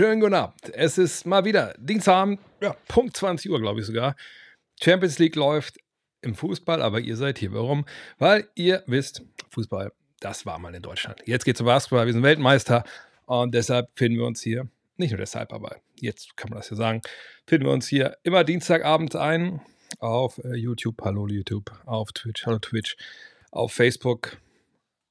[0.00, 0.56] schönen guten Abend.
[0.72, 4.16] Es ist mal wieder Dienstagabend, ja, Punkt 20 Uhr, glaube ich sogar.
[4.82, 5.76] Champions League läuft
[6.22, 7.52] im Fußball, aber ihr seid hier.
[7.52, 7.84] Warum?
[8.16, 11.20] Weil ihr wisst, Fußball, das war mal in Deutschland.
[11.26, 12.82] Jetzt geht es um Basketball, wir sind Weltmeister
[13.26, 16.76] und deshalb finden wir uns hier, nicht nur deshalb, aber jetzt kann man das ja
[16.76, 17.02] sagen,
[17.46, 19.60] finden wir uns hier immer Dienstagabend ein
[19.98, 22.96] auf äh, YouTube, hallo YouTube, auf Twitch, hallo Twitch,
[23.50, 24.38] auf Facebook,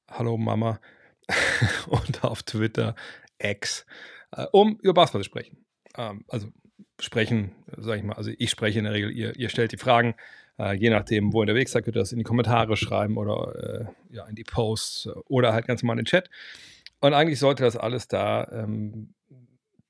[0.08, 0.80] hallo Mama
[1.86, 2.96] und auf Twitter,
[3.38, 3.86] X,
[4.32, 5.64] äh, um über Basketball zu sprechen.
[5.96, 6.48] Ähm, also
[6.98, 10.14] sprechen, sage ich mal, also ich spreche in der Regel, ihr, ihr stellt die Fragen,
[10.58, 13.88] äh, je nachdem, wo ihr unterwegs seid, könnt ihr das in die Kommentare schreiben oder
[14.10, 16.30] äh, ja, in die Posts oder halt ganz normal in den Chat.
[17.00, 19.14] Und eigentlich sollte das alles da, ähm,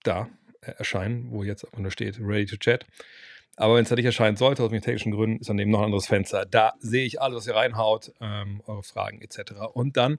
[0.04, 0.28] da
[0.60, 2.86] erscheinen, wo jetzt auch nur steht, ready to chat.
[3.56, 5.86] Aber wenn es da nicht erscheinen sollte, aus technischen Gründen, ist dann eben noch ein
[5.86, 6.46] anderes Fenster.
[6.46, 9.52] Da sehe ich alles, was ihr reinhaut, ähm, eure Fragen etc.
[9.74, 10.18] Und dann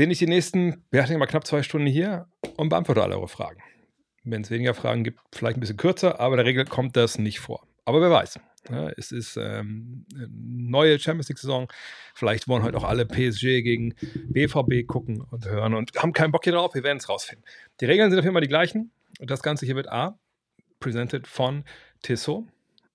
[0.00, 3.18] bin ich die nächsten, ja, ich denke mal knapp zwei Stunden hier und beantworte alle
[3.18, 3.60] eure Fragen.
[4.24, 7.18] Wenn es weniger Fragen gibt, vielleicht ein bisschen kürzer, aber in der Regel kommt das
[7.18, 7.66] nicht vor.
[7.84, 8.40] Aber wer weiß.
[8.70, 11.68] Ja, es ist ähm, eine neue Champions League-Saison.
[12.14, 13.94] Vielleicht wollen heute auch alle PSG gegen
[14.30, 16.72] BVB gucken und hören und haben keinen Bock hier drauf.
[16.74, 17.44] Wir werden es rausfinden.
[17.82, 18.92] Die Regeln sind auf jeden Fall die gleichen.
[19.18, 20.18] Und das Ganze hier wird A,
[20.78, 21.62] presented von
[22.00, 22.46] Tissot.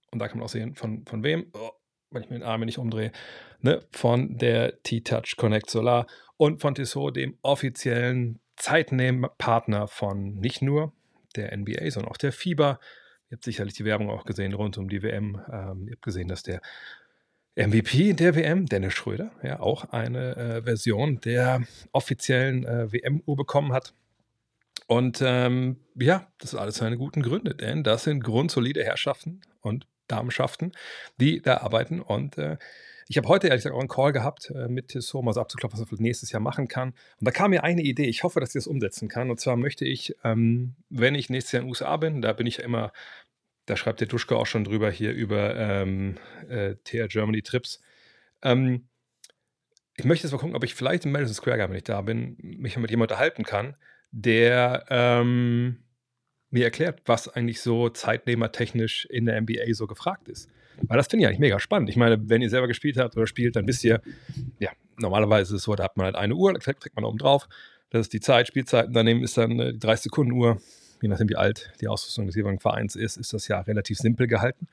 [0.10, 1.52] Und da kann man auch sehen, von, von wem.
[1.54, 1.70] Oh,
[2.10, 3.12] wenn ich mir den Arm nicht umdrehe.
[3.60, 10.94] Ne, von der T-Touch Connect Solar und von Tissot, dem offiziellen Zeitnehmpartner von nicht nur
[11.36, 12.80] der NBA, sondern auch der FIBA.
[13.30, 15.42] Ihr habt sicherlich die Werbung auch gesehen rund um die WM.
[15.52, 16.62] Ähm, ihr habt gesehen, dass der
[17.56, 23.72] MVP der WM, Dennis Schröder, ja auch eine äh, Version der offiziellen äh, WM-Uhr bekommen
[23.72, 23.94] hat.
[24.88, 29.88] Und ähm, ja, das ist alles seine guten Gründe, denn das sind grundsolide Herrschaften und
[30.08, 30.74] Damenschaften,
[31.20, 32.02] die da arbeiten.
[32.02, 32.58] Und äh,
[33.08, 35.80] ich habe heute ehrlich gesagt auch einen Call gehabt äh, mit Tissot, mal so abzuklopfen,
[35.80, 36.90] was er nächstes Jahr machen kann.
[36.90, 38.06] Und da kam mir eine Idee.
[38.06, 39.30] Ich hoffe, dass ich das umsetzen kann.
[39.30, 42.48] Und zwar möchte ich, ähm, wenn ich nächstes Jahr in den USA bin, da bin
[42.48, 42.92] ich ja immer,
[43.68, 46.18] da schreibt der Duschko auch schon drüber hier über ähm,
[46.50, 47.80] äh, TR Germany Trips.
[48.42, 48.88] Ähm,
[49.98, 52.02] ich möchte jetzt mal gucken, ob ich vielleicht im Madison Square Garden, wenn ich da
[52.02, 53.76] bin, mich mit jemandem unterhalten kann,
[54.12, 55.84] der ähm,
[56.50, 60.50] mir erklärt, was eigentlich so zeitnehmertechnisch in der NBA so gefragt ist.
[60.84, 61.90] Weil das finde ich eigentlich mega spannend.
[61.90, 64.02] Ich meine, wenn ihr selber gespielt habt oder spielt, dann wisst ihr,
[64.60, 67.18] ja, normalerweise ist es so, da hat man halt eine Uhr, da kriegt man oben
[67.18, 67.48] drauf.
[67.90, 68.88] Das ist die Zeit, Spielzeit.
[68.88, 70.62] Und daneben ist dann äh, die 30-Sekunden-Uhr.
[71.02, 74.28] Je nachdem, wie alt die Ausrüstung des jeweiligen Vereins ist, ist das ja relativ simpel
[74.28, 74.68] gehalten.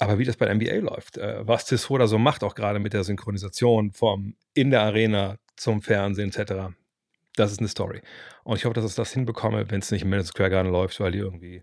[0.00, 2.78] Aber wie das bei der NBA läuft, äh, was Tissot da so macht, auch gerade
[2.78, 6.74] mit der Synchronisation vom in der Arena zum Fernsehen etc.,
[7.36, 8.02] das ist eine Story.
[8.42, 10.98] Und ich hoffe, dass ich das hinbekomme, wenn es nicht im Madison Square Garden läuft,
[10.98, 11.62] weil die irgendwie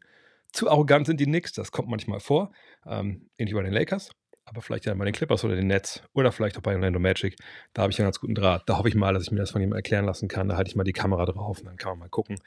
[0.53, 1.51] zu arrogant sind, die Knicks.
[1.51, 2.51] Das kommt manchmal vor.
[2.85, 4.12] Ähm, ähnlich bei den Lakers,
[4.46, 7.35] aber vielleicht ja bei den Clippers oder den Nets oder vielleicht auch bei Orlando Magic.
[7.73, 8.63] Da habe ich einen ganz guten Draht.
[8.68, 10.47] Da hoffe ich mal, dass ich mir das von jemandem erklären lassen kann.
[10.47, 12.38] Da halte ich mal die Kamera drauf und dann kann man mal gucken,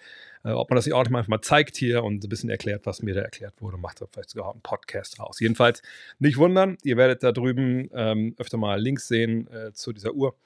[0.44, 3.14] äh, ob man das auch einfach mal zeigt hier und ein bisschen erklärt, was mir
[3.14, 3.78] da erklärt wurde.
[3.78, 5.40] Macht da vielleicht sogar einen Podcast raus.
[5.40, 5.82] Jedenfalls
[6.20, 10.36] nicht wundern, ihr werdet da drüben ähm, öfter mal Links sehen äh, zu dieser Uhr.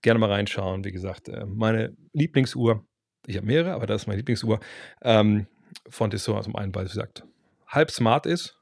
[0.00, 0.82] Gerne mal reinschauen.
[0.84, 2.84] Wie gesagt, äh, meine Lieblingsuhr,
[3.26, 4.60] ich habe mehrere, aber das ist meine Lieblingsuhr,
[5.02, 5.46] ähm,
[5.88, 7.24] von Tissot zum einen, weil sie sagt,
[7.66, 8.58] halb smart ist,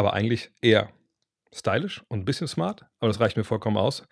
[0.00, 0.90] aber eigentlich eher
[1.52, 2.86] stylisch und ein bisschen smart.
[2.98, 4.02] Aber das reicht mir vollkommen aus,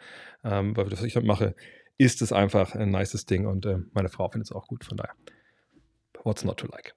[0.44, 1.54] ähm, weil das, was ich damit mache,
[1.96, 4.84] ist es einfach ein nices Ding und äh, meine Frau findet es auch gut.
[4.84, 5.14] Von daher,
[6.22, 6.94] what's not to like?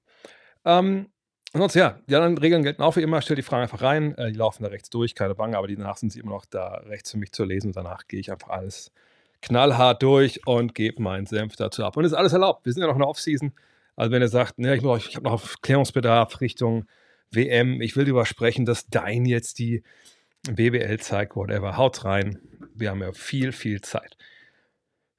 [0.66, 1.08] Ähm,
[1.54, 3.22] Ansonsten, ja, die anderen Regeln gelten auch wie immer.
[3.22, 4.18] Stellt die Fragen einfach rein.
[4.18, 6.76] Äh, die laufen da rechts durch, keine Bange, aber danach sind sie immer noch da
[6.86, 7.74] rechts für mich zu lesen.
[7.74, 8.92] Danach gehe ich einfach alles
[9.42, 11.98] knallhart durch und gebe meinen Senf dazu ab.
[11.98, 12.66] Und ist alles erlaubt.
[12.66, 13.52] Wir sind ja noch in der Offseason.
[13.98, 16.86] Also wenn ihr sagt, ne, ich, ich habe noch Klärungsbedarf Richtung
[17.32, 19.84] WM, ich will darüber sprechen, dass Dein jetzt die
[20.50, 22.40] BBL zeigt, whatever, haut rein.
[22.74, 24.18] Wir haben ja viel, viel Zeit.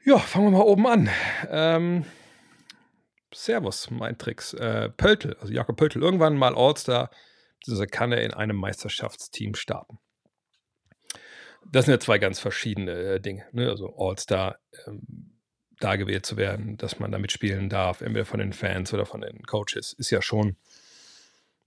[0.05, 1.11] Ja, fangen wir mal oben an.
[1.49, 2.05] Ähm,
[3.33, 4.53] Servus, mein Tricks.
[4.55, 7.11] Äh, Pöltl, also Jakob Pöltl, irgendwann mal All-Star,
[7.91, 9.99] kann er in einem Meisterschaftsteam starten.
[11.71, 13.47] Das sind ja zwei ganz verschiedene äh, Dinge.
[13.53, 13.69] Ne?
[13.69, 15.39] Also All-Star, ähm,
[15.79, 19.21] da gewählt zu werden, dass man da mitspielen darf, entweder von den Fans oder von
[19.21, 20.57] den Coaches, ist ja schon,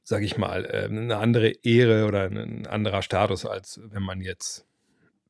[0.06, 4.66] sage ich mal, äh, eine andere Ehre oder ein anderer Status, als wenn man jetzt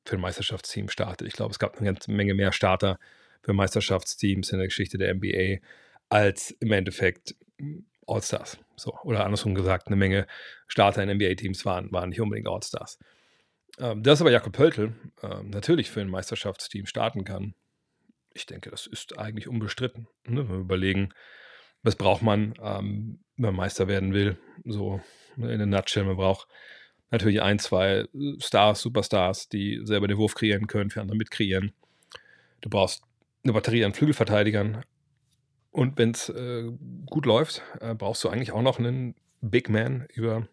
[0.04, 1.28] für ein Meisterschaftsteam startet.
[1.28, 3.00] Ich glaube, es gab eine ganze Menge mehr Starter
[3.42, 5.66] für Meisterschaftsteams in der Geschichte der NBA
[6.10, 7.36] als im Endeffekt
[8.06, 8.60] All-Stars.
[8.76, 10.28] So, oder andersrum gesagt, eine Menge
[10.68, 13.00] Starter in NBA-Teams waren, waren nicht unbedingt All-Stars.
[13.80, 14.94] Ähm, dass aber Jakob Pöltl
[15.24, 17.56] ähm, natürlich für ein Meisterschaftsteam starten kann,
[18.34, 20.08] ich denke, das ist eigentlich unbestritten.
[20.28, 20.48] Ne?
[20.50, 21.14] Wenn wir überlegen,
[21.82, 25.02] was braucht man, ähm, wenn man Meister werden will, so
[25.38, 26.48] in der Nutshell, man braucht
[27.12, 28.06] natürlich ein, zwei
[28.40, 31.74] Stars, Superstars, die selber den Wurf kreieren können, für andere mitkreieren.
[32.62, 33.04] Du brauchst
[33.44, 34.84] eine Batterie an Flügelverteidigern
[35.72, 36.72] Und wenn es äh,
[37.06, 40.48] gut läuft, äh, brauchst du eigentlich auch noch einen Big Man über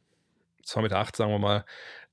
[0.66, 1.64] 2,8 Meter, acht, sagen wir mal,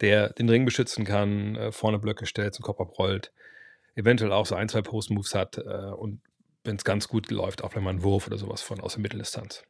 [0.01, 3.31] der den Ring beschützen kann, äh, vorne Blöcke stellt, zum Kopf abrollt,
[3.95, 6.21] eventuell auch so ein, zwei Post-Moves hat äh, und
[6.63, 9.01] wenn es ganz gut läuft, auch wenn man einen Wurf oder sowas von aus der
[9.01, 9.63] Mitteldistanz.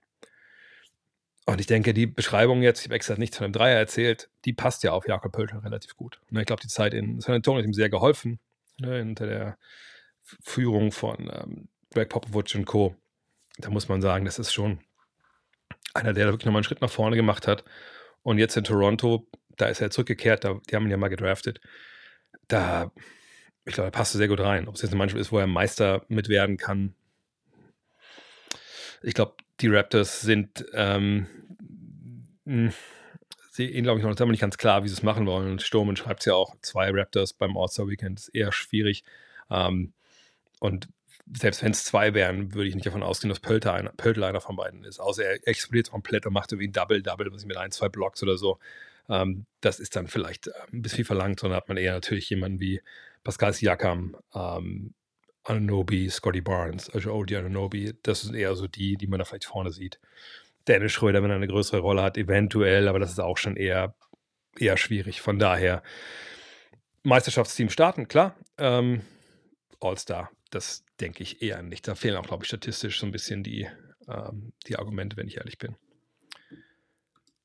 [1.50, 4.54] Und ich denke, die Beschreibung jetzt, ich habe extra nichts von dem Dreier erzählt, die
[4.54, 6.22] passt ja auf Jakob Pöltl relativ gut.
[6.30, 8.40] Ne, ich glaube, die Zeit in San Antonio hat ihm sehr geholfen,
[8.80, 9.58] ne, unter der
[10.22, 12.96] Führung von ähm, Greg Popovich und Co.
[13.58, 14.80] Da muss man sagen, das ist schon
[15.96, 17.64] einer, der da wirklich nochmal einen Schritt nach vorne gemacht hat.
[18.22, 21.62] Und jetzt in Toronto, da ist er zurückgekehrt, da, die haben ihn ja mal gedraftet.
[22.48, 22.92] Da,
[23.66, 24.68] ich glaube, er passt sehr gut rein.
[24.68, 26.94] Ob es jetzt eine Mannschaft ist, wo er Meister mit werden kann.
[29.02, 31.28] Ich glaube, die Raptors sind, ähm,
[32.46, 32.74] hm,
[33.58, 35.52] ihnen, glaube ich, noch nicht ganz klar, wie sie es machen wollen.
[35.52, 39.04] Und Sturm schreibt es ja auch, zwei Raptors beim All-Star-Weekend ist eher schwierig.
[39.50, 39.94] Ähm,
[40.60, 40.88] und
[41.38, 44.42] selbst wenn es zwei wären, würde ich nicht davon ausgehen, dass Pölter einer, Pöltl einer
[44.42, 45.00] von beiden ist.
[45.00, 48.24] Außer er explodiert komplett und macht irgendwie ein Double-Double, was ich mit ein, zwei Blocks
[48.24, 48.60] oder so.
[49.10, 52.60] Ähm, das ist dann vielleicht äh, ein bisschen verlangt, sondern hat man eher natürlich jemanden
[52.60, 52.82] wie
[53.24, 54.94] Pascal Siakam, ähm,
[55.44, 57.94] Ananobi, Scotty Barnes, also OG Ananobi.
[58.04, 60.00] Das sind eher so die, die man da vielleicht vorne sieht.
[60.68, 63.96] Dennis Schröder, wenn er eine größere Rolle hat, eventuell, aber das ist auch schon eher,
[64.58, 65.22] eher schwierig.
[65.22, 65.82] Von daher,
[67.04, 68.36] Meisterschaftsteam starten, klar.
[68.58, 69.02] Ähm,
[69.80, 71.88] All-Star, das denke ich eher nicht.
[71.88, 73.68] Da fehlen auch, glaube ich, statistisch so ein bisschen die,
[74.08, 75.76] ähm, die Argumente, wenn ich ehrlich bin.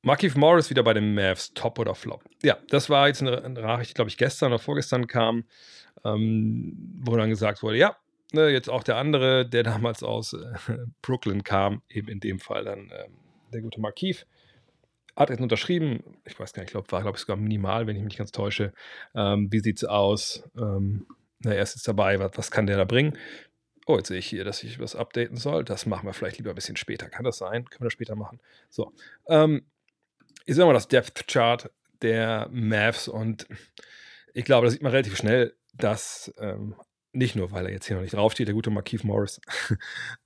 [0.04, 2.22] Markif Morris wieder bei den Mavs, Top oder Flop?
[2.42, 5.44] Ja, das war jetzt eine, Nachricht, glaube ich, gestern oder vorgestern kam,
[6.04, 7.96] ähm, wo dann gesagt wurde, ja,
[8.32, 12.64] ne, jetzt auch der andere, der damals aus äh, Brooklyn kam, eben in dem Fall
[12.64, 13.08] dann äh,
[13.54, 14.26] der gute Markif,
[15.16, 17.96] hat jetzt unterschrieben, ich weiß gar nicht, ich glaube, war, glaube ich, sogar minimal, wenn
[17.96, 18.74] ich mich ganz täusche.
[19.14, 20.44] Ähm, wie sieht es aus?
[20.58, 21.06] Ähm,
[21.38, 23.16] na, er ist jetzt dabei, was, was kann der da bringen?
[23.86, 25.64] Oh, jetzt sehe ich hier, dass ich was updaten soll.
[25.64, 27.08] Das machen wir vielleicht lieber ein bisschen später.
[27.08, 27.64] Kann das sein?
[27.66, 28.40] Können wir das später machen?
[28.70, 28.92] So.
[29.28, 29.64] Ähm,
[30.46, 31.70] sage mal das Depth Chart
[32.02, 33.46] der Mavs und
[34.35, 36.75] ich glaube, da sieht man relativ schnell, dass ähm,
[37.12, 39.41] nicht nur, weil er jetzt hier noch nicht draufsteht, der gute Markeith Morris,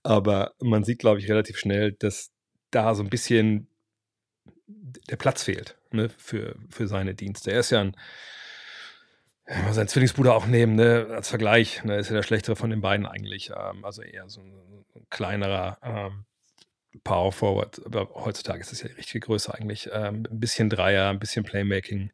[0.02, 2.32] aber man sieht, glaube ich, relativ schnell, dass
[2.70, 3.68] da so ein bisschen
[4.66, 7.52] der Platz fehlt ne, für, für seine Dienste.
[7.52, 7.96] Er ist ja ein
[9.48, 12.82] ja, sein Zwillingsbruder auch nehmen, ne, als Vergleich, ne, ist ja der schlechtere von den
[12.82, 13.50] beiden eigentlich.
[13.50, 16.24] Ähm, also eher so ein, ein kleinerer ähm,
[17.04, 17.80] Power Forward.
[17.84, 19.88] Aber heutzutage ist es ja die richtige Größe eigentlich.
[19.92, 22.10] Ähm, ein bisschen Dreier, ein bisschen Playmaking.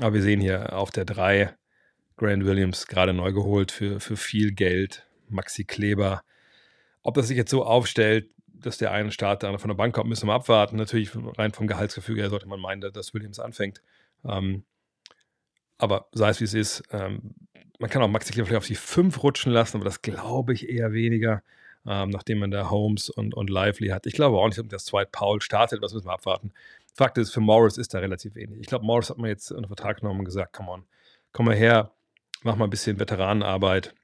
[0.00, 1.54] Aber wir sehen hier auf der 3
[2.16, 5.06] Grant Williams gerade neu geholt für, für viel Geld.
[5.28, 6.22] Maxi Kleber.
[7.02, 10.28] Ob das sich jetzt so aufstellt, dass der eine Starter von der Bank kommt, müssen
[10.28, 10.76] wir abwarten.
[10.76, 13.82] Natürlich rein vom Gehaltsgefüge her sollte man meinen, dass Williams anfängt.
[14.24, 14.64] Ähm,
[15.76, 17.34] aber sei es wie es ist, ähm,
[17.78, 20.68] man kann auch Maxi Kleber vielleicht auf die 5 rutschen lassen, aber das glaube ich
[20.68, 21.42] eher weniger,
[21.86, 24.06] ähm, nachdem man da Holmes und, und Lively hat.
[24.06, 26.52] Ich glaube auch nicht, dass Dwight Paul startet, das müssen wir abwarten.
[26.94, 28.60] Fakt ist, für Morris ist da relativ wenig.
[28.60, 30.84] Ich glaube, Morris hat man jetzt unter Vertrag genommen und gesagt, come on,
[31.32, 31.90] komm mal her,
[32.42, 33.94] mach mal ein bisschen Veteranenarbeit.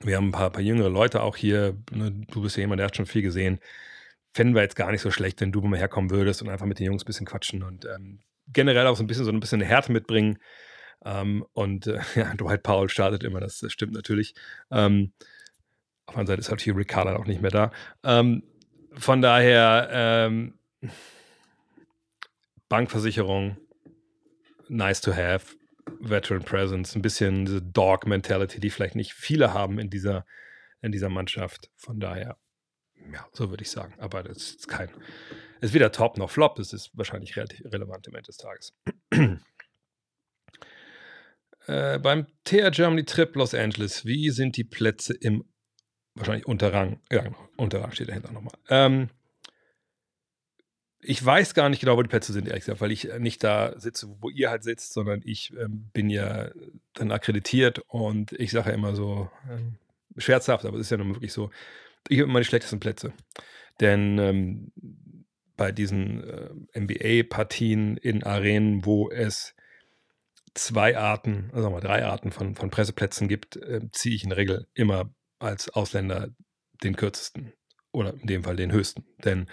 [0.00, 1.76] Wir haben ein paar, paar jüngere Leute auch hier.
[1.92, 3.60] Ne, du bist ja jemand, der hat schon viel gesehen.
[4.34, 6.78] Fänden wir jetzt gar nicht so schlecht, wenn du mal herkommen würdest und einfach mit
[6.78, 9.60] den Jungs ein bisschen quatschen und ähm, generell auch so ein bisschen so ein bisschen
[9.60, 10.38] Härte mitbringen.
[11.04, 14.34] Ähm, und äh, ja, Dwight Powell startet immer, das, das stimmt natürlich.
[14.70, 15.12] Ähm,
[16.06, 17.72] auf der Seite ist halt hier auch nicht mehr da.
[18.02, 18.42] Ähm,
[18.94, 20.58] von daher, ähm,
[22.68, 23.56] Bankversicherung,
[24.68, 25.56] nice to have,
[26.00, 30.24] Veteran Presence, ein bisschen diese Dog-Mentality, die vielleicht nicht viele haben in dieser,
[30.80, 31.70] in dieser Mannschaft.
[31.76, 32.38] Von daher,
[33.12, 33.94] ja, so würde ich sagen.
[33.98, 34.88] Aber das ist kein,
[35.60, 38.74] ist weder Top noch Flop, das ist wahrscheinlich relativ relevant im Ende des Tages.
[41.68, 45.44] Äh, beim TR Germany Trip Los Angeles, wie sind die Plätze im
[46.14, 47.00] wahrscheinlich Unterrang?
[47.10, 48.54] Ja, genau, Unterrang steht dahinter nochmal.
[48.68, 49.08] Ähm,
[51.00, 53.78] ich weiß gar nicht genau, wo die Plätze sind, ehrlich gesagt, weil ich nicht da
[53.78, 56.50] sitze, wo ihr halt sitzt, sondern ich ähm, bin ja
[56.94, 59.78] dann akkreditiert und ich sage ja immer so ähm,
[60.16, 61.50] scherzhaft, aber es ist ja nun wirklich so,
[62.08, 63.12] ich habe immer die schlechtesten Plätze.
[63.80, 64.72] Denn ähm,
[65.56, 66.22] bei diesen
[66.74, 69.54] äh, NBA-Partien in Arenen, wo es
[70.54, 74.38] zwei Arten, also mal drei Arten von, von Presseplätzen gibt, äh, ziehe ich in der
[74.38, 76.28] Regel immer als Ausländer
[76.82, 77.52] den kürzesten
[77.92, 79.04] oder in dem Fall den höchsten.
[79.24, 79.48] Denn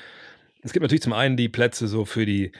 [0.61, 2.51] es gibt natürlich zum einen die Plätze so für die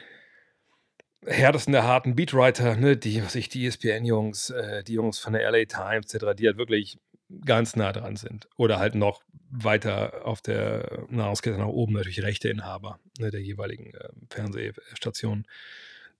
[1.25, 5.49] härtesten der harten Beatwriter, ne, die, was ich, die ESPN-Jungs, äh, die Jungs von der
[5.51, 6.97] LA Times etc., die halt wirklich
[7.45, 8.47] ganz nah dran sind.
[8.57, 9.21] Oder halt noch
[9.51, 15.45] weiter auf der Nahrungskette nach oben natürlich Rechteinhaber ne, der jeweiligen äh, Fernsehstationen.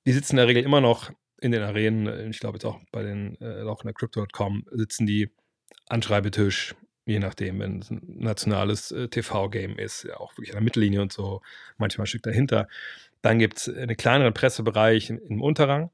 [0.05, 1.11] Die sitzen in der Regel immer noch
[1.41, 5.05] in den Arenen, ich glaube jetzt auch bei den, äh, auch in der Crypto.com, sitzen
[5.05, 5.29] die
[5.87, 6.75] an Schreibetisch,
[7.06, 11.01] je nachdem, wenn es ein nationales äh, TV-Game ist, ja auch wirklich an der Mittellinie
[11.01, 11.41] und so,
[11.77, 12.68] manchmal ein Stück dahinter.
[13.22, 15.91] Dann gibt es einen kleineren Pressebereich im Unterrang.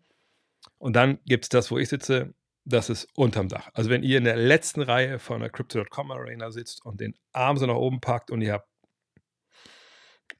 [0.77, 2.33] Und dann gibt es das, wo ich sitze,
[2.65, 3.69] das ist unterm Dach.
[3.73, 7.57] Also wenn ihr in der letzten Reihe von der Crypto.com Arena sitzt und den Arm
[7.57, 8.67] so nach oben packt und ihr habt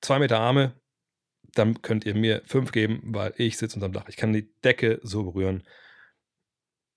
[0.01, 0.73] zwei Meter Arme,
[1.53, 4.09] dann könnt ihr mir fünf geben, weil ich sitze unterm Dach.
[4.09, 5.63] Ich kann die Decke so berühren.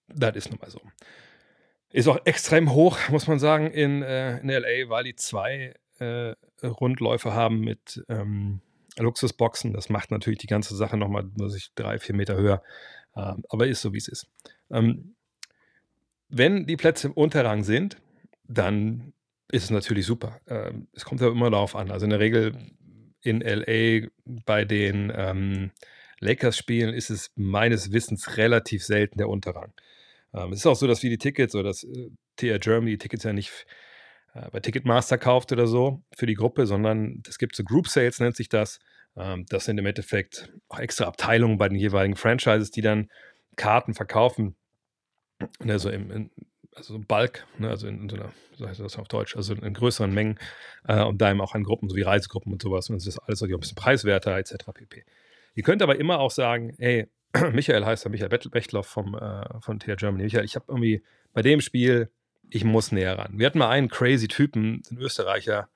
[0.08, 0.80] Das ist nun mal so.
[1.90, 6.34] Ist auch extrem hoch, muss man sagen, in, äh, in LA, weil die zwei äh,
[6.62, 8.60] Rundläufe haben mit ähm,
[8.98, 9.72] Luxusboxen.
[9.72, 12.62] Das macht natürlich die ganze Sache nochmal, muss ich drei, vier Meter höher.
[13.16, 14.26] Ähm, aber ist so, wie es ist.
[14.70, 15.14] Ähm,
[16.28, 17.96] wenn die Plätze im Unterrang sind,
[18.46, 19.12] dann
[19.50, 20.40] ist es natürlich super.
[20.46, 21.90] Ähm, es kommt ja immer darauf an.
[21.90, 22.54] Also in der Regel
[23.22, 24.08] in LA
[24.44, 25.70] bei den ähm,
[26.20, 29.72] Lakers-Spielen ist es meines Wissens relativ selten der Unterrang.
[30.34, 32.98] Ähm, es ist auch so, dass wir die Tickets oder das äh, TR Germany die
[32.98, 33.66] Tickets ja nicht
[34.34, 38.20] äh, bei Ticketmaster kauft oder so für die Gruppe, sondern es gibt so Group Sales,
[38.20, 38.78] nennt sich das.
[39.16, 43.08] Ähm, das sind im Endeffekt auch extra Abteilungen bei den jeweiligen Franchises, die dann
[43.56, 44.56] Karten verkaufen.
[45.60, 46.30] Also im, in,
[46.74, 49.54] also so Bulk, ne, also in, in, so einer, so heißt das auf Deutsch, also
[49.54, 50.38] in, größeren Mengen
[50.86, 52.88] äh, und da eben auch an Gruppen, so wie Reisegruppen und sowas.
[52.88, 54.54] Und das ist alles so ein bisschen preiswerter etc.
[54.74, 55.04] pp.
[55.54, 57.08] Ihr könnt aber immer auch sagen, hey,
[57.52, 60.24] Michael heißt ja Michael Bechtloff vom, äh, von TR Germany.
[60.24, 62.10] Michael, ich habe irgendwie bei dem Spiel,
[62.50, 63.38] ich muss näher ran.
[63.38, 65.68] Wir hatten mal einen crazy Typen, einen Österreicher,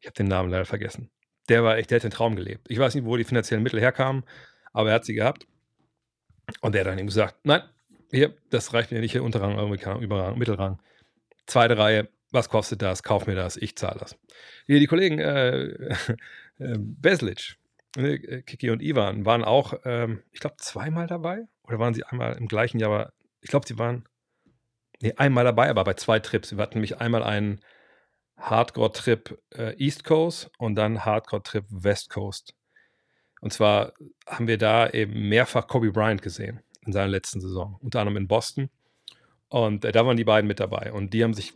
[0.00, 1.10] ich habe den Namen leider vergessen.
[1.48, 2.66] Der war echt, der hat den Traum gelebt.
[2.68, 4.24] Ich weiß nicht, wo die finanziellen Mittel herkamen,
[4.72, 5.46] aber er hat sie gehabt.
[6.60, 7.62] Und der hat dann ihm gesagt, nein,
[8.10, 9.56] hier, das reicht mir nicht, hier Unterrang,
[10.00, 10.80] Überrang, Mittelrang.
[11.46, 13.02] Zweite Reihe, was kostet das?
[13.02, 14.16] Kauf mir das, ich zahle das.
[14.66, 15.64] Hier die Kollegen äh,
[16.58, 17.56] äh, Beslic,
[17.92, 21.44] Kiki und Ivan waren auch, ähm, ich glaube, zweimal dabei.
[21.64, 22.90] Oder waren sie einmal im gleichen Jahr?
[22.90, 24.08] Aber ich glaube, sie waren
[25.00, 26.56] nee, einmal dabei, aber bei zwei Trips.
[26.56, 27.60] Wir hatten nämlich einmal einen
[28.38, 32.54] Hardcore-Trip äh, East Coast und dann Hardcore-Trip West Coast.
[33.40, 33.92] Und zwar
[34.26, 38.28] haben wir da eben mehrfach Kobe Bryant gesehen in seiner letzten Saison, unter anderem in
[38.28, 38.70] Boston.
[39.48, 40.92] Und äh, da waren die beiden mit dabei.
[40.92, 41.54] Und die haben sich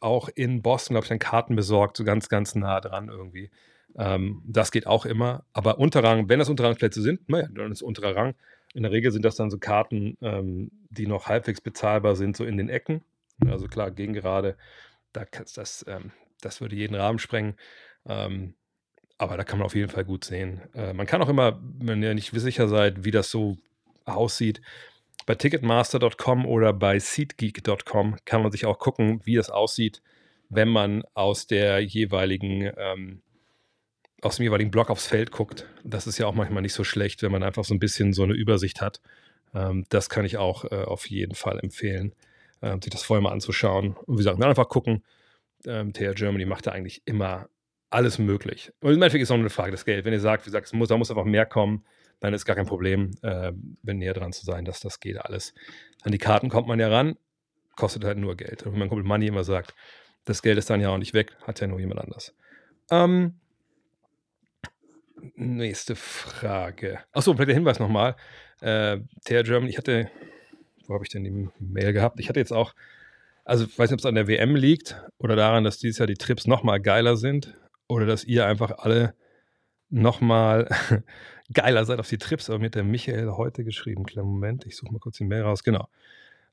[0.00, 3.50] auch in Boston, glaube ich, dann Karten besorgt, so ganz, ganz nah dran irgendwie.
[3.96, 5.44] Ähm, das geht auch immer.
[5.52, 8.34] Aber Unterrang, wenn das Unterrangplätze sind, naja, dann ist unterer Rang.
[8.74, 12.44] In der Regel sind das dann so Karten, ähm, die noch halbwegs bezahlbar sind, so
[12.44, 13.02] in den Ecken.
[13.46, 14.56] Also klar, gegen gerade,
[15.12, 15.24] da,
[15.54, 17.54] das, ähm, das würde jeden Rahmen sprengen.
[18.06, 18.54] Ähm,
[19.16, 20.60] aber da kann man auf jeden Fall gut sehen.
[20.74, 23.58] Äh, man kann auch immer, wenn ihr nicht sicher seid, wie das so
[24.04, 24.60] aussieht,
[25.26, 30.02] bei Ticketmaster.com oder bei SeatGeek.com kann man sich auch gucken, wie es aussieht,
[30.50, 33.22] wenn man aus der jeweiligen ähm,
[34.24, 35.66] aus dem jeweiligen Block aufs Feld guckt.
[35.84, 38.22] Das ist ja auch manchmal nicht so schlecht, wenn man einfach so ein bisschen so
[38.22, 39.00] eine Übersicht hat.
[39.54, 42.14] Ähm, das kann ich auch äh, auf jeden Fall empfehlen,
[42.60, 43.96] äh, sich das vorher mal anzuschauen.
[44.06, 45.04] Und wie gesagt, dann einfach gucken.
[45.66, 47.48] Ähm, TR Germany macht da eigentlich immer
[47.90, 48.72] alles möglich.
[48.80, 50.04] Und im Endeffekt ist auch eine Frage des Geld.
[50.04, 51.84] Wenn ihr sagt, wie gesagt, es muss, da muss einfach mehr kommen,
[52.20, 53.52] dann ist gar kein Problem, äh,
[53.82, 55.54] wenn näher dran zu sein, dass das geht alles.
[56.02, 57.16] An die Karten kommt man ja ran,
[57.76, 58.62] kostet halt nur Geld.
[58.62, 59.74] Und wenn mein Kumpel Money immer sagt,
[60.24, 62.34] das Geld ist dann ja auch nicht weg, hat ja nur jemand anders.
[62.90, 63.40] Ähm,
[65.36, 67.00] nächste Frage.
[67.12, 68.16] Achso, vielleicht der Hinweis nochmal.
[68.60, 70.10] Äh, TR Germany, ich hatte,
[70.86, 72.20] wo habe ich denn die Mail gehabt?
[72.20, 72.74] Ich hatte jetzt auch,
[73.44, 76.06] also ich weiß nicht, ob es an der WM liegt oder daran, dass dieses Jahr
[76.06, 77.56] die Trips nochmal geiler sind
[77.88, 79.14] oder dass ihr einfach alle
[79.90, 80.68] nochmal
[81.52, 82.48] geiler seid auf die Trips.
[82.50, 84.04] Aber mir hat der Michael heute geschrieben.
[84.04, 85.62] Kleinen Moment, ich suche mal kurz die Mail raus.
[85.62, 85.88] Genau.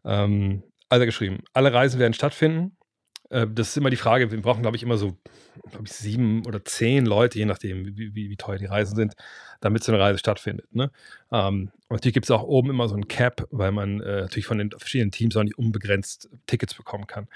[0.06, 2.76] Ähm, also geschrieben, alle Reisen werden stattfinden.
[3.32, 5.18] Äh, das ist immer die Frage, wir brauchen, glaube ich, immer so,
[5.72, 9.14] glaube ich, sieben oder zehn Leute, je nachdem, wie, wie, wie teuer die Reisen sind,
[9.62, 10.74] damit so eine Reise stattfindet.
[10.76, 10.92] Ne?
[11.32, 14.58] Ähm, natürlich gibt es auch oben immer so ein Cap, weil man äh, natürlich von
[14.58, 17.28] den verschiedenen Teams auch nicht unbegrenzt Tickets bekommen kann.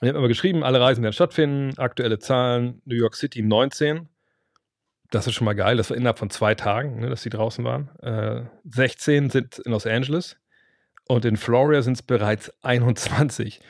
[0.00, 4.08] Ich habe aber geschrieben, alle Reisen werden stattfinden, aktuelle Zahlen, New York City 19.
[5.10, 7.64] Das ist schon mal geil, das war innerhalb von zwei Tagen, ne, dass die draußen
[7.64, 7.88] waren.
[8.00, 10.36] Äh, 16 sind in Los Angeles
[11.08, 13.60] und in Florida sind es bereits 21.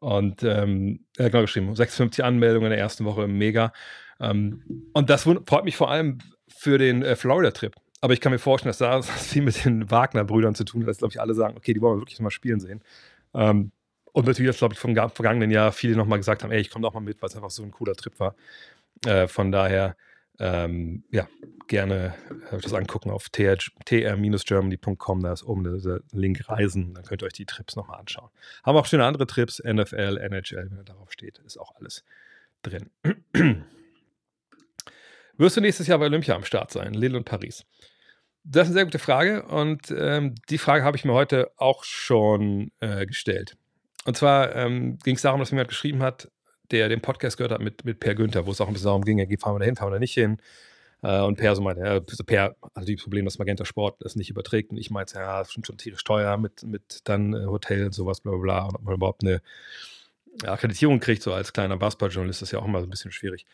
[0.00, 3.72] Und ähm, er hat genau geschrieben, 56 Anmeldungen in der ersten Woche, mega.
[4.20, 7.74] Ähm, und das freut mich vor allem für den äh, Florida-Trip.
[8.00, 10.98] Aber ich kann mir vorstellen, dass da viel mit den Wagner-Brüdern zu tun hat, dass,
[10.98, 12.82] glaube ich, alle sagen, okay, die wollen wir wirklich mal spielen sehen.
[13.34, 13.72] Ähm,
[14.12, 16.94] und natürlich, glaube ich, vom vergangenen Jahr viele nochmal gesagt haben, ey, ich komme doch
[16.94, 18.34] mal mit, weil es einfach so ein cooler Trip war.
[19.06, 19.96] Äh, von daher,
[20.38, 21.28] ähm, ja,
[21.66, 22.14] gerne
[22.50, 25.22] äh, das angucken auf tr-germany.com.
[25.22, 26.94] Da ist oben der Link Reisen.
[26.94, 28.30] Dann könnt ihr euch die Trips nochmal anschauen.
[28.64, 31.38] Haben auch schöne andere Trips, NFL, NHL, wenn er darauf steht.
[31.38, 32.04] Ist auch alles
[32.62, 32.90] drin.
[35.36, 36.94] Wirst du nächstes Jahr bei Olympia am Start sein?
[36.94, 37.64] Lille und Paris.
[38.42, 41.84] Das ist eine sehr gute Frage und ähm, die Frage habe ich mir heute auch
[41.84, 43.56] schon äh, gestellt.
[44.04, 46.30] Und zwar ähm, ging es darum, dass jemand geschrieben hat,
[46.70, 49.04] der den Podcast gehört hat mit, mit Per Günther, wo es auch ein bisschen darum
[49.04, 50.38] ging, fahren wir da hin, fahren wir da nicht hin.
[51.02, 54.16] Äh, und Per so meinte, ja, also Per hatte das Problem, dass Magenta Sport das
[54.16, 54.70] nicht überträgt.
[54.70, 57.92] Und ich meinte, ja, das ist schon tierisch teuer mit, mit dann äh, Hotel und
[57.92, 58.64] sowas, bla bla bla.
[58.66, 59.40] Und ob man überhaupt eine
[60.44, 63.46] Akkreditierung kriegt, so als kleiner Basketballjournalist, ist ja auch immer so ein bisschen schwierig.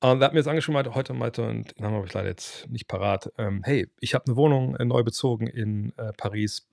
[0.00, 2.68] Und er hat mir jetzt angeschaut, heute meinte, und den Namen habe ich leider jetzt
[2.70, 6.66] nicht parat, ähm, hey, ich habe eine Wohnung äh, neu bezogen in äh, Paris.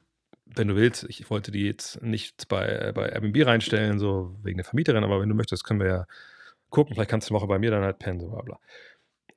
[0.56, 4.58] Wenn du willst, ich wollte die jetzt nicht bei, äh, bei Airbnb reinstellen, so wegen
[4.58, 6.08] der Vermieterin, aber wenn du möchtest, können wir ja
[6.70, 6.96] gucken.
[6.96, 8.60] Vielleicht kannst du eine Woche bei mir dann halt pennen, so bla bla.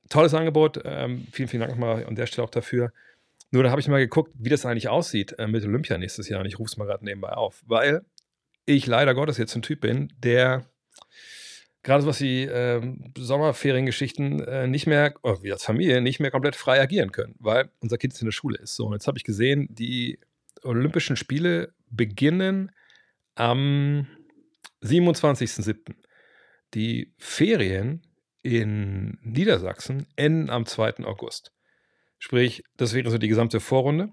[0.09, 0.81] Tolles Angebot.
[0.83, 2.91] Ähm, vielen, vielen Dank nochmal an der Stelle auch dafür.
[3.51, 6.41] Nur da habe ich mal geguckt, wie das eigentlich aussieht äh, mit Olympia nächstes Jahr.
[6.41, 8.05] Und ich rufe es mal gerade nebenbei auf, weil
[8.65, 10.65] ich leider Gottes jetzt ein Typ bin, der
[11.83, 16.55] gerade was die ähm, Sommerferiengeschichten äh, nicht mehr, oder wir als Familie nicht mehr komplett
[16.55, 18.75] frei agieren können, weil unser Kind jetzt in der Schule ist.
[18.75, 20.19] So, und jetzt habe ich gesehen, die
[20.63, 22.71] Olympischen Spiele beginnen
[23.35, 24.07] am
[24.83, 25.95] 27.07.
[26.73, 28.01] Die Ferien
[28.43, 31.05] in Niedersachsen enden am 2.
[31.05, 31.51] August.
[32.17, 34.09] Sprich, das wäre so die gesamte Vorrunde.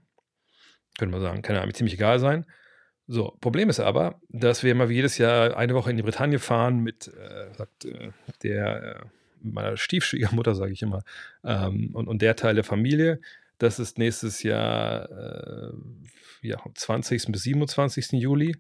[0.99, 2.47] Könnte man sagen, kann ja ziemlich egal sein.
[3.07, 6.39] So, Problem ist aber, dass wir immer wie jedes Jahr eine Woche in die Bretagne
[6.39, 8.11] fahren mit, äh, sagt äh,
[8.43, 9.05] der, äh,
[9.41, 11.03] meiner Stiefschwiegermutter, sage ich immer,
[11.45, 13.21] ähm, und, und der Teil der Familie.
[13.59, 15.73] Das ist nächstes Jahr äh,
[16.43, 17.27] ja, 20.
[17.33, 18.13] bis 27.
[18.13, 18.57] Juli.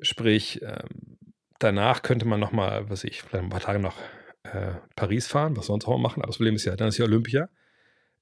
[0.00, 1.18] Sprich, ähm,
[1.58, 3.96] danach könnte man nochmal, was ich, vielleicht ein paar Tage nach
[4.44, 6.22] äh, Paris fahren, was sonst auch machen.
[6.22, 7.48] Aber das Problem ist ja, dann ist ja Olympia.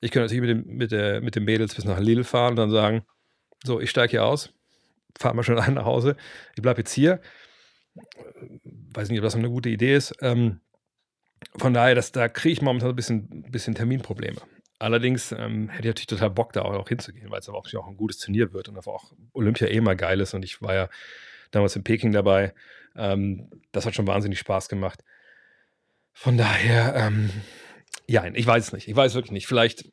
[0.00, 2.57] Ich könnte natürlich mit dem, mit, der, mit den Mädels bis nach Lille fahren und
[2.57, 3.05] dann sagen,
[3.62, 4.53] so, ich steige hier aus,
[5.19, 6.17] fahren wir schon rein nach Hause.
[6.57, 7.21] Ich bleibe jetzt hier.
[8.95, 10.15] Weiß nicht, ob das eine gute Idee ist.
[10.21, 10.61] Ähm,
[11.57, 14.41] von daher, das, da kriege ich momentan ein bisschen, bisschen Terminprobleme.
[14.81, 17.87] Allerdings ähm, hätte ich natürlich total Bock, da auch hinzugehen, weil es aber auch, auch
[17.87, 20.33] ein gutes Turnier wird und einfach auch Olympia eh mal geil ist.
[20.33, 20.89] Und ich war ja
[21.51, 22.55] damals in Peking dabei.
[22.97, 25.05] Ähm, das hat schon wahnsinnig Spaß gemacht.
[26.14, 27.29] Von daher, ähm,
[28.09, 28.88] ja, ich weiß es nicht.
[28.88, 29.47] Ich weiß wirklich nicht.
[29.47, 29.90] Vielleicht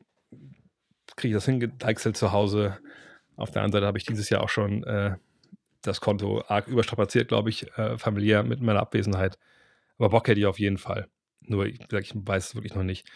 [1.16, 2.78] kriege ich das hingedeichselt zu Hause.
[3.36, 5.16] Auf der anderen Seite habe ich dieses Jahr auch schon äh,
[5.82, 9.38] das Konto arg überstrapaziert, glaube ich, äh, familiär mit meiner Abwesenheit.
[9.98, 11.08] Aber Bock hätte ich auf jeden Fall.
[11.42, 13.06] Nur, ich, ich weiß es wirklich noch nicht.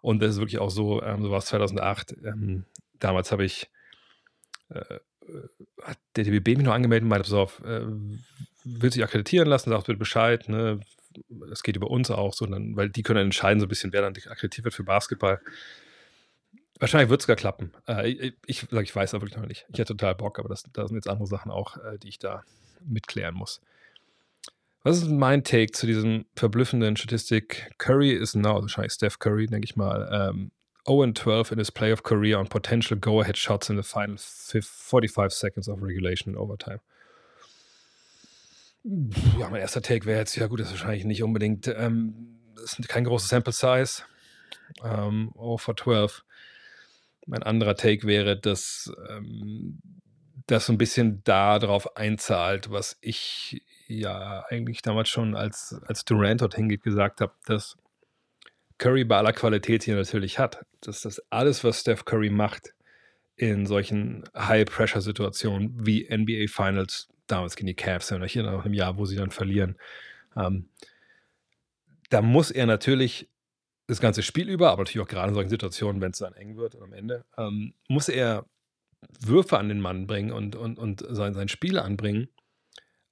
[0.00, 2.16] Und das ist wirklich auch so, ähm, so war es 2008.
[2.24, 2.64] Ähm,
[2.98, 3.70] damals habe ich,
[4.70, 5.00] äh, äh
[5.82, 7.82] hat der DBB mich noch angemeldet und meinte, pass auf, äh,
[8.64, 10.80] will sich akkreditieren lassen, sagt bitte Bescheid, ne?
[11.50, 13.92] Es geht über uns auch so, dann, weil die können dann entscheiden, so ein bisschen,
[13.92, 15.40] wer dann akkreditiert wird für Basketball.
[16.78, 17.72] Wahrscheinlich wird es gar klappen.
[17.88, 19.66] Äh, ich, ich, ich weiß aber wirklich noch nicht.
[19.72, 22.18] Ich hätte total Bock, aber das, da sind jetzt andere Sachen auch, äh, die ich
[22.18, 22.44] da
[22.86, 23.60] mitklären muss.
[24.82, 27.70] Was ist mein Take zu diesem verblüffenden Statistik?
[27.76, 30.50] Curry ist now, wahrscheinlich Steph Curry, denke ich mal, um,
[30.86, 35.82] 0-12 in his playoff career on potential go-ahead shots in the final 45 seconds of
[35.82, 36.80] regulation and overtime.
[39.38, 42.78] Ja, mein erster Take wäre jetzt, ja gut, das ist wahrscheinlich nicht unbedingt, ähm, das
[42.78, 44.02] ist kein großes Sample Size.
[44.82, 46.24] Ähm, 0 for 12.
[47.26, 49.82] Mein anderer Take wäre, dass ähm,
[50.46, 56.40] das so ein bisschen darauf einzahlt, was ich ja eigentlich damals schon als, als Durant
[56.42, 57.76] dort hingeht gesagt habe, dass
[58.78, 62.74] Curry bei aller Qualität hier natürlich hat, dass das alles, was Steph Curry macht
[63.36, 69.16] in solchen High-Pressure-Situationen wie NBA Finals, damals gegen die Cavs, noch im Jahr, wo sie
[69.16, 69.76] dann verlieren,
[70.36, 70.68] ähm,
[72.10, 73.28] da muss er natürlich
[73.86, 76.56] das ganze Spiel über, aber natürlich auch gerade in solchen Situationen, wenn es dann eng
[76.56, 78.46] wird am Ende, ähm, muss er
[79.20, 82.28] Würfe an den Mann bringen und, und, und sein, sein Spiel anbringen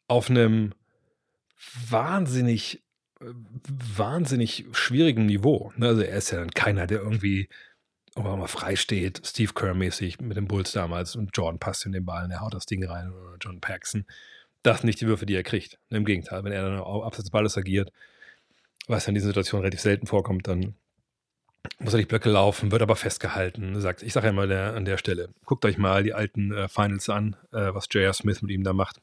[0.07, 0.75] auf einem
[1.89, 2.85] wahnsinnig,
[3.21, 5.73] wahnsinnig schwierigen Niveau.
[5.77, 5.89] Ne?
[5.89, 7.49] Also er ist ja dann keiner, der irgendwie
[8.15, 12.05] aber mal frei steht, Steve Kerr-mäßig mit dem Bulls damals und Jordan passt in den
[12.05, 14.07] Ball, er haut das Ding rein oder John Paxson.
[14.63, 15.79] Das sind nicht die Würfe, die er kriegt.
[15.89, 17.93] Im Gegenteil, wenn er dann abseits des Balles agiert,
[18.89, 20.75] was in diesen Situationen relativ selten vorkommt, dann
[21.79, 23.81] muss er die Blöcke laufen, wird aber festgehalten.
[23.81, 26.69] Sagt, ich sage ja mal der, an der Stelle, guckt euch mal die alten äh,
[26.69, 28.13] Finals an, äh, was J.R.
[28.13, 29.01] Smith mit ihm da macht.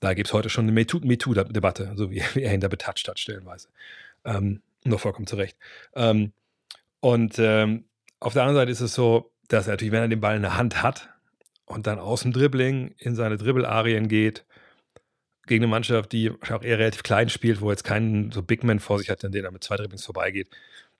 [0.00, 3.18] Da gibt es heute schon eine MeToo-Debatte, so wie, wie, er ihn da betatscht hat,
[3.18, 3.68] stellenweise.
[4.24, 5.56] Ähm, nur vollkommen zurecht.
[5.94, 6.32] Ähm,
[7.00, 7.84] und ähm,
[8.20, 10.42] auf der anderen Seite ist es so, dass er natürlich, wenn er den Ball in
[10.42, 11.08] der Hand hat
[11.66, 14.44] und dann aus dem Dribbling in seine Dribbelarien geht,
[15.46, 18.80] gegen eine Mannschaft, die auch eher relativ klein spielt, wo jetzt keinen so Big Man
[18.80, 20.48] vor sich hat, an den er mit zwei Dribblings vorbeigeht,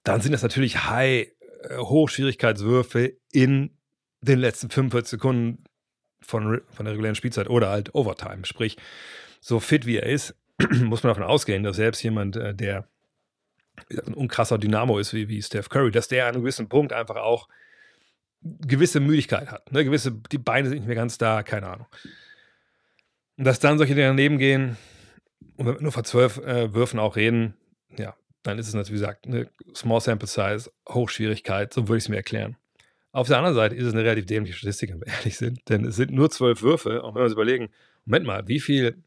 [0.04, 1.28] dann sind das natürlich High,
[1.62, 3.76] äh, Hochschwierigkeitswürfe in
[4.20, 5.64] den letzten 45 Sekunden
[6.20, 8.44] von, von der regulären Spielzeit oder halt Overtime.
[8.44, 8.76] Sprich,
[9.40, 10.34] so fit wie er ist,
[10.82, 12.88] muss man davon ausgehen, dass selbst jemand, äh, der
[14.06, 17.16] ein unkrasser Dynamo ist wie, wie Steph Curry, dass der an einem gewissen Punkt einfach
[17.16, 17.48] auch
[18.40, 19.72] gewisse Müdigkeit hat.
[19.72, 19.84] Ne?
[19.84, 21.86] Gewisse, die Beine sind nicht mehr ganz da, keine Ahnung.
[23.36, 24.76] Und dass dann solche Dinge daneben gehen,
[25.56, 27.54] Und wenn wir nur vor zwölf äh, Würfen auch reden,
[27.96, 32.04] ja, dann ist es natürlich, wie gesagt, eine Small Sample Size, Hochschwierigkeit, so würde ich
[32.04, 32.56] es mir erklären.
[33.10, 35.84] Auf der anderen Seite ist es eine relativ dämliche Statistik, wenn wir ehrlich sind, denn
[35.84, 37.02] es sind nur zwölf Würfe.
[37.02, 37.70] Und wenn wir uns überlegen,
[38.04, 39.02] Moment mal, wie viel,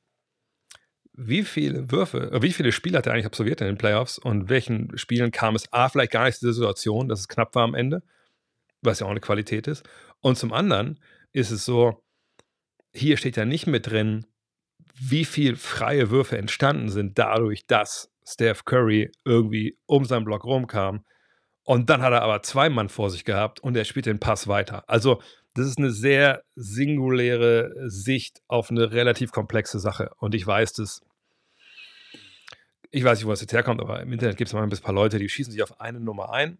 [1.13, 4.49] wie viele Würfe, äh, wie viele Spiele hat er eigentlich absolviert in den Playoffs und
[4.49, 7.63] welchen Spielen kam es A, vielleicht gar nicht zu dieser Situation, dass es knapp war
[7.63, 8.01] am Ende,
[8.81, 9.87] was ja auch eine Qualität ist.
[10.19, 10.99] Und zum anderen
[11.31, 12.03] ist es so,
[12.93, 14.25] hier steht ja nicht mit drin,
[14.99, 21.05] wie viel freie Würfe entstanden sind dadurch, dass Steph Curry irgendwie um seinen Block rumkam.
[21.63, 24.47] Und dann hat er aber zwei Mann vor sich gehabt und er spielt den Pass
[24.47, 24.83] weiter.
[24.87, 25.21] Also,
[25.53, 30.11] das ist eine sehr singuläre Sicht auf eine relativ komplexe Sache.
[30.17, 31.01] Und ich weiß das.
[32.91, 34.93] Ich weiß nicht, wo das jetzt herkommt, aber im Internet gibt es mal ein paar
[34.93, 36.57] Leute, die schießen sich auf eine Nummer ein.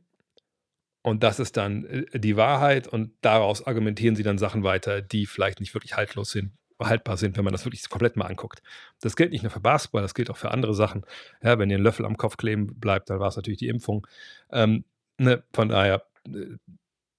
[1.04, 2.88] Und das ist dann äh, die Wahrheit.
[2.88, 7.38] Und daraus argumentieren sie dann Sachen weiter, die vielleicht nicht wirklich haltlos sind haltbar sind,
[7.38, 8.62] wenn man das wirklich komplett mal anguckt.
[9.02, 11.06] Das gilt nicht nur für Basketball, das gilt auch für andere Sachen.
[11.42, 14.06] Ja, wenn ihr einen Löffel am Kopf kleben bleibt, dann war es natürlich die Impfung.
[14.52, 14.86] Ähm,
[15.18, 16.58] ne, von daher, äh,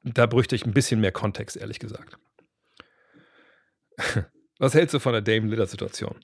[0.05, 2.19] da bräuchte ich ein bisschen mehr Kontext, ehrlich gesagt.
[4.59, 6.17] Was hältst du von der Dame Lillard-Situation?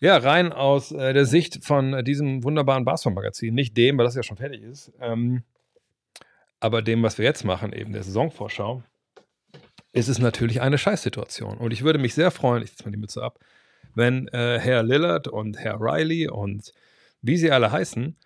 [0.00, 4.14] Ja, rein aus äh, der Sicht von äh, diesem wunderbaren Basketball-Magazin, nicht dem, weil das
[4.14, 5.42] ja schon fertig ist, ähm,
[6.58, 8.82] aber dem, was wir jetzt machen, eben der Saisonvorschau,
[9.92, 11.58] ist es natürlich eine Scheißsituation.
[11.58, 13.38] Und ich würde mich sehr freuen, ich setze mal die Mütze ab,
[13.94, 16.72] wenn äh, Herr Lillard und Herr Riley und
[17.20, 18.16] wie sie alle heißen,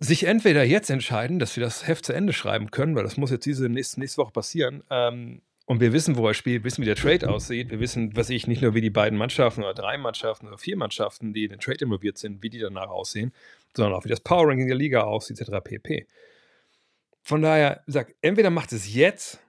[0.00, 3.30] sich entweder jetzt entscheiden, dass wir das Heft zu Ende schreiben können, weil das muss
[3.30, 6.86] jetzt diese nächste, nächste Woche passieren, ähm, und wir wissen, wo er spielt, wissen, wie
[6.86, 7.70] der Trade aussieht.
[7.70, 10.76] Wir wissen, was ich, nicht nur wie die beiden Mannschaften oder drei Mannschaften oder vier
[10.76, 13.32] Mannschaften, die in den Trade involviert sind, wie die danach aussehen,
[13.74, 15.56] sondern auch wie das Power Ranking der Liga aussieht, etc.
[15.62, 16.06] pp.
[17.22, 19.40] Von daher, sag, entweder macht es jetzt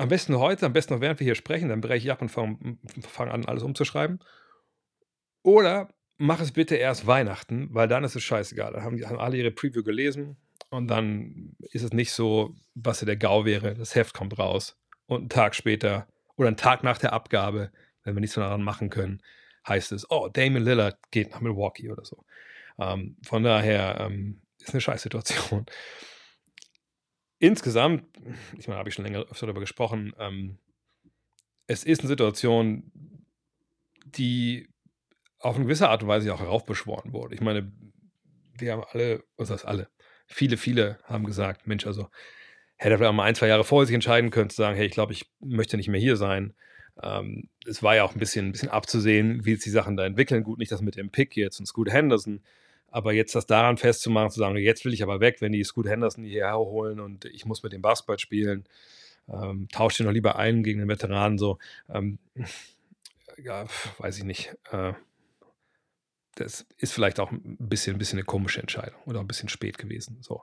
[0.00, 2.30] am besten heute, am besten noch während wir hier sprechen, dann breche ich ab und
[2.30, 4.18] fange fang an, alles umzuschreiben.
[5.42, 8.72] Oder mach es bitte erst Weihnachten, weil dann ist es scheißegal.
[8.72, 10.38] Dann haben, haben alle ihre Preview gelesen
[10.70, 13.74] und dann ist es nicht so, was der GAU wäre.
[13.74, 17.70] Das Heft kommt raus und einen Tag später oder einen Tag nach der Abgabe,
[18.02, 19.22] wenn wir nichts mehr daran machen können,
[19.68, 22.24] heißt es, oh, Damon Lillard geht nach Milwaukee oder so.
[22.78, 25.66] Ähm, von daher ähm, ist eine Scheißsituation
[27.40, 28.04] insgesamt,
[28.56, 30.58] ich meine, habe ich schon länger darüber gesprochen, ähm,
[31.66, 32.92] es ist eine Situation,
[34.04, 34.68] die
[35.38, 37.34] auf eine gewisse Art und Weise auch heraufbeschworen wurde.
[37.34, 37.72] Ich meine,
[38.58, 39.88] wir haben alle, was heißt alle?
[40.26, 42.08] Viele, viele haben gesagt, Mensch, also
[42.76, 44.92] hätte er vielleicht mal ein, zwei Jahre vor sich entscheiden können, zu sagen, hey, ich
[44.92, 46.54] glaube, ich möchte nicht mehr hier sein.
[47.02, 50.04] Ähm, es war ja auch ein bisschen, ein bisschen abzusehen, wie sich die Sachen da
[50.04, 50.44] entwickeln.
[50.44, 52.42] Gut, nicht das mit dem Pick jetzt und Scoot Henderson,
[52.90, 55.86] aber jetzt das daran festzumachen, zu sagen, jetzt will ich aber weg, wenn die Scoot
[55.86, 58.64] Henderson hierher holen und ich muss mit dem Basketball spielen,
[59.28, 62.18] ähm, tauscht den noch lieber ein gegen den Veteranen, so, ähm,
[63.42, 63.66] ja,
[63.98, 64.56] weiß ich nicht.
[64.70, 64.92] Äh,
[66.34, 69.78] das ist vielleicht auch ein bisschen, ein bisschen eine komische Entscheidung oder ein bisschen spät
[69.78, 70.18] gewesen.
[70.20, 70.42] So.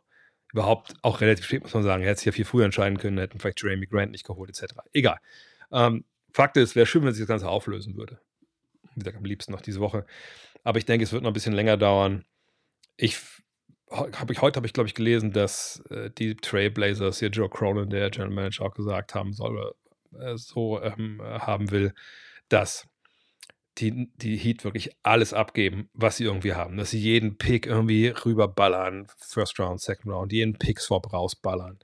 [0.53, 2.03] Überhaupt auch relativ spät, muss man sagen.
[2.03, 4.75] Er hätte sich ja viel früher entscheiden können, hätten vielleicht Jeremy Grant nicht geholt, etc.
[4.93, 5.17] Egal.
[5.71, 8.19] Ähm, Fakt ist, wäre schön, wenn sich das Ganze auflösen würde.
[8.93, 10.05] Wie gesagt, am liebsten noch diese Woche.
[10.63, 12.25] Aber ich denke, es wird noch ein bisschen länger dauern
[12.97, 13.19] ich
[13.91, 17.89] habe ich heute habe ich glaube ich gelesen, dass äh, die Trailblazers hier Joe Cronin,
[17.89, 19.73] der General Manager, auch gesagt haben soll,
[20.19, 21.93] äh, so ähm, haben will,
[22.49, 22.87] dass
[23.79, 26.77] die, die Heat wirklich alles abgeben, was sie irgendwie haben.
[26.77, 31.79] Dass sie jeden Pick irgendwie rüberballern, First Round, Second Round, jeden Pick-Swap rausballern.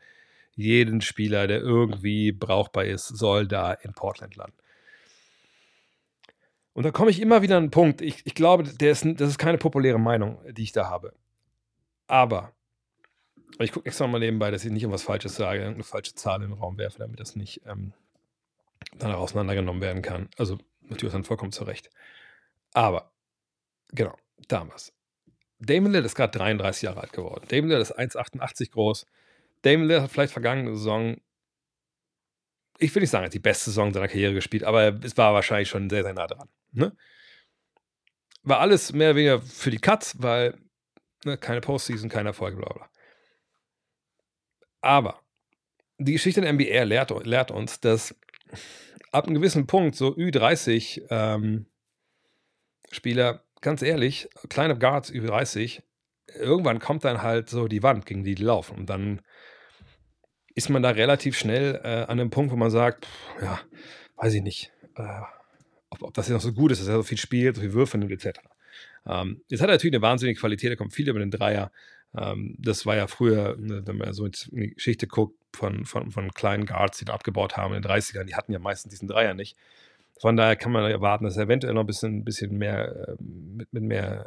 [0.55, 4.57] Jeden Spieler, der irgendwie brauchbar ist, soll da in Portland landen.
[6.73, 8.01] Und da komme ich immer wieder an einen Punkt.
[8.01, 11.13] Ich, ich glaube, der ist, das ist keine populäre Meinung, die ich da habe.
[12.07, 12.51] Aber,
[13.59, 16.49] ich gucke extra mal nebenbei, dass ich nicht irgendwas Falsches sage, irgendeine falsche Zahl in
[16.49, 17.93] den Raum werfe, damit das nicht ähm,
[18.97, 20.29] danach auseinandergenommen werden kann.
[20.37, 21.89] Also natürlich dann vollkommen zurecht.
[22.73, 23.11] Aber,
[23.91, 24.93] genau, damals.
[25.59, 27.45] Damon Lillard ist gerade 33 Jahre alt geworden.
[27.49, 29.05] Damon Lillard ist 1,88 groß.
[29.61, 31.17] Damon Lillard hat vielleicht vergangene Saison
[32.79, 35.33] ich will nicht sagen, er hat die beste Saison seiner Karriere gespielt, aber es war
[35.33, 36.49] wahrscheinlich schon sehr, sehr nah dran.
[36.71, 36.95] Ne?
[38.43, 40.57] War alles mehr oder weniger für die Cuts, weil
[41.23, 42.89] ne, keine Postseason, keine Erfolge, bla bla.
[44.81, 45.21] Aber
[45.97, 48.15] die Geschichte der NBA lehrt, lehrt uns, dass
[49.11, 51.67] ab einem gewissen Punkt so Ü30 ähm,
[52.91, 55.81] Spieler, ganz ehrlich, kleine Guards Ü30,
[56.27, 58.77] irgendwann kommt dann halt so die Wand, gegen die die laufen.
[58.77, 59.21] Und dann
[60.55, 63.59] ist man da relativ schnell äh, an einem Punkt, wo man sagt, pff, ja,
[64.17, 65.03] weiß ich nicht, äh,
[65.89, 67.73] ob, ob, das jetzt noch so gut ist, dass er so viel spielt, so viel
[67.73, 68.39] Würfe nimmt, etc.
[69.05, 71.71] Ähm, jetzt hat er natürlich eine wahnsinnige Qualität, er kommt viel über den Dreier.
[72.15, 76.11] Ähm, das war ja früher, ne, wenn man so in die Geschichte guckt, von, von,
[76.11, 79.07] von kleinen Guards, die da abgebaut haben in den 30ern, die hatten ja meistens diesen
[79.07, 79.55] Dreier nicht.
[80.19, 83.71] Von daher kann man erwarten, dass er eventuell noch ein bisschen, bisschen mehr, äh, mit,
[83.73, 84.25] mit mehr,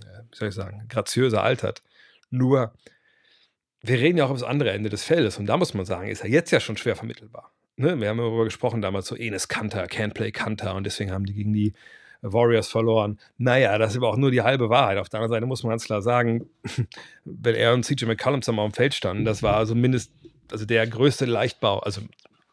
[0.00, 1.82] äh, wie soll ich sagen, graziöser altert.
[2.30, 2.72] Nur,
[3.86, 6.22] wir reden ja auch ums andere Ende des Feldes und da muss man sagen, ist
[6.22, 7.52] er jetzt ja schon schwer vermittelbar.
[7.76, 8.00] Ne?
[8.00, 11.34] Wir haben darüber gesprochen damals, so Enes Kanter, Can't Play Kanter und deswegen haben die
[11.34, 11.74] gegen die
[12.22, 13.18] Warriors verloren.
[13.36, 14.96] Naja, das ist aber auch nur die halbe Wahrheit.
[14.96, 16.48] Auf der anderen Seite muss man ganz klar sagen,
[17.24, 19.74] wenn er und CJ McCollum zusammen auf dem Feld standen, das war also
[20.50, 22.00] also der größte Leichtbau, also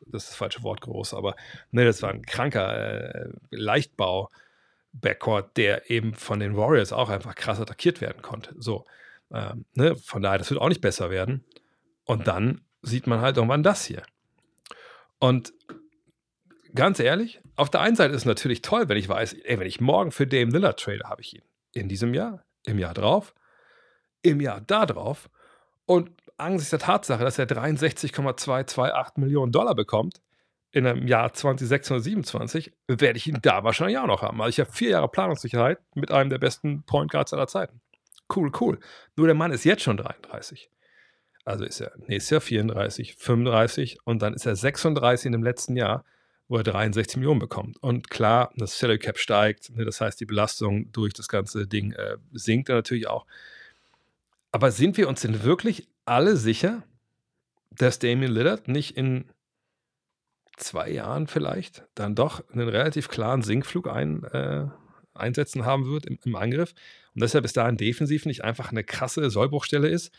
[0.07, 1.35] das ist das falsche Wort groß, aber
[1.71, 4.29] ne, das war ein kranker äh, Leichtbau.
[4.93, 8.53] Backcourt, der eben von den Warriors auch einfach krass attackiert werden konnte.
[8.57, 8.83] So,
[9.33, 11.45] ähm, ne, von daher, das wird auch nicht besser werden.
[12.05, 14.03] Und dann sieht man halt irgendwann das hier.
[15.19, 15.53] Und
[16.73, 19.67] ganz ehrlich, auf der einen Seite ist es natürlich toll, wenn ich weiß, ey, wenn
[19.67, 23.33] ich morgen für Dame Lillard trade, habe ich ihn in diesem Jahr, im Jahr drauf,
[24.23, 25.29] im Jahr da drauf
[25.85, 30.21] und angesichts der Tatsache, dass er 63,228 Millionen Dollar bekommt,
[30.71, 34.41] in einem Jahr 2026 werde ich ihn da wahrscheinlich auch noch haben.
[34.41, 37.81] Also ich habe vier Jahre Planungssicherheit mit einem der besten Point Guards aller Zeiten.
[38.33, 38.79] Cool, cool.
[39.15, 40.69] Nur der Mann ist jetzt schon 33.
[41.43, 45.75] Also ist er nächstes Jahr 34, 35 und dann ist er 36 in dem letzten
[45.75, 46.05] Jahr,
[46.47, 47.81] wo er 63 Millionen bekommt.
[47.81, 51.93] Und klar, das Salary Cap steigt, ne, das heißt, die Belastung durch das ganze Ding
[51.93, 53.25] äh, sinkt dann natürlich auch.
[54.51, 56.83] Aber sind wir uns denn wirklich alle sicher,
[57.71, 59.25] dass Damian Lillard nicht in
[60.57, 64.67] zwei Jahren vielleicht dann doch einen relativ klaren Sinkflug ein, äh,
[65.13, 66.73] einsetzen haben wird im, im, Angriff
[67.13, 70.11] und dass er bis dahin defensiv nicht einfach eine krasse Sollbruchstelle ist,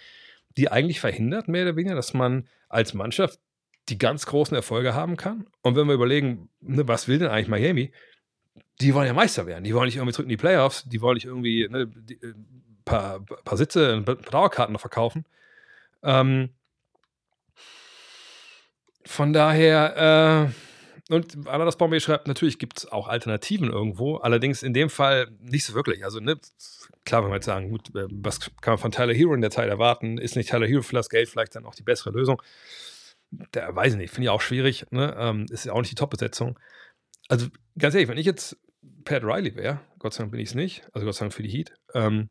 [0.56, 3.38] die eigentlich verhindert, mehr oder weniger, dass man als Mannschaft
[3.88, 5.46] die ganz großen Erfolge haben kann.
[5.62, 7.92] Und wenn wir überlegen, ne, was will denn eigentlich Miami?
[8.80, 9.64] Die wollen ja Meister werden.
[9.64, 10.84] Die wollen nicht irgendwie zurück in die Playoffs.
[10.88, 12.34] Die wollen nicht irgendwie ne, ein äh,
[12.84, 15.24] paar, paar Sitze, ein paar Dauerkarten noch verkaufen.
[16.02, 16.50] Ähm,
[19.04, 20.71] von daher, äh,
[21.10, 25.64] und Ananas Bombay schreibt, natürlich gibt es auch Alternativen irgendwo, allerdings in dem Fall nicht
[25.64, 26.04] so wirklich.
[26.04, 26.38] Also, ne,
[27.04, 29.50] klar, wenn wir jetzt sagen, gut, äh, was kann man von Tyler Hero in der
[29.50, 30.18] Zeit erwarten?
[30.18, 32.40] Ist nicht Tyler Hero für das Geld vielleicht dann auch die bessere Lösung?
[33.54, 35.14] Der weiß ich nicht, finde ich auch schwierig, ne?
[35.18, 36.58] Ähm, ist ja auch nicht die Top-Besetzung.
[37.28, 38.56] Also, ganz ehrlich, wenn ich jetzt
[39.04, 41.42] Pat Riley wäre, Gott sei Dank bin ich es nicht, also Gott sei Dank für
[41.42, 42.28] die Heat, ähm,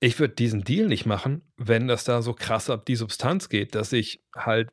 [0.00, 3.74] ich würde diesen Deal nicht machen, wenn das da so krass ab die Substanz geht,
[3.74, 4.70] dass ich halt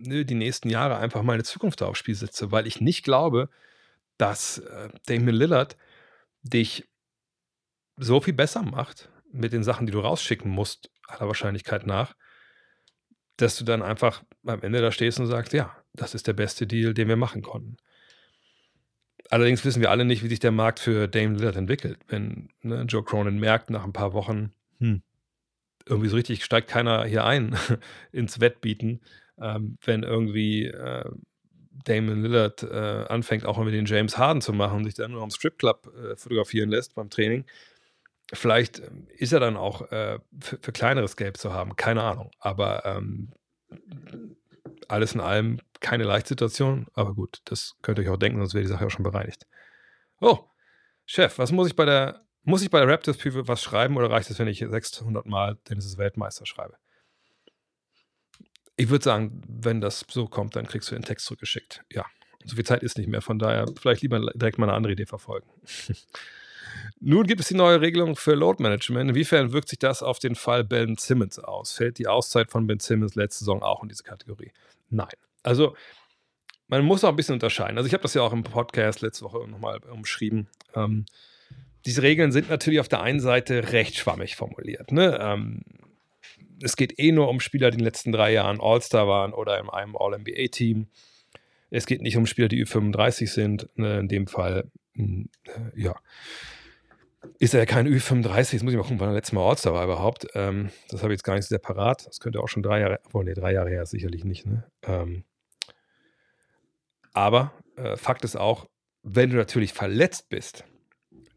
[0.00, 3.48] die nächsten Jahre einfach meine Zukunft aufs Spiel setze, weil ich nicht glaube,
[4.18, 5.76] dass äh, Damien Lillard
[6.42, 6.88] dich
[7.96, 12.14] so viel besser macht mit den Sachen, die du rausschicken musst, aller Wahrscheinlichkeit nach,
[13.36, 16.66] dass du dann einfach am Ende da stehst und sagst, ja, das ist der beste
[16.66, 17.76] Deal, den wir machen konnten.
[19.28, 21.98] Allerdings wissen wir alle nicht, wie sich der Markt für Dame Lillard entwickelt.
[22.08, 25.02] Wenn ne, Joe Cronin merkt nach ein paar Wochen, hm,
[25.86, 27.56] irgendwie so richtig steigt keiner hier ein
[28.12, 29.00] ins Wettbieten,
[29.40, 31.10] ähm, wenn irgendwie äh,
[31.84, 35.22] Damon Lillard äh, anfängt, auch mal den James Harden zu machen und sich dann nur
[35.22, 37.44] am Stripclub äh, fotografieren lässt beim Training.
[38.32, 42.30] Vielleicht ähm, ist er dann auch äh, für, für, kleineres Geld zu haben, keine Ahnung.
[42.38, 43.32] Aber ähm,
[44.88, 48.62] alles in allem keine Leichtsituation, aber gut, das könnt ihr euch auch denken, sonst wäre
[48.62, 49.46] die Sache auch schon bereinigt.
[50.20, 50.38] Oh,
[51.06, 54.10] Chef, was muss ich bei der, muss ich bei der Raptors Preview was schreiben oder
[54.10, 56.76] reicht es, wenn ich 600 Mal Dennis ist Weltmeister schreibe?
[58.80, 61.84] Ich würde sagen, wenn das so kommt, dann kriegst du den Text zurückgeschickt.
[61.92, 62.06] Ja,
[62.46, 65.04] so viel Zeit ist nicht mehr, von daher vielleicht lieber direkt mal eine andere Idee
[65.04, 65.46] verfolgen.
[67.00, 69.10] Nun gibt es die neue Regelung für Load Management.
[69.10, 71.72] Inwiefern wirkt sich das auf den Fall Ben Simmons aus?
[71.72, 74.50] Fällt die Auszeit von Ben Simmons letzte Saison auch in diese Kategorie?
[74.88, 75.12] Nein.
[75.42, 75.76] Also,
[76.68, 77.76] man muss auch ein bisschen unterscheiden.
[77.76, 80.48] Also, ich habe das ja auch im Podcast letzte Woche nochmal umschrieben.
[80.74, 81.04] Ähm,
[81.84, 84.90] diese Regeln sind natürlich auf der einen Seite recht schwammig formuliert.
[84.90, 85.18] Ne?
[85.20, 85.64] Ähm,
[86.62, 89.58] es geht eh nur um Spieler, die in den letzten drei Jahren All-Star waren oder
[89.58, 90.88] in einem All-NBA-Team.
[91.70, 93.68] Es geht nicht um Spieler, die Ü35 sind.
[93.76, 94.00] Ne?
[94.00, 95.94] In dem Fall, hm, äh, ja
[97.38, 98.52] ist er kein Ü35.
[98.52, 100.26] Jetzt muss ich mal gucken, wann er letztes Mal All-Star war überhaupt.
[100.34, 102.06] Ähm, das habe ich jetzt gar nicht sehr parat.
[102.06, 104.46] Das könnte auch schon drei Jahre, oh nee, drei Jahre her sicherlich nicht.
[104.46, 104.64] Ne?
[104.82, 105.24] Ähm,
[107.12, 108.66] aber äh, Fakt ist auch,
[109.02, 110.64] wenn du natürlich verletzt bist,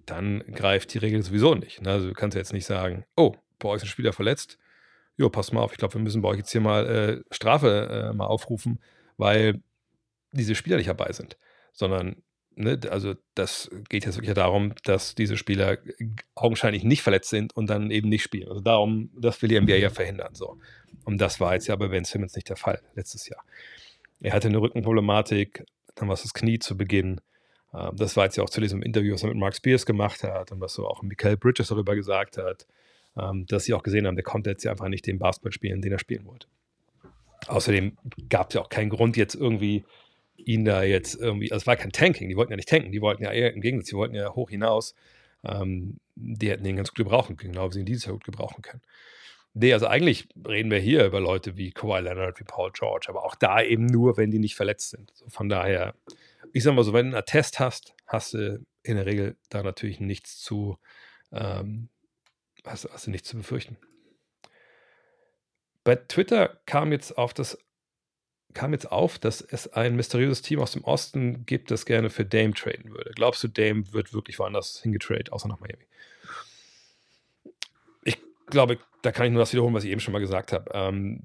[0.06, 1.82] dann greift die Regel sowieso nicht.
[1.82, 1.92] Ne?
[1.92, 4.58] Also du kannst jetzt nicht sagen, oh, bei euch ist ein Spieler verletzt.
[5.18, 8.12] Jo, pass mal auf, ich glaube, wir müssen bei euch jetzt hier mal äh, Strafe
[8.12, 8.80] äh, mal aufrufen,
[9.18, 9.62] weil
[10.32, 11.38] diese Spieler nicht dabei sind.
[11.72, 12.24] Sondern
[12.56, 15.78] ne, also das geht jetzt wirklich darum, dass diese Spieler
[16.36, 18.50] augenscheinlich nicht verletzt sind und dann eben nicht spielen.
[18.50, 20.34] Also darum, das will die NBA ja verhindern.
[20.34, 20.58] So.
[21.06, 23.44] Und das war jetzt ja bei Ben Simmons nicht der Fall letztes Jahr.
[24.22, 27.22] Er hatte eine Rückenproblematik, dann war es das Knie zu Beginn.
[27.74, 30.24] Ähm, das war jetzt ja auch zu diesem Interview, was er mit Mark Spears gemacht
[30.24, 32.66] hat und was so auch Michael Bridges darüber gesagt hat,
[33.16, 35.92] dass sie auch gesehen haben, der konnte jetzt ja einfach nicht den Basketball spielen, den
[35.92, 36.48] er spielen wollte.
[37.48, 37.98] Außerdem
[38.30, 39.84] gab es ja auch keinen Grund, jetzt irgendwie
[40.36, 43.02] ihn da jetzt irgendwie, also es war kein Tanking, die wollten ja nicht tanken, die
[43.02, 44.96] wollten ja eher im Gegensatz, die wollten ja hoch hinaus.
[45.44, 48.24] Ähm, die hätten den ganz gut gebrauchen können, genau wie sie ihn dieses Jahr gut
[48.24, 48.82] gebrauchen können.
[49.54, 53.24] Nee, also eigentlich reden wir hier über Leute wie Kawhi Leonard, wie Paul George, aber
[53.24, 55.12] auch da eben nur, wenn die nicht verletzt sind.
[55.16, 55.96] So von daher,
[56.54, 59.62] ich sag mal so, wenn du einen Attest hast, hast du in der Regel da
[59.62, 60.78] natürlich nichts zu,
[61.32, 61.90] ähm,
[62.66, 63.78] hast, hast du nichts zu befürchten.
[65.84, 67.58] Bei Twitter kam jetzt auf das
[68.54, 72.26] kam jetzt auf, dass es ein mysteriöses Team aus dem Osten gibt, das gerne für
[72.26, 73.12] Dame traden würde.
[73.16, 75.86] Glaubst du, Dame wird wirklich woanders hingetradet, außer nach Miami?
[78.04, 80.70] Ich glaube, da kann ich nur das wiederholen, was ich eben schon mal gesagt habe.
[80.74, 81.24] Ähm,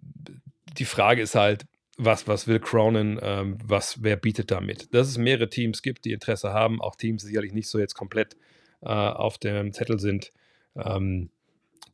[0.78, 1.66] die Frage ist halt,
[1.98, 4.94] was, was will Cronin, ähm, was, wer bietet damit?
[4.94, 7.94] Dass es mehrere Teams gibt, die Interesse haben, auch Teams, die sicherlich nicht so jetzt
[7.94, 8.36] komplett
[8.82, 10.32] äh, auf dem Zettel sind,
[10.78, 11.30] ähm,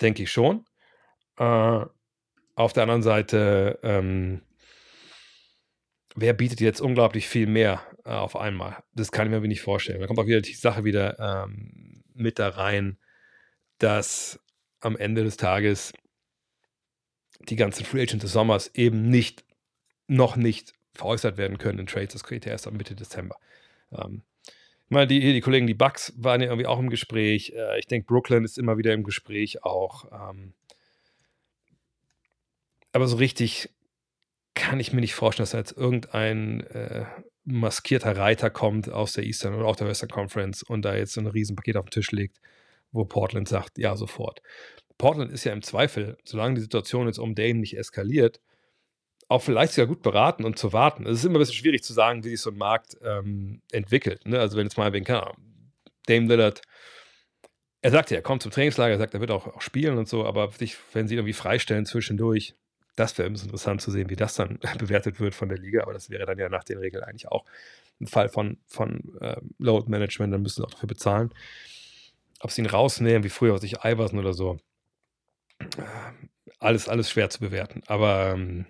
[0.00, 0.64] denke ich schon.
[1.38, 1.84] Äh,
[2.56, 4.42] auf der anderen Seite, ähm,
[6.14, 8.82] wer bietet jetzt unglaublich viel mehr äh, auf einmal?
[8.94, 10.00] Das kann ich mir nicht vorstellen.
[10.00, 12.98] Da kommt auch wieder die Sache wieder ähm, mit da rein,
[13.78, 14.40] dass
[14.80, 15.92] am Ende des Tages
[17.40, 19.44] die ganzen Free Agents des Sommers eben nicht,
[20.06, 22.12] noch nicht veräußert werden können in Trades.
[22.12, 23.36] Das kriegt er erst am Mitte Dezember.
[23.92, 24.22] Ähm,
[24.86, 27.52] ich meine, die, die Kollegen, die Bucks waren ja irgendwie auch im Gespräch.
[27.56, 30.10] Äh, ich denke, Brooklyn ist immer wieder im Gespräch auch.
[30.12, 30.54] Ähm,
[32.92, 33.70] aber so richtig
[34.54, 37.06] kann ich mir nicht vorstellen, dass da jetzt irgendein äh,
[37.44, 41.20] maskierter Reiter kommt aus der Eastern oder auch der Western Conference und da jetzt so
[41.20, 42.40] ein Riesenpaket auf den Tisch legt,
[42.92, 44.40] wo Portland sagt, ja, sofort.
[44.96, 48.40] Portland ist ja im Zweifel, solange die Situation jetzt um Dame nicht eskaliert,
[49.34, 51.06] auch vielleicht sogar gut beraten und zu warten.
[51.06, 54.26] Es ist immer ein bisschen schwierig zu sagen, wie sich so ein Markt ähm, entwickelt.
[54.26, 54.38] Ne?
[54.38, 55.32] Also wenn jetzt mal wegen, keine
[56.06, 56.62] Dame Lillard,
[57.82, 60.08] er sagt ja, er kommt zum Trainingslager, er sagt, er wird auch, auch spielen und
[60.08, 62.54] so, aber sich, wenn sie irgendwie freistellen zwischendurch,
[62.96, 66.10] das wäre interessant zu sehen, wie das dann bewertet wird von der Liga, aber das
[66.10, 67.44] wäre dann ja nach den Regeln eigentlich auch
[68.00, 71.30] ein Fall von, von äh, Load Management, dann müssen sie auch dafür bezahlen.
[72.40, 74.58] Ob sie ihn rausnehmen, wie früher sich Iverson oder so,
[75.58, 75.66] äh,
[76.58, 77.82] alles, alles schwer zu bewerten.
[77.86, 78.66] Aber ähm,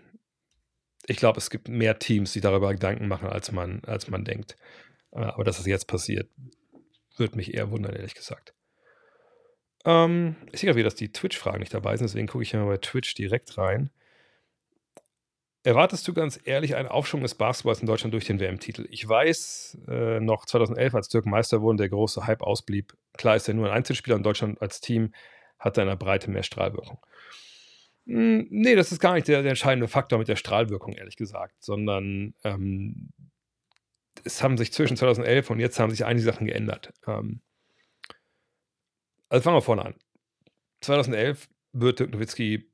[1.06, 4.56] ich glaube, es gibt mehr Teams, die darüber Gedanken machen, als man, als man denkt.
[5.12, 6.30] Äh, aber dass es jetzt passiert,
[7.16, 8.54] würde mich eher wundern, ehrlich gesagt.
[9.84, 12.66] Ähm, ich sehe gerade wieder, dass die Twitch-Fragen nicht dabei sind, deswegen gucke ich mal
[12.66, 13.90] bei Twitch direkt rein.
[15.62, 18.86] Erwartest du ganz ehrlich einen Aufschwung des Basketballs in Deutschland durch den WM-Titel?
[18.90, 22.94] Ich weiß äh, noch 2011, als Dirk Meister wurde, der große Hype ausblieb.
[23.14, 25.14] Klar ist er nur ein Einzelspieler und Deutschland als Team
[25.58, 26.98] hat in der Breite mehr Strahlwirkung.
[28.06, 31.54] Hm, nee, das ist gar nicht der, der, entscheidende Faktor mit der Strahlwirkung, ehrlich gesagt,
[31.62, 33.10] sondern ähm,
[34.24, 36.92] es haben sich zwischen 2011 und jetzt haben sich einige Sachen geändert.
[37.06, 37.40] Ähm,
[39.28, 39.94] also fangen wir vorne an.
[40.82, 42.70] 2011 wird Dirk Nowitzki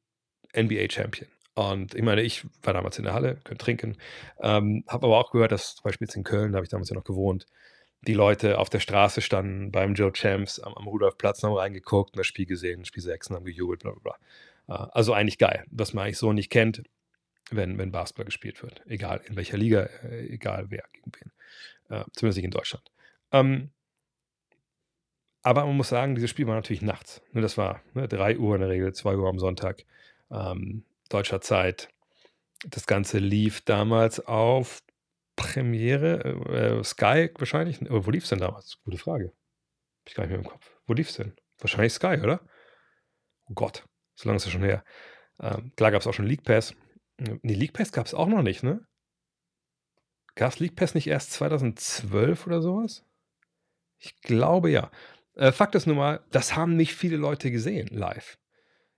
[0.55, 1.29] NBA-Champion.
[1.55, 3.97] Und ich meine, ich war damals in der Halle, könnt trinken,
[4.41, 6.91] ähm, habe aber auch gehört, dass zum Beispiel jetzt in Köln, da habe ich damals
[6.91, 7.47] ja noch gewohnt,
[8.03, 12.27] die Leute auf der Straße standen beim Joe Champs am, am Rudolfplatz, haben reingeguckt, das
[12.27, 14.17] Spiel gesehen, Spiel 6 und haben gejubelt, bla bla bla.
[14.71, 16.83] Äh, also eigentlich geil, was man eigentlich so nicht kennt,
[17.51, 18.83] wenn, wenn Basketball gespielt wird.
[18.87, 21.33] Egal in welcher Liga, äh, egal wer gegen wen.
[21.91, 22.91] Äh, zumindest nicht in Deutschland.
[23.33, 23.71] Ähm,
[25.43, 27.23] aber man muss sagen, dieses Spiel war natürlich nachts.
[27.33, 29.85] Ne, das war ne, 3 Uhr in der Regel, 2 Uhr am Sonntag.
[30.31, 31.89] Ähm, deutscher Zeit.
[32.67, 34.83] Das Ganze lief damals auf
[35.35, 36.21] Premiere,
[36.81, 37.81] äh, Sky wahrscheinlich.
[37.81, 38.79] Aber wo lief es denn damals?
[38.85, 39.33] Gute Frage.
[40.01, 40.71] Hab ich gar nicht mehr im Kopf.
[40.87, 41.33] Wo lief es denn?
[41.59, 42.41] Wahrscheinlich Sky, oder?
[43.49, 43.85] Oh Gott,
[44.21, 44.85] so lange ist es schon her.
[45.41, 46.75] Ähm, klar gab es auch schon League Pass.
[47.19, 48.87] Nee, League Pass gab es auch noch nicht, ne?
[50.35, 53.05] Gab es League Pass nicht erst 2012 oder sowas?
[53.99, 54.91] Ich glaube ja.
[55.35, 58.39] Äh, Fakt ist nun mal, das haben nicht viele Leute gesehen live.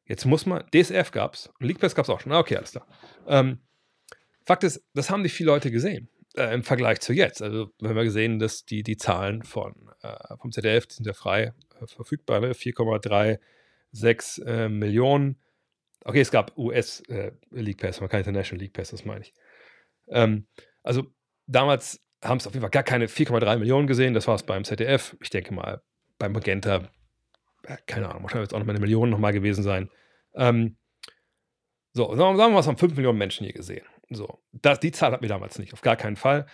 [0.04, 2.32] Jetzt muss man, DSF gab es, League Pass gab es auch schon.
[2.32, 2.86] Okay, alles klar.
[3.26, 3.60] Ähm,
[4.44, 7.42] Fakt ist, das haben nicht viele Leute gesehen äh, im Vergleich zu jetzt.
[7.42, 11.52] Also, wir gesehen, dass die, die Zahlen von, äh, vom ZDF, die sind ja frei
[11.80, 12.54] äh, verfügbar, ne?
[13.94, 15.36] 4,36 äh, Millionen.
[16.04, 19.34] Okay, es gab US äh, League Pass, man kein International League Pass, das meine ich.
[20.08, 20.46] Ähm,
[20.82, 21.06] also,
[21.46, 24.14] damals haben es auf jeden Fall gar keine 4,3 Millionen gesehen.
[24.14, 25.16] Das war es beim ZDF.
[25.20, 25.82] Ich denke mal,
[26.18, 26.88] beim Magenta,
[27.64, 29.90] äh, keine Ahnung, wahrscheinlich wird es auch noch mal eine Million nochmal gewesen sein.
[30.34, 30.76] Ähm,
[31.92, 33.84] so, sagen wir mal, es haben 5 Millionen Menschen hier gesehen.
[34.10, 36.46] So, das, die Zahl hatten wir damals nicht, auf gar keinen Fall.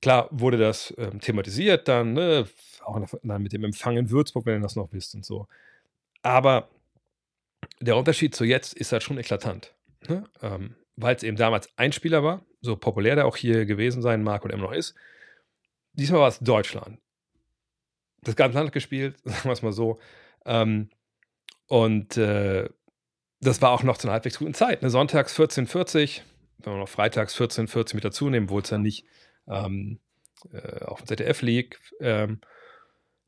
[0.00, 2.46] Klar wurde das ähm, thematisiert dann, ne,
[2.82, 5.46] auch noch, dann mit dem Empfang in Würzburg, wenn ihr das noch wisst und so.
[6.24, 6.70] Aber
[7.80, 9.74] der Unterschied zu jetzt ist halt schon eklatant.
[10.08, 10.24] Ne?
[10.42, 14.22] Ähm, Weil es eben damals ein Spieler war, so populär der auch hier gewesen sein
[14.22, 14.94] mag und immer noch ist.
[15.92, 16.98] Diesmal war es Deutschland.
[18.22, 20.00] Das ganze Land gespielt, sagen wir es mal so.
[20.46, 20.88] Ähm,
[21.66, 22.70] und äh,
[23.40, 24.80] das war auch noch zu einer halbwegs guten Zeit.
[24.80, 24.88] Ne?
[24.88, 26.22] Sonntags 14,40,
[26.58, 29.04] wenn wir noch freitags 14,40 mit dazu nehmen, obwohl es dann nicht
[29.46, 30.00] ähm,
[30.52, 31.78] äh, auf dem ZDF liegt.
[32.00, 32.40] Ähm,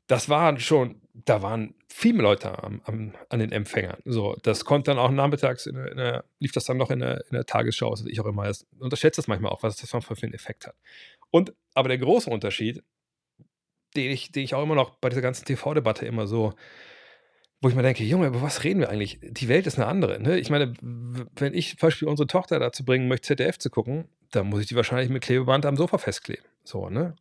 [0.06, 3.98] das waren schon, da waren viele Leute am, am, an den Empfängern.
[4.04, 7.32] So, das konnte dann auch nachmittags, in in lief das dann noch in der, in
[7.32, 10.34] der Tagesschau, also ich auch immer das, unterschätze das manchmal auch, was das für einen
[10.34, 10.76] Effekt hat.
[11.30, 12.82] Und, aber der große Unterschied,
[13.96, 16.52] den ich, den ich auch immer noch bei dieser ganzen TV-Debatte immer so,
[17.62, 19.18] wo ich mir denke, Junge, über was reden wir eigentlich?
[19.22, 20.20] Die Welt ist eine andere.
[20.20, 20.38] Ne?
[20.38, 24.48] Ich meine, wenn ich zum Beispiel unsere Tochter dazu bringen möchte, ZDF zu gucken, dann
[24.48, 26.44] muss ich die wahrscheinlich mit Klebeband am Sofa festkleben.
[26.64, 27.16] So, ne?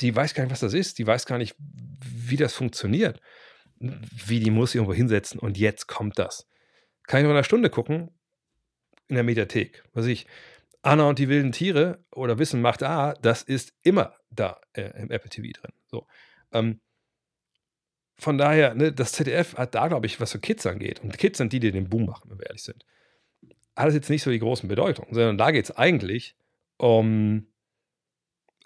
[0.00, 0.98] Die weiß gar nicht, was das ist.
[0.98, 3.20] Die weiß gar nicht, wie das funktioniert.
[3.78, 6.46] Wie die muss irgendwo hinsetzen und jetzt kommt das.
[7.06, 8.10] Kann ich noch in einer Stunde gucken?
[9.08, 9.84] In der Mediathek.
[9.92, 10.26] Was ich,
[10.82, 15.10] Anna und die wilden Tiere oder Wissen macht A, das ist immer da äh, im
[15.10, 15.72] Apple TV drin.
[15.86, 16.06] So.
[16.52, 16.80] Ähm,
[18.18, 21.38] von daher, ne, das ZDF hat da, glaube ich, was für Kids angeht, und Kids
[21.38, 22.84] sind die, die den Boom machen, wenn wir ehrlich sind,
[23.76, 26.34] hat es jetzt nicht so die großen Bedeutung, sondern da geht es eigentlich
[26.78, 27.46] um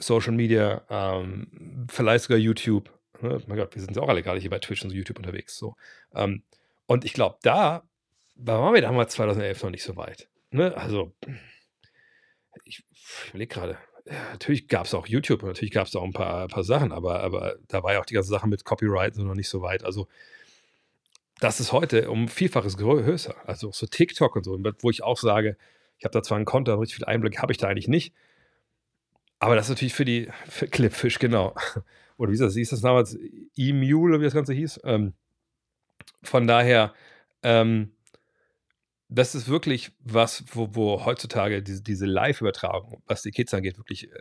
[0.00, 2.90] Social Media, ähm, vielleicht sogar YouTube.
[3.20, 3.40] Ne?
[3.46, 5.56] Mein Gott, wir sind ja auch alle gerade hier bei Twitch und YouTube unterwegs.
[5.56, 5.76] So.
[6.14, 6.42] Ähm,
[6.86, 7.82] und ich glaube, da
[8.34, 10.28] waren wir damals 2011 noch nicht so weit.
[10.50, 10.76] Ne?
[10.76, 11.12] Also,
[12.64, 12.84] ich,
[13.28, 16.48] überlege gerade, ja, natürlich gab es auch YouTube und natürlich gab es auch ein paar,
[16.48, 19.48] paar Sachen, aber, aber da war ja auch die ganze Sache mit Copyright noch nicht
[19.48, 19.84] so weit.
[19.84, 20.08] Also,
[21.40, 23.34] das ist heute um Vielfaches größer.
[23.46, 25.56] Also so TikTok und so, wo ich auch sage,
[25.98, 28.14] ich habe da zwar ein Konto, aber richtig viel Einblick habe ich da eigentlich nicht.
[29.40, 31.54] Aber das ist natürlich für die für Clipfish, genau.
[32.18, 33.18] Oder wie das, hieß das damals?
[33.56, 34.80] E-Mule, wie das Ganze hieß.
[34.84, 35.14] Ähm,
[36.22, 36.92] von daher,
[37.42, 37.92] ähm,
[39.08, 44.12] das ist wirklich was, wo, wo heutzutage diese, diese Live-Übertragung, was die Kids angeht, wirklich
[44.12, 44.18] äh,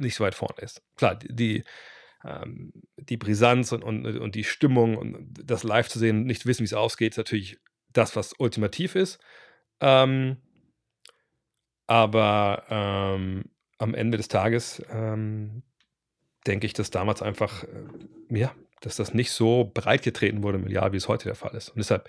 [0.00, 0.82] nicht so weit vorne ist.
[0.96, 1.62] Klar, die,
[2.24, 6.62] ähm, die Brisanz und, und, und die Stimmung und das live zu sehen, nicht wissen,
[6.62, 7.58] wie es ausgeht, ist natürlich
[7.92, 9.20] das, was ultimativ ist.
[9.80, 10.38] Ähm,
[11.86, 13.44] aber ähm,
[13.78, 15.62] am Ende des Tages ähm,
[16.46, 20.92] denke ich, dass damals einfach, äh, ja, dass das nicht so breit getreten wurde medial,
[20.92, 21.70] wie es heute der Fall ist.
[21.70, 22.08] Und deshalb,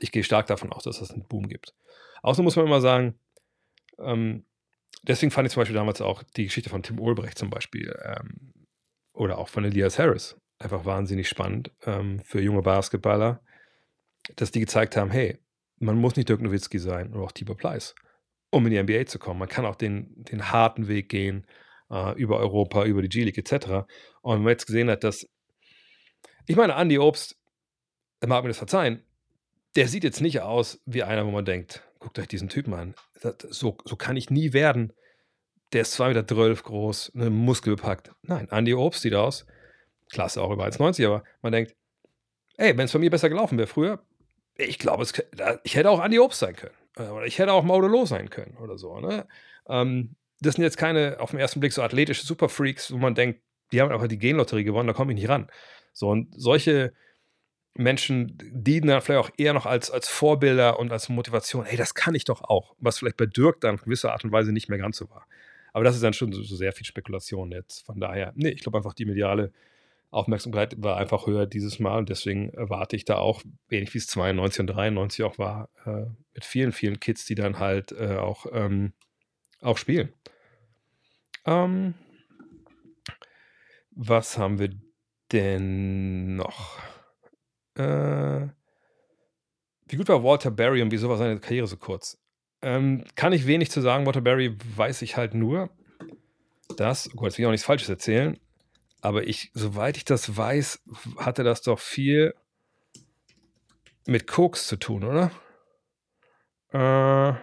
[0.00, 1.74] ich gehe stark davon aus, dass es das einen Boom gibt.
[2.22, 3.18] Außerdem muss man immer sagen,
[3.98, 4.44] ähm,
[5.02, 8.52] deswegen fand ich zum Beispiel damals auch die Geschichte von Tim Ulbrecht zum Beispiel ähm,
[9.12, 13.40] oder auch von Elias Harris einfach wahnsinnig spannend ähm, für junge Basketballer,
[14.36, 15.38] dass die gezeigt haben, hey,
[15.78, 17.94] man muss nicht Dirk Nowitzki sein oder auch Tibor Pleiss
[18.50, 19.38] um in die NBA zu kommen.
[19.38, 21.46] Man kann auch den, den harten Weg gehen
[21.90, 23.86] äh, über Europa, über die G-League etc.
[24.22, 25.26] Und wenn man jetzt gesehen hat, dass
[26.48, 27.36] ich meine, Andy Obst,
[28.20, 29.04] er mag mir das verzeihen,
[29.76, 32.94] der sieht jetzt nicht aus wie einer, wo man denkt, guckt euch diesen Typen an.
[33.50, 34.94] So, so kann ich nie werden.
[35.74, 38.12] Der ist 2,12 Meter groß, ne, muskelbepackt.
[38.22, 39.44] Nein, Andy Obst sieht aus,
[40.10, 41.76] klasse, auch über 1,90, aber man denkt,
[42.56, 44.02] ey, wenn es bei mir besser gelaufen wäre früher,
[44.56, 45.06] ich glaube,
[45.64, 46.74] ich hätte auch Andy Obst sein können.
[46.98, 49.00] Äh, oder ich hätte auch Maudelo sein können oder so.
[49.00, 49.26] Ne?
[49.68, 53.40] Ähm, das sind jetzt keine auf den ersten Blick so athletische Superfreaks, wo man denkt,
[53.72, 55.48] die haben einfach die Genlotterie gewonnen, da komme ich nicht ran.
[55.92, 56.92] So, und solche
[57.74, 61.64] Menschen dienen dann vielleicht auch eher noch als, als Vorbilder und als Motivation.
[61.64, 62.74] Hey, das kann ich doch auch.
[62.78, 65.26] Was vielleicht bei Dirk dann in gewisser Art und Weise nicht mehr ganz so war.
[65.72, 67.84] Aber das ist dann schon so, so sehr viel Spekulation jetzt.
[67.86, 69.52] Von daher, nee, ich glaube einfach, die mediale
[70.10, 74.06] Aufmerksamkeit war einfach höher dieses Mal und deswegen erwarte ich da auch, ähnlich wie es
[74.06, 78.46] 92 und 93 auch war, äh, mit vielen, vielen Kids, die dann halt äh, auch,
[78.52, 78.94] ähm,
[79.60, 80.12] auch spielen.
[81.44, 81.94] Ähm,
[83.90, 84.70] was haben wir
[85.32, 86.78] denn noch?
[87.74, 88.48] Äh,
[89.88, 92.18] wie gut war Walter Barry und wieso war seine Karriere so kurz?
[92.62, 94.06] Ähm, kann ich wenig zu sagen.
[94.06, 95.70] Walter Barry weiß ich halt nur,
[96.76, 98.38] dass, oh Gott, jetzt will ich auch nichts Falsches erzählen,
[99.00, 100.82] aber ich, soweit ich das weiß,
[101.18, 102.34] hatte das doch viel
[104.06, 105.30] mit Koks zu tun, oder?
[106.70, 107.38] Äh,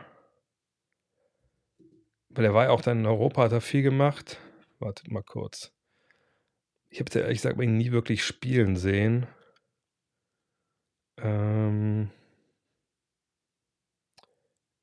[2.29, 4.39] weil er war ja auch dann in Europa, hat er viel gemacht.
[4.79, 5.71] Wartet mal kurz.
[6.89, 9.27] Ich habe ehrlich gesagt ihn nie wirklich spielen sehen.
[11.17, 12.11] Ähm,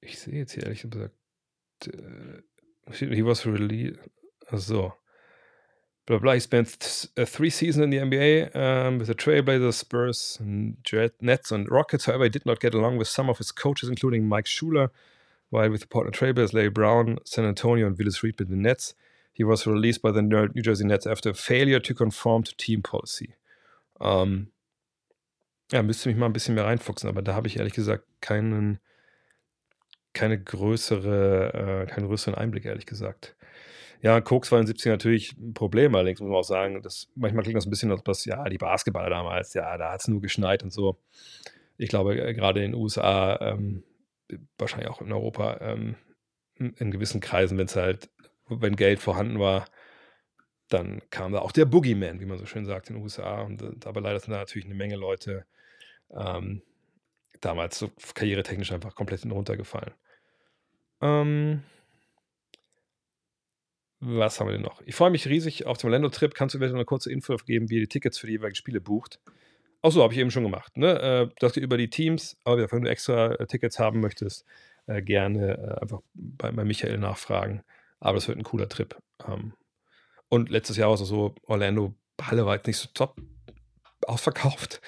[0.01, 1.15] ich sehe jetzt hier ehrlich gesagt.
[1.87, 2.43] Äh,
[2.91, 4.01] he was released.
[4.47, 4.95] Achso
[6.07, 6.35] blah blah.
[6.35, 11.13] He spent uh, three seasons in the NBA um, with the Trailblazers, Spurs, and Jet,
[11.21, 12.07] Nets, and Rockets.
[12.07, 14.91] However, he did not get along with some of his coaches, including Mike Schuler,
[15.51, 18.95] while with the Portland Trailblazers, Larry Brown, San Antonio, and Willis Reed with the Nets.
[19.33, 23.35] He was released by the New Jersey Nets after failure to conform to team policy.
[23.99, 24.49] Um,
[25.73, 28.79] ja, müsste mich mal ein bisschen mehr reinfuchsen, aber da habe ich ehrlich gesagt keinen,
[30.13, 33.35] keine größere, äh, keinen größeren Einblick, ehrlich gesagt.
[34.03, 37.09] Ja, Koks war in den 70ern natürlich ein Problem, allerdings muss man auch sagen, das,
[37.15, 40.09] manchmal klingt das ein bisschen, als was, ja, die Basketballer damals, ja, da hat es
[40.09, 40.99] nur geschneit und so.
[41.79, 43.85] Ich glaube, äh, gerade in den USA, ähm,
[44.59, 45.95] wahrscheinlich auch in Europa, ähm,
[46.57, 48.11] in gewissen Kreisen, wenn es halt
[48.49, 49.67] wenn Geld vorhanden war,
[50.69, 53.43] dann kam da auch der Boogeyman, wie man so schön sagt in den USA.
[53.43, 55.47] Und, aber leider sind da natürlich eine Menge Leute
[56.11, 56.63] ähm,
[57.41, 59.93] damals so karrieretechnisch einfach komplett runtergefallen.
[61.01, 61.63] Ähm,
[64.05, 64.83] was haben wir denn noch?
[64.85, 66.35] Ich freue mich riesig auf den Orlando-Trip.
[66.35, 68.81] Kannst du mir eine kurze Info geben, wie ihr die Tickets für die jeweiligen Spiele
[68.81, 69.21] bucht?
[69.81, 70.77] Achso, habe ich eben schon gemacht.
[70.77, 71.01] Ne?
[71.01, 74.45] Äh, das geht über die Teams, aber wenn du extra äh, Tickets haben möchtest,
[74.87, 77.63] äh, gerne äh, einfach bei, Michael nachfragen.
[78.01, 78.97] Aber das wird ein cooler Trip.
[79.27, 79.55] Ähm,
[80.29, 83.21] und letztes Jahr war es so, Orlando Halle war jetzt nicht so top
[84.05, 84.81] ausverkauft.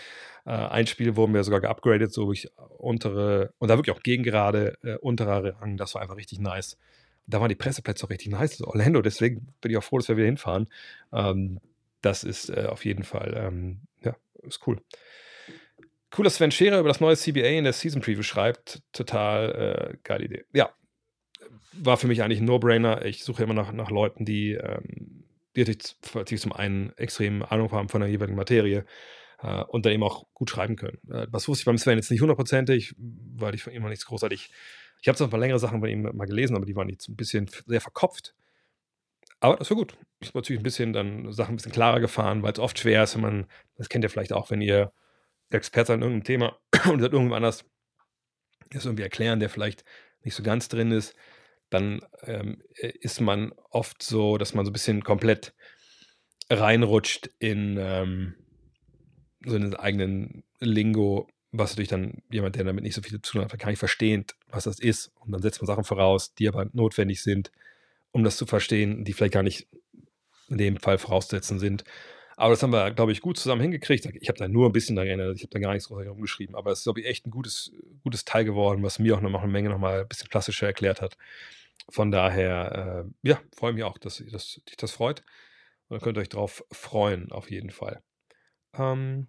[0.44, 4.24] Äh, ein Spiel wurden wir sogar geupgradet, so ich untere, und da wirklich auch gegen
[4.24, 6.78] gerade äh, unterer Rang, das war einfach richtig nice.
[7.26, 10.16] Da waren die Presseplätze auch richtig nice, Orlando, deswegen bin ich auch froh, dass wir
[10.16, 10.68] wieder hinfahren.
[11.12, 11.60] Ähm,
[12.02, 14.80] das ist äh, auf jeden Fall, ähm, ja, ist cool.
[16.16, 18.82] Cool, dass Sven Scherer über das neue CBA in der Season Preview schreibt.
[18.92, 20.44] Total äh, geile Idee.
[20.52, 20.70] Ja,
[21.72, 23.04] war für mich eigentlich ein No-Brainer.
[23.04, 25.24] Ich suche immer nach, nach Leuten, die, ähm,
[25.56, 25.64] die
[26.14, 28.84] natürlich zum einen extrem Ahnung haben von der jeweiligen Materie
[29.42, 30.98] äh, und dann eben auch gut schreiben können.
[31.10, 34.06] Äh, was wusste ich beim Sven jetzt nicht hundertprozentig, weil ich von ihm noch nichts
[34.06, 34.50] großartig.
[35.00, 37.08] Ich habe zwar ein paar längere Sachen von ihm mal gelesen, aber die waren jetzt
[37.08, 38.34] ein bisschen sehr verkopft.
[39.40, 39.96] Aber das war gut.
[40.20, 43.02] Ich habe natürlich ein bisschen dann Sachen ein bisschen klarer gefahren, weil es oft schwer
[43.02, 44.92] ist, wenn man, das kennt ihr vielleicht auch, wenn ihr
[45.50, 46.58] Experte in irgendeinem Thema
[46.90, 47.64] und seid irgendwo anders
[48.70, 49.84] das irgendwie erklären, der vielleicht
[50.22, 51.14] nicht so ganz drin ist,
[51.70, 55.54] dann ähm, ist man oft so, dass man so ein bisschen komplett
[56.50, 58.34] reinrutscht in, ähm,
[59.46, 63.42] so einen eigenen Lingo, was natürlich dann jemand, der damit nicht so viel zu tun
[63.42, 65.12] hat, gar nicht versteht, was das ist.
[65.20, 67.52] Und dann setzt man Sachen voraus, die aber notwendig sind,
[68.10, 69.68] um das zu verstehen, die vielleicht gar nicht
[70.48, 71.84] in dem Fall voraussetzen sind.
[72.36, 74.06] Aber das haben wir, glaube ich, gut zusammen hingekriegt.
[74.20, 76.56] Ich habe da nur ein bisschen daran erinnert, ich habe da gar nichts rumgeschrieben.
[76.56, 77.70] Aber es ist, glaube ich, echt ein gutes,
[78.02, 81.00] gutes Teil geworden, was mir auch noch eine Menge noch mal ein bisschen klassischer erklärt
[81.00, 81.16] hat.
[81.88, 85.20] Von daher, äh, ja, freue mich auch, dass, dass dich das freut.
[85.88, 88.02] Und dann könnt ihr euch drauf freuen, auf jeden Fall.
[88.76, 89.28] Ähm,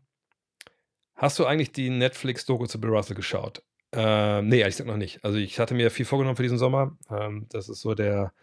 [1.16, 3.64] Hast du eigentlich die Netflix-Doku zu Bill Russell geschaut?
[3.94, 5.24] Ähm, nee, ehrlich gesagt noch nicht.
[5.24, 6.98] Also ich hatte mir viel vorgenommen für diesen Sommer.
[7.10, 8.34] Ähm, das ist so der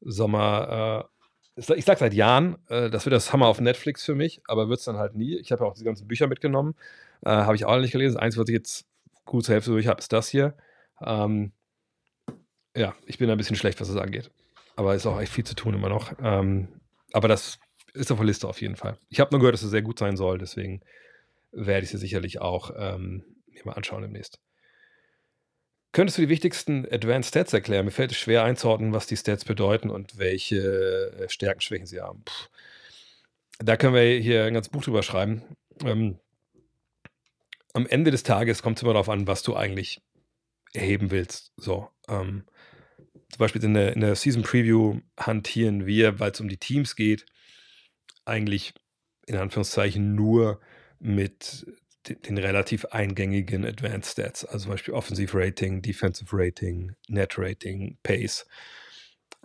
[0.00, 1.08] Sommer,
[1.56, 4.68] äh, ich sag seit Jahren, äh, das wird das Hammer auf Netflix für mich, aber
[4.68, 5.36] wird es dann halt nie.
[5.36, 6.74] Ich habe ja auch diese ganzen Bücher mitgenommen.
[7.24, 8.16] Äh, habe ich auch nicht gelesen.
[8.16, 8.86] Einzige, was ich jetzt
[9.24, 10.56] gut zur Hälfte durch habe, ist das hier.
[11.00, 11.52] Ähm,
[12.76, 14.30] ja, ich bin ein bisschen schlecht, was das angeht.
[14.74, 16.12] Aber es ist auch echt viel zu tun immer noch.
[16.20, 16.68] Ähm,
[17.12, 17.58] aber das
[17.94, 18.98] ist auf der Liste auf jeden Fall.
[19.08, 20.82] Ich habe nur gehört, dass es sehr gut sein soll, deswegen
[21.52, 24.40] werde ich sie sicherlich auch ähm, mir mal anschauen demnächst.
[25.92, 27.86] Könntest du die wichtigsten Advanced Stats erklären?
[27.86, 32.00] Mir fällt es schwer einzuordnen, was die Stats bedeuten und welche äh, Stärken, Schwächen sie
[32.00, 32.22] haben.
[32.24, 32.48] Puh.
[33.58, 35.42] Da können wir hier ein ganzes Buch drüber schreiben.
[35.84, 36.18] Ähm,
[37.72, 40.00] am Ende des Tages kommt es immer darauf an, was du eigentlich
[40.72, 41.52] erheben willst.
[41.56, 42.44] So, ähm,
[43.30, 46.96] zum Beispiel in der, in der Season Preview hantieren wir, weil es um die Teams
[46.96, 47.26] geht,
[48.24, 48.74] eigentlich
[49.26, 50.60] in Anführungszeichen nur
[51.00, 51.66] mit
[52.08, 58.46] den relativ eingängigen Advanced Stats, also zum Beispiel Offensive Rating, Defensive Rating, Net Rating, Pace.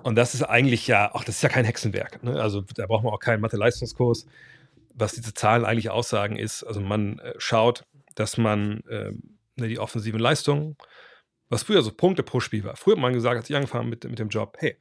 [0.02, 2.24] Und das ist eigentlich ja, auch das ist ja kein Hexenwerk.
[2.24, 2.42] Ne?
[2.42, 4.26] Also da braucht man auch keinen Mathe-Leistungskurs.
[4.96, 7.86] Was diese Zahlen eigentlich aussagen, ist, also man äh, schaut,
[8.16, 9.12] dass man äh,
[9.58, 10.78] die offensiven Leistungen,
[11.50, 12.76] was früher so Punkte pro Spiel war.
[12.76, 14.78] Früher hat man gesagt, als ich angefangen mit, mit dem Job, hey,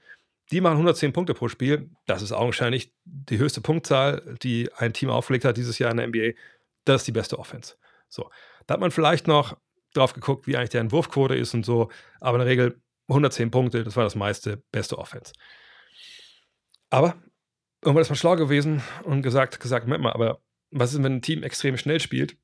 [0.50, 1.90] die machen 110 Punkte pro Spiel.
[2.06, 6.08] Das ist augenscheinlich die höchste Punktzahl, die ein Team aufgelegt hat dieses Jahr in der
[6.08, 6.32] NBA
[6.84, 7.76] das ist die beste Offense.
[8.08, 8.30] So,
[8.66, 9.56] da hat man vielleicht noch
[9.94, 13.84] drauf geguckt, wie eigentlich deren Wurfquote ist und so, aber in der Regel 110 Punkte,
[13.84, 15.32] das war das meiste, beste Offense.
[16.90, 17.14] Aber
[17.82, 21.22] irgendwann ist man schlau gewesen und gesagt, gesagt, Moment mal, aber was ist, wenn ein
[21.22, 22.36] Team extrem schnell spielt?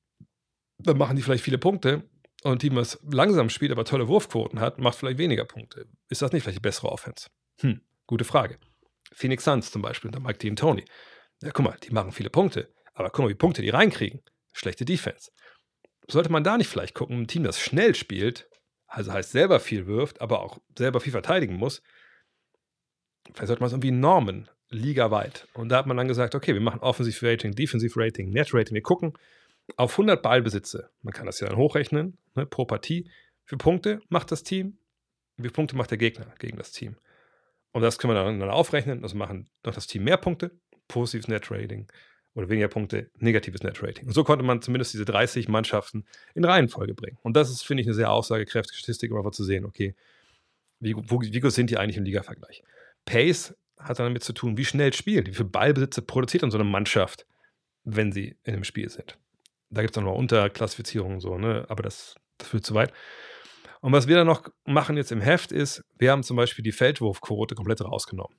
[0.79, 2.09] Dann machen die vielleicht viele Punkte
[2.43, 5.87] und ein Team, was langsam spielt, aber tolle Wurfquoten hat, macht vielleicht weniger Punkte.
[6.09, 7.29] Ist das nicht vielleicht die bessere Offense?
[7.61, 8.59] Hm, gute Frage.
[9.13, 10.85] Phoenix Suns zum Beispiel, da Mike Team Tony.
[11.43, 14.23] Ja, guck mal, die machen viele Punkte, aber guck mal, wie Punkte die reinkriegen.
[14.53, 15.31] Schlechte Defense.
[16.09, 18.49] Sollte man da nicht vielleicht gucken, ein Team, das schnell spielt,
[18.87, 21.83] also heißt selber viel wirft, aber auch selber viel verteidigen muss,
[23.27, 25.47] vielleicht sollte man es irgendwie normen, ligaweit.
[25.55, 28.75] Und da hat man dann gesagt, okay, wir machen Offensive Rating, Defensive Rating, Net Rating.
[28.75, 29.13] Wir gucken
[29.77, 30.91] auf 100 Ballbesitze.
[31.03, 33.05] Man kann das ja dann hochrechnen, ne, pro Partie.
[33.05, 34.79] Wie viele Punkte macht das Team?
[35.37, 36.97] Wie viele Punkte macht der Gegner gegen das Team?
[37.73, 39.03] Und das können wir dann aufrechnen.
[39.03, 41.87] Also machen noch das Team mehr Punkte, positives Net Rating
[42.35, 44.07] oder weniger Punkte, negatives Net Rating.
[44.07, 46.05] Und so konnte man zumindest diese 30 Mannschaften
[46.35, 47.19] in Reihenfolge bringen.
[47.23, 49.95] Und das ist, finde ich, eine sehr aussagekräftige Statistik, um einfach zu sehen, okay,
[50.81, 52.63] wie, wo, wie gut sind die eigentlich im Liga-Vergleich?
[53.05, 56.59] Pace hat dann damit zu tun, wie schnell spielen, wie viele Ballbesitze produziert dann so
[56.59, 57.27] eine Mannschaft,
[57.85, 59.19] wenn sie in einem Spiel sind.
[59.71, 61.67] Da gibt es noch Unterklassifizierungen, so, ne?
[61.69, 62.93] aber das, das führt zu weit.
[63.81, 66.73] Und was wir dann noch machen jetzt im Heft ist, wir haben zum Beispiel die
[66.73, 68.37] Feldwurfquote komplett rausgenommen.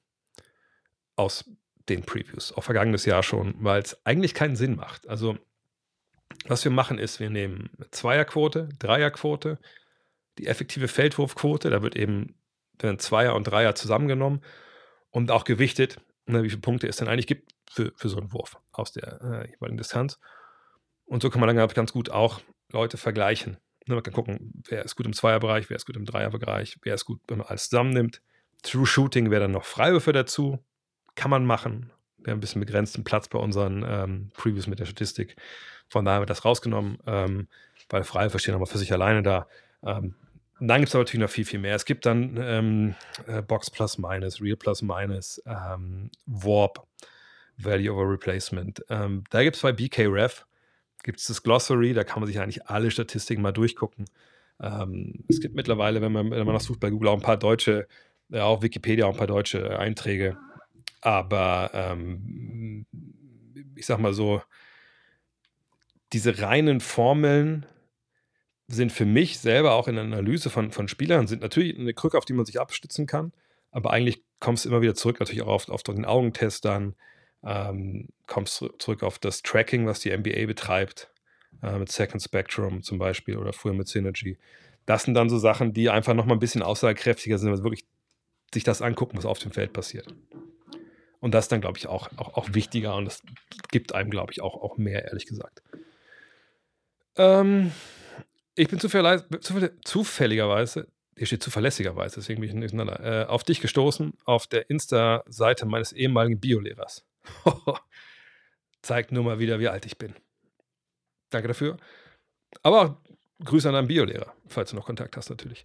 [1.16, 1.46] aus
[1.90, 5.08] den Previews, auch vergangenes Jahr schon, weil es eigentlich keinen Sinn macht.
[5.10, 5.38] Also,
[6.46, 9.60] was wir machen ist, wir nehmen Zweierquote, Dreierquote,
[10.38, 12.36] die effektive Feldwurfquote, da wird eben
[12.82, 14.42] werden Zweier und Dreier zusammengenommen
[15.10, 18.32] und auch gewichtet, ne, wie viele Punkte es denn eigentlich gibt für, für so einen
[18.34, 20.20] Wurf aus der äh, jeweiligen Distanz.
[21.06, 23.58] Und so kann man dann ganz gut auch Leute vergleichen.
[23.88, 26.94] Ne, man kann gucken, wer ist gut im Zweierbereich, wer ist gut im Dreierbereich, wer
[26.94, 28.22] ist gut, wenn man alles zusammennimmt.
[28.62, 30.60] True Shooting wäre dann noch Freiwürfe dazu.
[31.20, 31.92] Kann man machen.
[32.20, 35.36] Wir haben ein bisschen begrenzten Platz bei unseren ähm, Previews mit der Statistik.
[35.90, 37.50] Von daher haben wir das rausgenommen, ähm,
[37.90, 39.46] weil Freiwürfe stehen aber für sich alleine da.
[39.84, 40.16] Ähm,
[40.62, 41.76] dann gibt es aber natürlich noch viel, viel mehr.
[41.76, 42.96] Es gibt dann ähm,
[43.28, 46.88] äh, Box Plus Minus, Real Plus Minus, ähm, Warp,
[47.58, 48.82] Value over Replacement.
[48.90, 50.46] Ähm, da gibt es bei BKREF,
[51.04, 54.06] gibt es das Glossary, da kann man sich eigentlich alle Statistiken mal durchgucken.
[54.62, 57.36] Ähm, es gibt mittlerweile, wenn man, wenn man das sucht bei Google, auch ein paar
[57.36, 57.90] deutsche,
[58.32, 60.38] äh, auch Wikipedia auch ein paar deutsche Einträge.
[61.02, 62.86] Aber ähm,
[63.76, 64.42] ich sag mal so,
[66.14, 67.66] diese reinen Formeln
[68.68, 72.18] sind für mich selber auch in der Analyse von, von Spielern, sind natürlich eine Krücke,
[72.18, 73.32] auf die man sich abstützen kann,
[73.72, 76.96] aber eigentlich kommst du immer wieder zurück, natürlich auch auf, auf den Augentest dann,
[77.44, 81.12] ähm, kommst zurück auf das Tracking, was die NBA betreibt,
[81.64, 84.38] äh, mit Second Spectrum zum Beispiel oder früher mit Synergy.
[84.86, 87.86] Das sind dann so Sachen, die einfach nochmal ein bisschen aussagekräftiger sind, wenn wirklich
[88.54, 90.14] sich das angucken, was auf dem Feld passiert.
[91.20, 93.22] Und das ist dann, glaube ich, auch, auch, auch wichtiger und das
[93.72, 95.62] gibt einem, glaube ich, auch, auch mehr, ehrlich gesagt.
[97.18, 97.72] Ähm,
[98.56, 99.24] ich bin zufällig,
[99.84, 105.66] zufälligerweise, hier steht zuverlässigerweise, deswegen bin ich nicht äh, auf dich gestoßen, auf der Insta-Seite
[105.66, 107.06] meines ehemaligen Biolehrers.
[108.82, 110.16] Zeigt nur mal wieder, wie alt ich bin.
[111.30, 111.78] Danke dafür.
[112.64, 112.96] Aber auch
[113.44, 115.64] Grüße an deinen Biolehrer, falls du noch Kontakt hast, natürlich.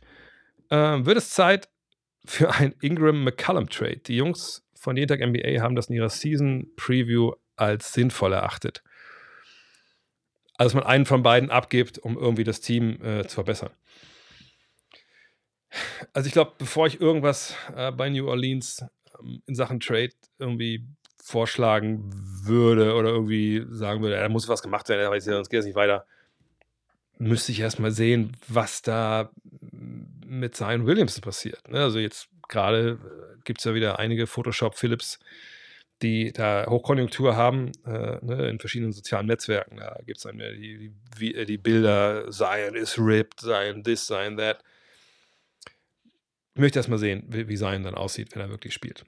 [0.71, 1.69] Ähm, wird es Zeit
[2.25, 3.99] für ein Ingram McCallum Trade?
[3.99, 8.83] Die Jungs von Jeden Tag NBA haben das in ihrer Season Preview als sinnvoll erachtet
[10.57, 13.71] also dass man einen von beiden abgibt, um irgendwie das Team äh, zu verbessern.
[16.13, 18.85] Also ich glaube, bevor ich irgendwas äh, bei New Orleans
[19.21, 20.87] ähm, in Sachen Trade irgendwie
[21.21, 22.11] vorschlagen
[22.45, 26.07] würde oder irgendwie sagen würde, da muss was gemacht werden, sonst geht es nicht weiter,
[27.19, 29.31] müsste ich erstmal sehen, was da
[29.73, 31.69] mit Zion Williamson passiert.
[31.69, 31.81] Ne?
[31.81, 35.19] Also jetzt gerade äh, gibt es ja wieder einige Photoshop Philips
[36.03, 39.79] die da Hochkonjunktur haben, äh, ne, in verschiedenen sozialen Netzwerken.
[39.79, 44.37] Da gibt es dann die, die, äh, die, Bilder, Zion is ripped, Zion this, Zion
[44.37, 44.63] that.
[46.55, 49.05] Ich möchte erst mal sehen, wie, wie Zion dann aussieht, wenn er wirklich spielt.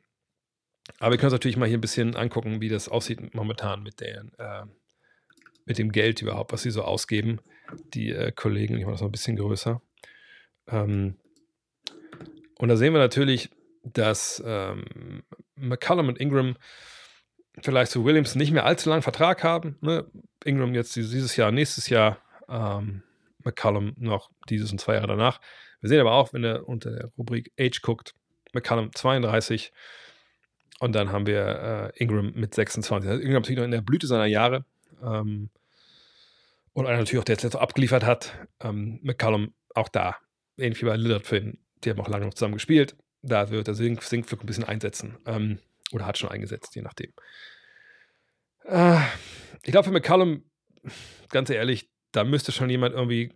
[0.99, 4.01] Aber wir können uns natürlich mal hier ein bisschen angucken, wie das aussieht momentan mit,
[4.01, 4.62] den, äh,
[5.64, 7.41] mit dem Geld überhaupt, was sie so ausgeben.
[7.95, 9.82] Die äh, Kollegen, ich mache das noch ein bisschen größer.
[10.68, 11.16] Ähm,
[12.59, 13.50] und da sehen wir natürlich,
[13.82, 15.22] dass ähm,
[15.57, 16.57] McCallum und Ingram
[17.62, 19.76] vielleicht zu Williams nicht mehr allzu langen Vertrag haben.
[19.80, 20.04] Ne?
[20.44, 23.02] Ingram jetzt dieses Jahr, nächstes Jahr, ähm,
[23.44, 25.40] McCallum noch dieses und zwei Jahre danach.
[25.80, 28.14] Wir sehen aber auch, wenn er unter der Rubrik Age guckt,
[28.52, 29.72] McCallum 32
[30.80, 33.09] und dann haben wir äh, Ingram mit 26.
[33.09, 34.64] Also Ingram natürlich noch in der Blüte seiner Jahre
[35.02, 35.50] ähm,
[36.72, 38.34] und einer natürlich auch, der jetzt abgeliefert hat.
[38.61, 40.16] Ähm, McCallum auch da,
[40.59, 42.97] ähnlich wie bei Lillard für ihn, die haben auch lange noch zusammen gespielt
[43.28, 45.18] da wird der Sinkflug ein bisschen einsetzen.
[45.26, 45.59] Ähm,
[45.93, 47.12] oder hat schon eingesetzt, je nachdem.
[48.64, 48.99] Äh,
[49.62, 50.45] ich glaube, für McCallum,
[51.30, 53.32] ganz ehrlich, da müsste schon jemand irgendwie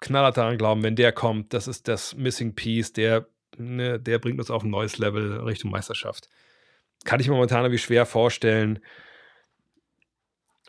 [0.00, 3.26] knallhart daran glauben, wenn der kommt, das ist das Missing Piece, der,
[3.56, 6.28] ne, der bringt uns auf ein neues Level Richtung Meisterschaft.
[7.04, 8.80] Kann ich mir momentan irgendwie schwer vorstellen,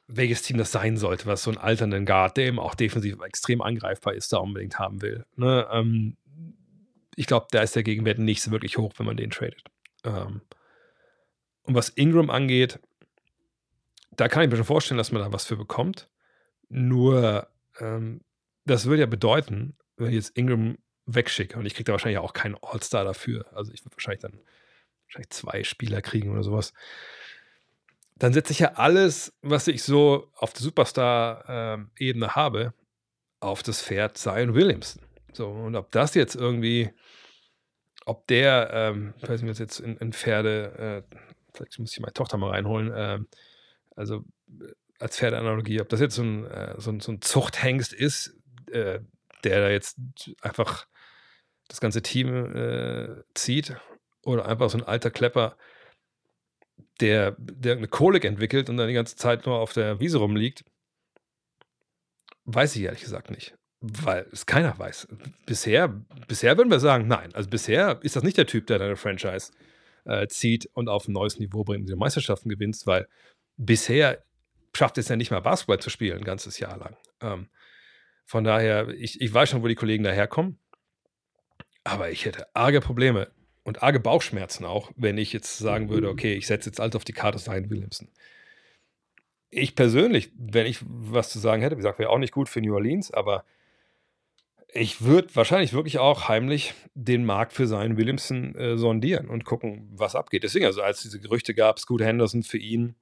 [0.08, 3.62] welches Team das sein sollte, was so einen alternden Guard, der eben auch defensiv extrem
[3.62, 5.26] angreifbar ist, da unbedingt haben will.
[5.36, 5.68] Ne?
[5.72, 6.18] Ähm,
[7.16, 9.64] ich glaube, da ist der Gegenwert nicht so wirklich hoch, wenn man den tradet.
[10.04, 10.42] Ähm,
[11.64, 12.80] und was Ingram angeht,
[14.12, 16.10] da kann ich mir schon vorstellen, dass man da was für bekommt.
[16.70, 17.48] Nur,
[17.80, 18.22] ähm,
[18.66, 22.34] das würde ja bedeuten, wenn ich jetzt Ingram wegschicke und ich kriege da wahrscheinlich auch
[22.34, 23.46] keinen All-Star dafür.
[23.56, 24.40] Also ich würde wahrscheinlich dann
[25.06, 26.74] wahrscheinlich zwei Spieler kriegen oder sowas.
[28.16, 32.74] Dann setze ich ja alles, was ich so auf der Superstar-Ebene ähm, habe,
[33.40, 35.02] auf das Pferd Zion Williamson.
[35.34, 36.92] So, und ob das jetzt irgendwie,
[38.06, 41.18] ob der, ähm, ich weiß nicht, was jetzt in, in Pferde, äh,
[41.54, 43.20] vielleicht muss ich meine Tochter mal reinholen, äh,
[43.96, 44.26] also
[44.60, 48.38] äh, als Pferdeanalogie, ob das jetzt so ein, äh, so ein, so ein Zuchthengst ist,
[48.72, 49.00] äh,
[49.44, 49.98] der da jetzt
[50.42, 50.86] einfach
[51.68, 53.76] das ganze Team äh, zieht,
[54.24, 55.58] oder einfach so ein alter Klepper,
[57.00, 60.64] der, der eine Kolik entwickelt und dann die ganze Zeit nur auf der Wiese rumliegt,
[62.46, 65.08] weiß ich ehrlich gesagt nicht weil es keiner weiß.
[65.46, 65.88] Bisher,
[66.28, 67.34] bisher würden wir sagen, nein.
[67.34, 69.52] Also bisher ist das nicht der Typ, der deine Franchise
[70.06, 73.08] äh, zieht und auf ein neues Niveau bringt und die Meisterschaften gewinnst, weil
[73.58, 74.24] bisher
[74.76, 76.96] schafft es ja nicht mal Basketball zu spielen, ein ganzes Jahr lang.
[77.22, 77.50] Ähm,
[78.26, 80.60] von daher, ich, ich weiß schon, wo die Kollegen daherkommen,
[81.84, 83.32] aber ich hätte arge Probleme
[83.64, 87.04] und arge Bauchschmerzen auch, wenn ich jetzt sagen würde, okay, ich setze jetzt alles auf
[87.04, 88.10] die Karte Zion Williamson.
[89.50, 92.62] Ich persönlich, wenn ich was zu sagen hätte, wie gesagt, wäre auch nicht gut für
[92.62, 93.44] New Orleans, aber
[94.74, 99.90] ich würde wahrscheinlich wirklich auch heimlich den Markt für seinen Williamson äh, sondieren und gucken,
[99.92, 100.44] was abgeht.
[100.44, 102.96] Deswegen, also als diese Gerüchte gab, Scoot Henderson für ihn,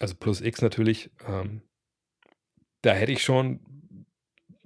[0.00, 1.62] also plus X natürlich, ähm,
[2.82, 4.06] da hätte ich schon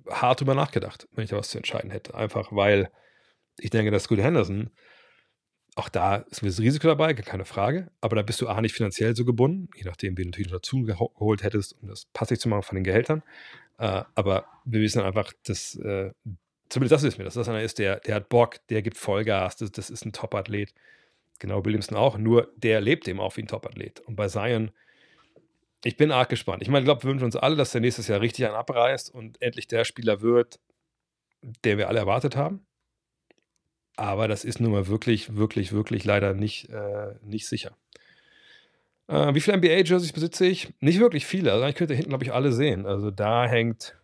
[0.08, 2.14] hart drüber nachgedacht, wenn ich da was zu entscheiden hätte.
[2.14, 2.90] Einfach weil
[3.58, 4.70] ich denke, dass Scoot Henderson,
[5.74, 9.14] auch da ist ein Risiko dabei, keine Frage, aber da bist du auch nicht finanziell
[9.14, 12.62] so gebunden, je nachdem, wie du natürlich dazu geholt hättest, um das passig zu machen
[12.62, 13.22] von den Gehältern.
[13.78, 16.10] Äh, aber wir wissen einfach, dass, äh,
[16.68, 19.56] zumindest das wissen wir, dass das einer ist, der, der hat Bock, der gibt Vollgas,
[19.56, 20.72] das, das ist ein Top-Athlet.
[21.38, 24.00] Genau, Williamson auch, nur der lebt eben auch wie ein Top-Athlet.
[24.00, 24.70] Und bei Zion,
[25.84, 26.62] ich bin arg gespannt.
[26.62, 29.12] Ich meine, ich glaube, wir wünschen uns alle, dass der nächstes Jahr richtig einen abreißt
[29.14, 30.58] und endlich der Spieler wird,
[31.64, 32.66] der wir alle erwartet haben.
[33.96, 37.76] Aber das ist nun mal wirklich, wirklich, wirklich leider nicht, äh, nicht sicher.
[39.08, 40.72] Äh, wie viele NBA-Jerseys besitze ich?
[40.80, 41.52] Nicht wirklich viele.
[41.52, 42.86] Also ich könnte hinten, glaube ich, alle sehen.
[42.86, 43.96] Also da hängt,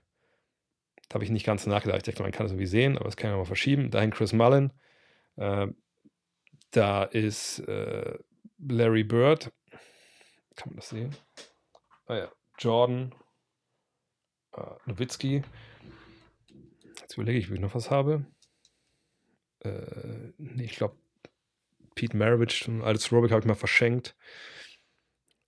[1.08, 1.98] da habe ich nicht ganz nachgedacht.
[1.98, 3.90] Ich denke, man kann es irgendwie sehen, aber das kann ich mal verschieben.
[3.90, 4.72] Da hängt Chris Mullen.
[5.36, 5.68] Äh,
[6.70, 8.18] da ist äh,
[8.58, 9.52] Larry Bird.
[10.56, 11.14] Kann man das sehen?
[12.06, 13.14] Ah ja, Jordan.
[14.56, 15.42] Äh, Nowitzki.
[17.00, 18.24] Jetzt überlege ich, ob ich noch was habe.
[19.60, 20.96] Äh, nee, ich glaube,
[21.94, 24.16] Pete Maravich, altes Throwback, habe ich mal verschenkt.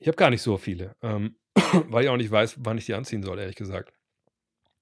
[0.05, 1.36] Ich habe gar nicht so viele, ähm,
[1.88, 3.90] weil ich auch nicht weiß, wann ich die anziehen soll, ehrlich gesagt.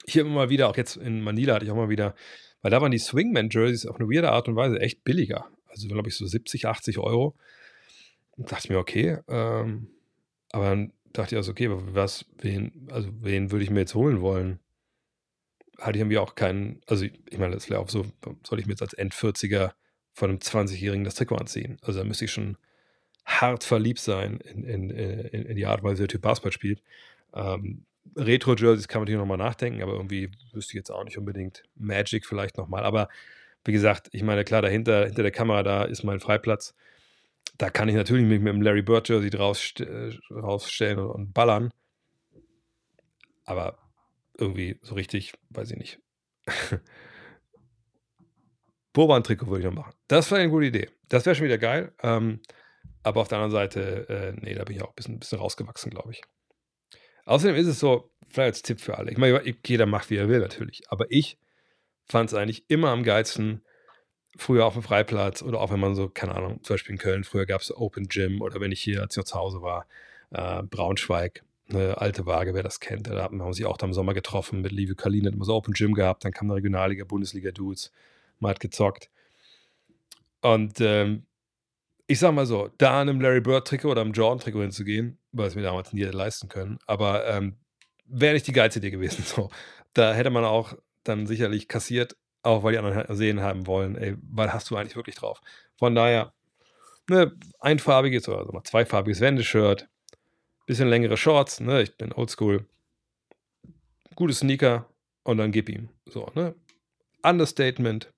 [0.05, 2.17] Ich habe immer wieder, auch jetzt in Manila hatte ich auch mal wieder,
[2.61, 5.49] weil da waren die Swingman-Jerseys auf eine weirde Art und Weise echt billiger.
[5.69, 7.37] Also, glaube ich, so 70, 80 Euro.
[8.33, 9.19] Und dachte ich mir, okay.
[9.29, 9.93] Ähm,
[10.51, 14.23] aber dann dachte ich also, okay, was, wen, also wen würde ich mir jetzt holen
[14.23, 14.59] wollen?
[15.79, 18.07] Hatte ich irgendwie auch keinen, also ich meine, das wäre auch so,
[18.45, 19.71] soll ich mir jetzt als End-40er
[20.15, 21.79] von einem 20-Jährigen das Trikot anziehen?
[21.81, 22.57] Also da müsste ich schon
[23.25, 26.83] hart verliebt sein in, in, in, in die Art, weil der Typ Basketball spielt.
[27.35, 27.85] Ähm,
[28.17, 31.63] Retro-Jerseys kann man natürlich nochmal nachdenken, aber irgendwie wüsste ich jetzt auch nicht unbedingt.
[31.77, 32.85] Magic vielleicht nochmal.
[32.85, 33.09] Aber
[33.65, 36.75] wie gesagt, ich meine, klar, dahinter, hinter der Kamera, da ist mein Freiplatz.
[37.59, 41.33] Da kann ich natürlich mich mit dem Larry Bird Jersey draus, äh, rausstellen und, und
[41.33, 41.71] ballern.
[43.45, 43.79] Aber
[44.39, 46.01] irgendwie so richtig, weiß ich nicht.
[48.93, 49.95] Boban-Trikot würde ich noch machen.
[50.09, 50.91] Das wäre eine gute Idee.
[51.09, 51.93] Das wäre schon wieder geil.
[52.03, 52.41] Ähm,
[53.03, 55.91] aber auf der anderen Seite, äh, nee, da bin ich auch ein bisschen, bisschen rausgewachsen,
[55.91, 56.23] glaube ich.
[57.25, 59.11] Außerdem ist es so, vielleicht als Tipp für alle.
[59.11, 60.83] Ich meine, jeder macht, wie er will, natürlich.
[60.89, 61.39] Aber ich
[62.05, 63.63] fand es eigentlich immer am geilsten,
[64.37, 67.25] früher auf dem Freiplatz oder auch wenn man so, keine Ahnung, zum Beispiel in Köln,
[67.25, 69.87] früher gab es Open Gym oder wenn ich hier, als ich noch zu Hause war,
[70.31, 73.07] äh, Braunschweig, eine alte Waage, wer das kennt.
[73.07, 75.55] Da haben wir sich auch da im Sommer getroffen mit Lieve Kalin, hat immer so
[75.55, 77.93] Open Gym gehabt, dann kam eine Regionalliga, Bundesliga-Dudes,
[78.41, 79.11] man hat gezockt.
[80.41, 81.27] Und ähm,
[82.13, 85.55] ich sag mal so, da an einem Larry Bird-Trikot oder einem Jordan-Trikot hinzugehen, weil es
[85.55, 87.57] mir damals nie hätte leisten können, aber ähm,
[88.05, 89.25] wäre nicht die geilste Idee gewesen.
[89.27, 89.51] So.
[89.95, 94.17] Da hätte man auch dann sicherlich kassiert, auch weil die anderen sehen haben wollen, ey,
[94.21, 95.41] was hast du eigentlich wirklich drauf?
[95.79, 96.35] Von daher,
[97.09, 99.89] ne, einfarbiges oder also mal zweifarbiges Wendeshirt,
[100.67, 102.67] bisschen längere Shorts, ne, ich bin oldschool,
[104.17, 104.87] gute Sneaker
[105.25, 105.89] und dann gib ihm.
[106.07, 106.55] So, ne?
[107.23, 108.13] Understatement,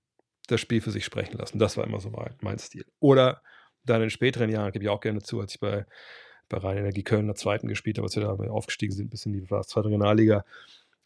[0.48, 1.60] das Spiel für sich sprechen lassen.
[1.60, 2.86] Das war immer so mein, mein Stil.
[2.98, 3.40] Oder
[3.84, 5.86] dann in späteren Jahren, gebe ich auch gerne zu, als ich bei,
[6.48, 9.10] bei Rhein Energie Köln in der zweiten gespielt habe, als wir da aufgestiegen sind, ein
[9.10, 10.44] bisschen in die zweite Regionalliga,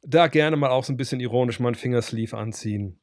[0.02, 2.98] da gerne mal auch so ein bisschen ironisch mal einen Fingersleeve anziehen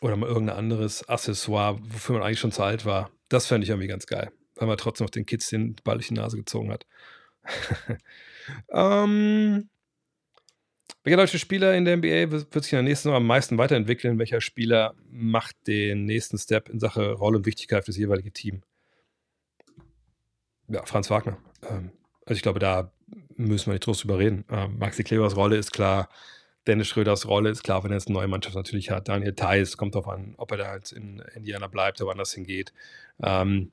[0.00, 3.10] oder mal irgendein anderes Accessoire, wofür man eigentlich schon zu alt war.
[3.28, 6.08] Das fände ich irgendwie ganz geil, weil man trotzdem noch den Kids den Ball durch
[6.08, 6.86] die Nase gezogen hat.
[8.70, 9.68] ähm,
[11.02, 14.18] welcher deutsche Spieler in der NBA wird sich in der nächsten Saison am meisten weiterentwickeln?
[14.18, 18.62] Welcher Spieler macht den nächsten Step in Sache Rolle und Wichtigkeit für das jeweilige Team?
[20.68, 21.38] Ja, Franz Wagner.
[21.68, 21.92] Ähm,
[22.26, 22.92] also ich glaube, da
[23.36, 24.44] müssen wir nicht groß drüber reden.
[24.50, 26.08] Ähm, Maxi Klebers Rolle ist klar.
[26.66, 29.08] Dennis Schröders Rolle ist klar, wenn er jetzt eine neue Mannschaft natürlich hat.
[29.08, 32.72] Daniel Theiss kommt darauf an, ob er da jetzt in Indiana bleibt oder woanders hingeht.
[33.22, 33.72] Ähm,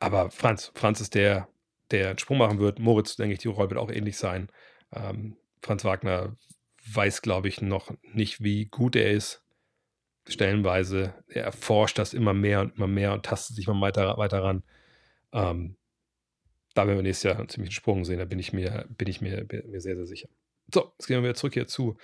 [0.00, 1.48] aber Franz, Franz ist der,
[1.90, 2.78] der einen Sprung machen wird.
[2.78, 4.48] Moritz, denke ich, die Rolle wird auch ähnlich sein.
[4.92, 6.36] Ähm, Franz Wagner
[6.90, 9.42] weiß, glaube ich, noch nicht, wie gut er ist.
[10.26, 11.14] Stellenweise.
[11.28, 14.62] Er erforscht das immer mehr und immer mehr und tastet sich immer weiter, weiter ran.
[15.34, 15.76] Ähm,
[16.74, 19.20] da werden wir nächstes Jahr einen ziemlichen Sprung sehen, da bin ich mir, bin ich
[19.20, 20.28] mir, bin mir sehr, sehr sicher.
[20.72, 21.96] So, jetzt gehen wir wieder zurück hier zu,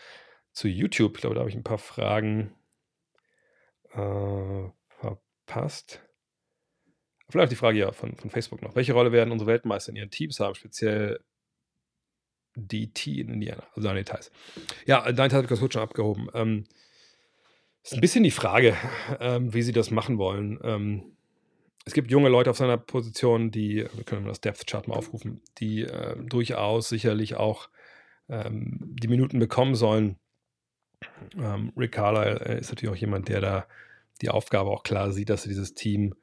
[0.53, 1.17] zu YouTube.
[1.17, 2.55] Ich glaube, da habe ich ein paar Fragen
[3.93, 6.03] äh, verpasst.
[7.29, 8.75] Vielleicht die Frage ja von, von Facebook noch.
[8.75, 11.21] Welche Rolle werden unsere Weltmeister in ihren Teams haben, speziell
[12.57, 13.63] DT in Indiana?
[13.75, 14.33] Also deine Details.
[14.87, 16.29] Ja, dein Teil habe ich das schon abgehoben.
[16.35, 16.65] Ähm,
[17.83, 18.77] ist ein bisschen die Frage,
[19.21, 20.59] ähm, wie sie das machen wollen.
[20.63, 21.17] Ähm,
[21.85, 25.41] es gibt junge Leute auf seiner Position, die, wir können das Depth Chart mal aufrufen,
[25.59, 27.69] die äh, durchaus sicherlich auch
[28.29, 30.17] ähm, die Minuten bekommen sollen.
[31.37, 33.67] Ähm, Rick Carlisle äh, ist natürlich auch jemand, der da
[34.21, 36.15] die Aufgabe auch klar sieht, dass sie dieses Team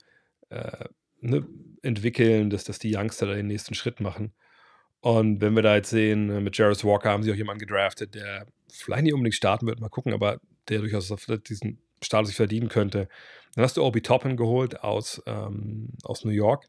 [0.49, 0.85] äh,
[1.21, 1.47] ne,
[1.81, 4.33] entwickeln, dass, dass die Youngster da den nächsten Schritt machen.
[4.99, 8.15] Und wenn wir da jetzt sehen, äh, mit Jarvis Walker haben sie auch jemanden gedraftet,
[8.15, 10.39] der vielleicht nicht unbedingt starten wird, mal gucken, aber
[10.69, 11.13] der durchaus
[11.47, 13.07] diesen Status verdienen könnte.
[13.55, 16.67] Dann hast du Obi Toppin geholt aus, ähm, aus New York.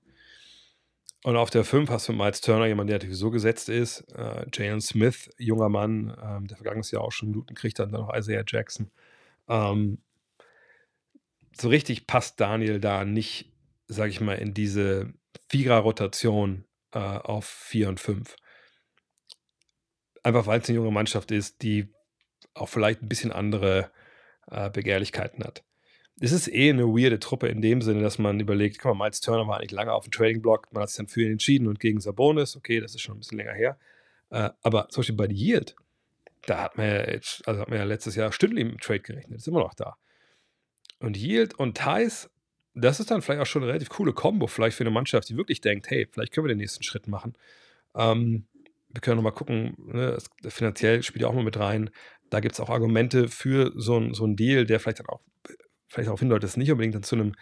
[1.25, 4.01] Und auf der 5 hast du Miles Turner, jemand, der natürlich so gesetzt ist.
[4.15, 8.15] Äh, Jalen Smith, junger Mann, ähm, der vergangenes Jahr auch schon Minuten kriegt, dann noch
[8.15, 8.91] Isaiah Jackson.
[9.49, 9.99] Ähm,
[11.61, 13.53] so richtig passt Daniel da nicht,
[13.89, 15.13] sag ich mal, in diese
[15.49, 18.37] Vierer-Rotation äh, auf 4 und 5.
[20.23, 21.93] Einfach weil es eine junge Mannschaft ist, die
[22.55, 23.91] auch vielleicht ein bisschen andere
[24.51, 25.65] äh, Begehrlichkeiten hat.
[26.21, 29.21] Es ist eh eine weirde Truppe in dem Sinne, dass man überlegt, guck mal, Miles
[29.21, 31.79] Turner war eigentlich lange auf dem Trading-Block, man hat sich dann für ihn entschieden und
[31.79, 33.79] gegen Sabonis, okay, das ist schon ein bisschen länger her.
[34.31, 35.77] Äh, aber zum Beispiel bei Yield,
[36.47, 39.39] da hat man ja, jetzt, also hat man ja letztes Jahr stündlich im Trade gerechnet,
[39.39, 39.97] ist immer noch da.
[40.99, 42.29] Und Yield und Thais,
[42.75, 45.37] das ist dann vielleicht auch schon eine relativ coole Kombo, vielleicht für eine Mannschaft, die
[45.37, 47.35] wirklich denkt, hey, vielleicht können wir den nächsten Schritt machen.
[47.95, 48.47] Ähm,
[48.89, 50.19] wir können nochmal gucken, ne,
[50.49, 51.91] finanziell spielt ja auch mal mit rein.
[52.31, 55.21] Da gibt es auch Argumente für so, so einen Deal, der vielleicht dann auch
[55.89, 57.35] vielleicht darauf hindeutet, dass es nicht unbedingt dann zu einem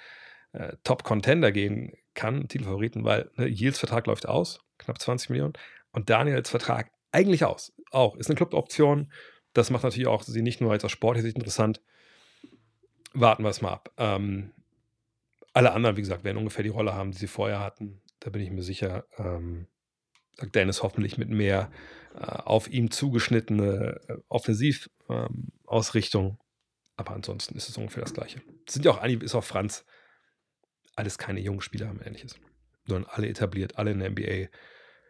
[0.53, 5.55] äh, Top-Contender gehen kann, Titelfavoriten, weil ne, Yields Vertrag läuft aus, knapp 20 Millionen,
[5.93, 7.73] und Daniels Vertrag eigentlich aus.
[7.91, 9.13] Auch, ist eine Club-Option.
[9.53, 10.93] Das macht natürlich auch sie nicht nur als aus
[11.37, 11.81] interessant.
[13.15, 13.91] Warten wir es mal ab.
[13.97, 14.53] Ähm,
[15.55, 18.03] alle anderen, wie gesagt, werden ungefähr die Rolle haben, die sie vorher hatten.
[18.21, 19.07] Da bin ich mir sicher.
[19.17, 19.69] Ähm,
[20.37, 21.71] sagt Dennis hoffentlich mit mehr
[22.15, 26.27] äh, auf ihm zugeschnittene äh, Offensivausrichtung.
[26.27, 26.39] Ähm,
[26.97, 28.41] Aber ansonsten ist es ungefähr das Gleiche.
[28.67, 29.85] Es sind ja auch einige, ist auch Franz.
[30.95, 32.39] Alles keine jungen Spieler haben ähnliches.
[32.87, 34.49] Sondern alle etabliert, alle in der NBA.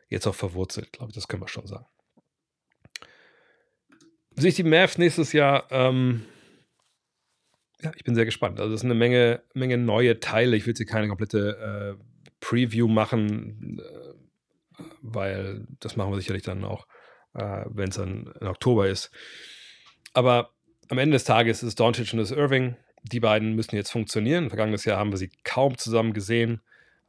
[0.09, 1.87] Jetzt auch verwurzelt, glaube ich, das können wir schon sagen.
[4.37, 5.67] Sehe ich die Mavs nächstes Jahr?
[5.71, 6.27] Ähm,
[7.83, 8.61] ja, ich bin sehr gespannt.
[8.61, 10.57] Also, es sind eine Menge, Menge neue Teile.
[10.57, 13.81] Ich will jetzt hier keine komplette äh, Preview machen.
[13.81, 14.26] Äh,
[15.03, 16.87] weil das machen wir sicherlich dann auch,
[17.35, 19.11] äh, wenn es dann in Oktober ist.
[20.13, 20.51] Aber
[20.89, 22.77] am Ende des Tages ist es Doncic und es Irving.
[23.03, 24.49] Die beiden müssen jetzt funktionieren.
[24.49, 26.61] Vergangenes Jahr haben wir sie kaum zusammen gesehen.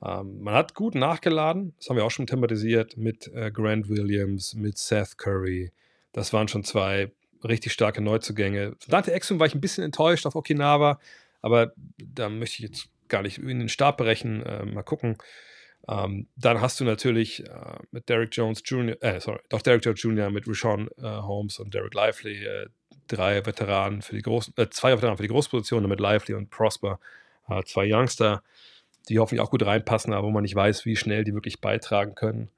[0.03, 4.53] Ähm, man hat gut nachgeladen, das haben wir auch schon thematisiert, mit äh, Grant Williams,
[4.53, 5.71] mit Seth Curry.
[6.11, 7.11] Das waren schon zwei
[7.43, 8.75] richtig starke Neuzugänge.
[8.87, 10.99] Dante Exum war ich ein bisschen enttäuscht auf Okinawa,
[11.41, 14.43] aber da möchte ich jetzt gar nicht in den Stab brechen.
[14.43, 15.17] Äh, mal gucken.
[15.89, 20.01] Ähm, dann hast du natürlich äh, mit Derek Jones Jr., äh, sorry, doch Derek Jones
[20.03, 22.67] Jr., mit Rashawn äh, Holmes und Derek Lively, äh,
[23.07, 26.99] drei Veteranen für die großen, äh, zwei Veteranen für die Großpositionen, mit Lively und Prosper,
[27.47, 28.43] äh, zwei Youngster,
[29.07, 32.15] die hoffentlich auch gut reinpassen, aber wo man nicht weiß, wie schnell die wirklich beitragen
[32.15, 32.49] können.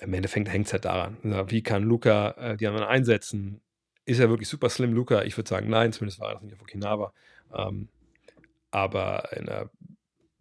[0.00, 1.16] Im Endeffekt hängt es halt daran.
[1.48, 3.60] Wie kann Luca die anderen einsetzen?
[4.04, 5.22] Ist er wirklich super slim, Luca?
[5.22, 7.12] Ich würde sagen, nein, zumindest war er das nicht auf Okinawa.
[7.54, 7.88] Ähm,
[8.72, 9.70] aber in einer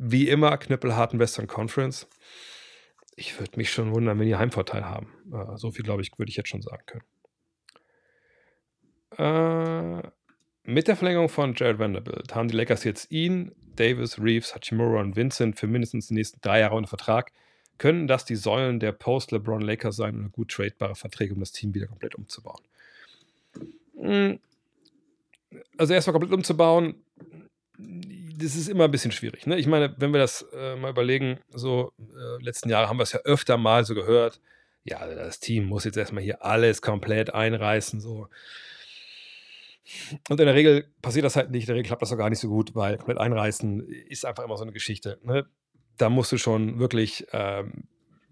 [0.04, 2.08] wie immer knüppelharten Western Conference.
[3.16, 5.08] Ich würde mich schon wundern, wenn die Heimvorteil haben.
[5.32, 7.04] Äh, so viel, glaube ich, würde ich jetzt schon sagen können.
[9.18, 10.10] Äh,
[10.64, 15.16] mit der Verlängerung von Jared Vanderbilt haben die Lakers jetzt ihn, Davis, Reeves, Hachimura und
[15.16, 17.32] Vincent für mindestens die nächsten drei Jahre unter Vertrag.
[17.78, 21.76] Können das die Säulen der Post-LeBron Lakers sein oder gut tradebare Verträge, um das Team
[21.76, 22.62] wieder komplett umzubauen?
[24.00, 24.40] Hm.
[25.78, 26.96] Also erstmal komplett umzubauen,
[28.42, 29.46] das ist immer ein bisschen schwierig.
[29.46, 29.58] Ne?
[29.58, 33.12] Ich meine, wenn wir das äh, mal überlegen, so äh, letzten Jahre haben wir es
[33.12, 34.42] ja öfter mal so gehört,
[34.84, 38.28] ja, das Team muss jetzt erstmal hier alles komplett einreißen, so.
[40.30, 42.30] Und in der Regel passiert das halt nicht, in der Regel klappt das auch gar
[42.30, 45.20] nicht so gut, weil komplett einreißen ist einfach immer so eine Geschichte.
[45.24, 45.46] Ne?
[45.98, 47.84] Da musst du schon wirklich ähm,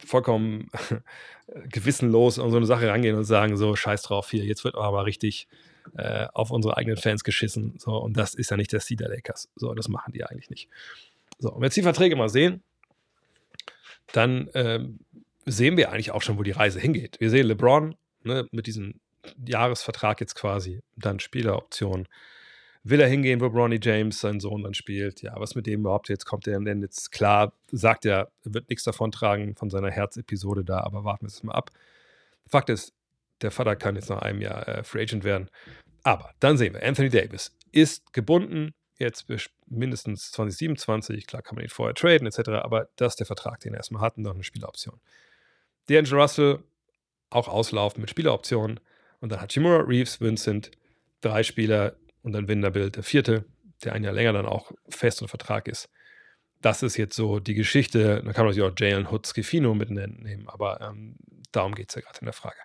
[0.06, 0.70] vollkommen
[1.70, 5.06] gewissenlos an so eine Sache rangehen und sagen, so, scheiß drauf hier, jetzt wird aber
[5.06, 5.48] richtig
[5.98, 7.76] äh, auf unsere eigenen Fans geschissen.
[7.78, 9.50] So, und das ist ja nicht der Stil der Lakers.
[9.56, 10.70] So, das machen die eigentlich nicht.
[11.40, 12.64] So, und wenn wir jetzt die Verträge mal sehen,
[14.14, 15.00] dann ähm,
[15.46, 17.20] sehen wir eigentlich auch schon, wo die Reise hingeht.
[17.20, 19.00] Wir sehen LeBron ne, mit diesem
[19.46, 22.08] Jahresvertrag jetzt quasi, dann Spieleroptionen.
[22.84, 25.22] Will er hingehen, wo Bronny James, sein Sohn, dann spielt?
[25.22, 27.54] Ja, was mit dem überhaupt jetzt kommt er denn jetzt klar?
[27.72, 31.54] Sagt er wird nichts davon tragen von seiner Herzepisode da, aber warten wir es mal
[31.54, 31.72] ab.
[32.48, 32.94] Fakt ist,
[33.42, 35.50] der Vater kann jetzt nach einem Jahr äh, Free Agent werden.
[36.04, 39.28] Aber dann sehen wir, Anthony Davis ist gebunden, jetzt
[39.68, 41.28] mindestens 2027.
[41.28, 42.50] Klar kann man ihn vorher traden, etc.
[42.64, 45.00] Aber das ist der Vertrag, den er erstmal hat und noch eine Spieleroption.
[45.90, 46.60] D'Angelo Russell
[47.30, 48.80] auch auslaufen mit Spieleroptionen.
[49.20, 50.72] Und dann Hachimura, Reeves, Vincent,
[51.22, 53.46] drei Spieler und dann Winterbild, der vierte,
[53.84, 55.90] der ein Jahr länger dann auch fest unter Vertrag ist.
[56.62, 58.22] Das ist jetzt so die Geschichte.
[58.24, 61.16] Dann kann man natürlich auch Jalen Hood Skifino mitnehmen, aber ähm,
[61.52, 62.58] darum geht es ja gerade in der Frage.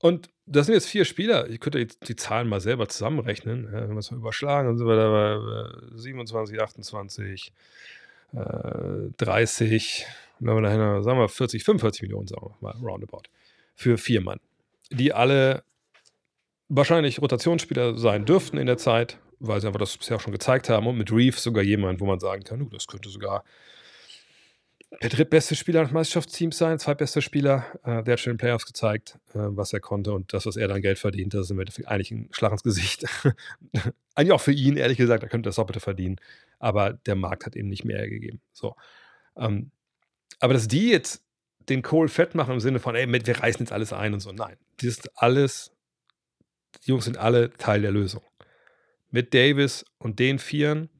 [0.00, 1.48] Und das sind jetzt vier Spieler.
[1.48, 3.64] Ich könnte jetzt die Zahlen mal selber zusammenrechnen.
[3.72, 5.38] Ja, wenn wir es mal überschlagen, dann sind wir da
[5.90, 7.52] bei 27, 28,
[8.34, 8.38] äh,
[9.16, 10.06] 30,
[10.40, 13.22] wenn wir dahin, sagen wir 40, 45 Millionen, sagen wir mal, roundabout.
[13.74, 14.40] Für vier Mann.
[14.90, 15.64] Die alle
[16.68, 20.68] wahrscheinlich Rotationsspieler sein dürften in der Zeit, weil sie einfach das bisher auch schon gezeigt
[20.68, 20.86] haben.
[20.86, 23.44] Und mit Reeves sogar jemand, wo man sagen kann, das könnte sogar
[25.02, 27.66] der drittbeste Spieler des Meisterschaftsteams sein, zweitbester Spieler.
[27.84, 30.56] Äh, der hat schon in den Playoffs gezeigt, äh, was er konnte und das, was
[30.56, 33.04] er dann Geld verdient, das ist eigentlich ein Schlag ins Gesicht.
[34.14, 36.16] eigentlich auch für ihn, ehrlich gesagt, er könnte das bitte verdienen.
[36.58, 38.40] Aber der Markt hat ihm nicht mehr gegeben.
[38.52, 38.76] So.
[39.36, 39.70] Ähm,
[40.40, 41.22] aber dass die jetzt
[41.68, 44.32] den Kohl fett machen im Sinne von, ey, wir reißen jetzt alles ein und so.
[44.32, 45.72] Nein, das ist alles,
[46.84, 48.22] die Jungs sind alle Teil der Lösung.
[49.10, 50.90] Mit Davis und den Vieren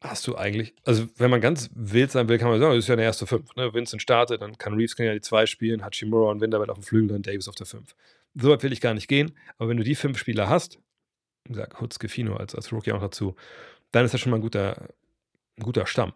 [0.00, 2.88] hast du eigentlich, also wenn man ganz wild sein will, kann man sagen, das ist
[2.88, 3.54] ja eine erste Fünf.
[3.56, 3.72] Ne?
[3.74, 6.82] Vincent startet, dann kann Reeves kann ja die zwei spielen, Hachimura und Winterwelt auf dem
[6.82, 7.94] Flügel und Davis auf der Fünf.
[8.34, 10.78] So weit will ich gar nicht gehen, aber wenn du die fünf Spieler hast,
[11.44, 13.34] wie gesagt, Hutzke als, als Rookie auch dazu,
[13.92, 14.88] dann ist das schon mal ein guter,
[15.58, 16.12] ein guter Stamm.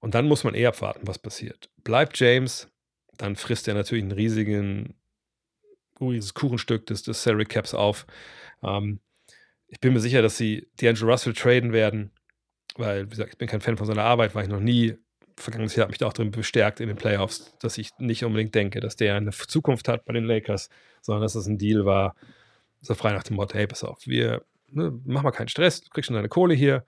[0.00, 1.70] Und dann muss man eher abwarten, was passiert.
[1.82, 2.68] Bleibt James,
[3.16, 4.94] dann frisst er natürlich einen riesigen,
[6.00, 8.06] riesiges Kuchenstück des, des Salary Caps auf.
[8.62, 9.00] Ähm,
[9.68, 12.10] ich bin mir sicher, dass sie D'Angelo Russell traden werden
[12.76, 14.96] weil, wie gesagt, ich bin kein Fan von seiner Arbeit, war ich noch nie.
[15.36, 18.54] Vergangenes Jahr hat mich da auch drin bestärkt in den Playoffs, dass ich nicht unbedingt
[18.54, 20.70] denke, dass der eine Zukunft hat bei den Lakers,
[21.02, 22.14] sondern dass das ein Deal war,
[22.80, 25.90] so frei nach dem Motto, hey, pass auf, wir ne, machen mal keinen Stress, du
[25.90, 26.84] kriegst schon deine Kohle hier,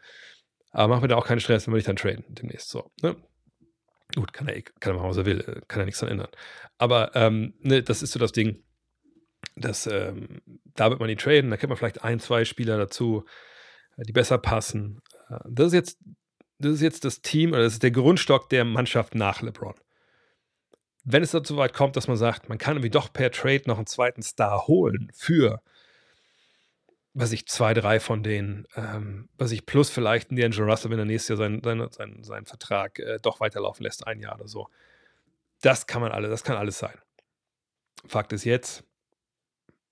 [0.71, 2.91] aber machen wir da auch keinen Stress, wenn wir dich dann traden demnächst so.
[3.03, 3.17] Ne?
[4.15, 6.29] Gut, kann er, kann er machen, was er will, äh, kann er nichts dran ändern.
[6.79, 8.63] Aber ähm, ne, das ist so das Ding,
[9.57, 10.43] dass ähm,
[10.75, 13.25] da wird man die traden, da kriegt man vielleicht ein, zwei Spieler dazu,
[13.97, 15.01] äh, die besser passen.
[15.49, 15.99] Das ist jetzt
[16.59, 19.75] das, ist jetzt das Team oder das ist der Grundstock der Mannschaft nach LeBron.
[21.05, 23.77] Wenn es dazu weit kommt, dass man sagt, man kann irgendwie doch per Trade noch
[23.77, 25.61] einen zweiten Star holen für,
[27.15, 30.99] was ich, zwei, drei von denen, ähm, was ich plus vielleicht ein D'Angelo Russell, wenn
[30.99, 34.49] er nächstes Jahr seinen, seinen, seinen, seinen Vertrag äh, doch weiterlaufen lässt, ein Jahr oder
[34.49, 34.69] so.
[35.63, 36.99] Das kann man alle, das kann alles sein.
[38.07, 38.85] Fakt ist jetzt,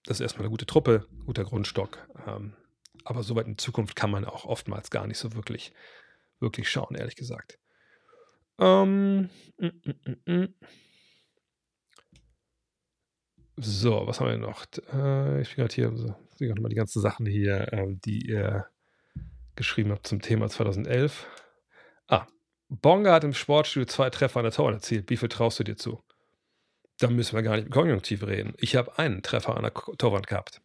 [0.04, 2.06] das ist erstmal eine gute Truppe, guter Grundstock.
[2.26, 2.54] Ähm,
[3.04, 5.72] aber so weit in Zukunft kann man auch oftmals gar nicht so wirklich,
[6.40, 7.58] wirklich schauen, ehrlich gesagt.
[8.58, 9.28] Ähm,
[9.58, 10.54] mm, mm, mm,
[13.56, 14.66] so, was haben wir noch?
[14.92, 18.26] Äh, ich bin gerade hier, so, sehe gerade mal die ganzen Sachen hier, äh, die
[18.28, 18.66] ihr
[19.54, 21.26] geschrieben habt zum Thema 2011.
[22.08, 22.26] Ah,
[22.68, 25.08] Bonga hat im Sportstudio zwei Treffer an der Torwand erzielt.
[25.08, 26.02] Wie viel traust du dir zu?
[26.98, 28.54] Da müssen wir gar nicht im Konjunktiv reden.
[28.58, 30.60] Ich habe einen Treffer an der Torwand gehabt.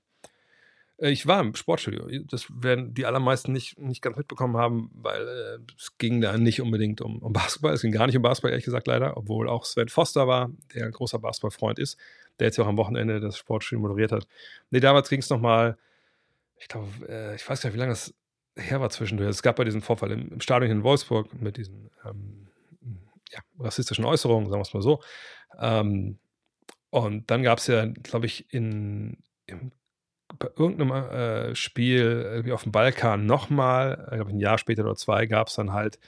[1.01, 2.07] Äh, ich war im Sportstudio.
[2.25, 6.61] Das werden die allermeisten nicht, nicht ganz mitbekommen haben, weil äh, es ging da nicht
[6.61, 7.73] unbedingt um, um, Basketball.
[7.73, 9.17] Es ging gar nicht um Basketball, ehrlich gesagt, leider.
[9.17, 11.97] Obwohl auch Sven Foster war, der ein großer Basketballfreund ist,
[12.39, 14.27] der jetzt ja auch am Wochenende das Sportstudio moderiert hat.
[14.69, 15.77] Nee, damals ging es nochmal,
[16.57, 18.13] ich glaube, äh, ich weiß gar nicht, wie lange das
[18.55, 19.29] her war zwischendurch.
[19.29, 22.47] Es gab bei diesem Vorfall im, im Stadion in Wolfsburg mit diesen ähm,
[23.31, 25.01] ja, rassistischen Äußerungen, sagen wir es mal so.
[25.59, 26.19] Ähm,
[26.89, 29.71] und dann gab es ja, glaube ich, in, im
[30.37, 34.95] bei irgendeinem äh, Spiel wie auf dem Balkan nochmal, ich glaube ein Jahr später oder
[34.95, 35.99] zwei, gab es dann halt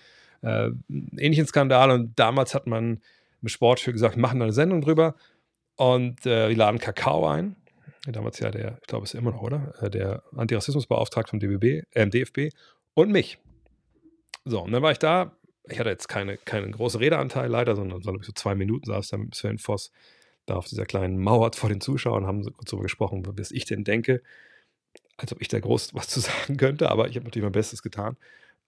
[0.41, 3.01] äh, einen ähnlichen Skandal und damals hat man
[3.41, 5.15] im Sportspiel gesagt, machen da eine Sendung drüber
[5.75, 7.55] und äh, wir laden Kakao ein.
[8.07, 9.73] Damals ja der, ich glaube es ist immer noch, oder?
[9.81, 12.53] Äh, der Antirassismusbeauftragte vom DBB, äh, DFB
[12.93, 13.39] und mich.
[14.45, 15.35] So, und dann war ich da.
[15.69, 19.35] Ich hatte jetzt keine, keinen großen Redeanteil leider, sondern so zwei Minuten saß da mit
[19.35, 19.91] Sven Voss
[20.51, 23.83] da auf dieser kleinen Mauer vor den Zuschauern, haben kurz darüber gesprochen, was ich denn
[23.83, 24.21] denke,
[25.17, 27.81] als ob ich da groß was zu sagen könnte, aber ich habe natürlich mein Bestes
[27.81, 28.17] getan.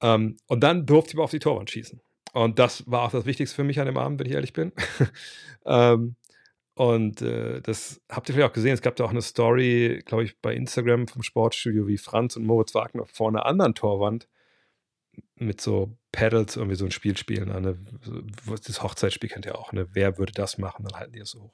[0.02, 2.02] Ähm, und dann durfte ich mal auf die Torwand schießen.
[2.34, 4.72] Und das war auch das Wichtigste für mich an dem Abend, wenn ich ehrlich bin.
[5.66, 6.16] ähm,
[6.76, 8.74] und äh, das habt ihr vielleicht auch gesehen.
[8.74, 12.46] Es gab da auch eine Story, glaube ich, bei Instagram vom Sportstudio, wie Franz und
[12.46, 14.28] Moritz Wagner vor einer anderen Torwand
[15.36, 17.50] mit so Pedals irgendwie so ein Spiel spielen.
[17.50, 17.78] Ne?
[18.66, 19.72] Das Hochzeitsspiel kennt ihr auch.
[19.74, 19.88] Ne?
[19.92, 20.86] Wer würde das machen?
[20.86, 21.54] Dann halten die das so hoch.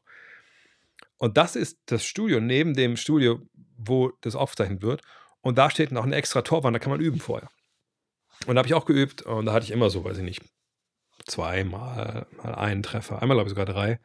[1.18, 3.42] Und das ist das Studio neben dem Studio,
[3.78, 5.02] wo das aufgezeichnet wird.
[5.42, 7.50] Und da steht noch eine extra Torwand, da kann man üben vorher.
[8.46, 10.42] Und da habe ich auch geübt und da hatte ich immer so, weiß ich nicht,
[11.26, 14.00] zweimal mal einen Treffer, einmal glaube ich sogar drei.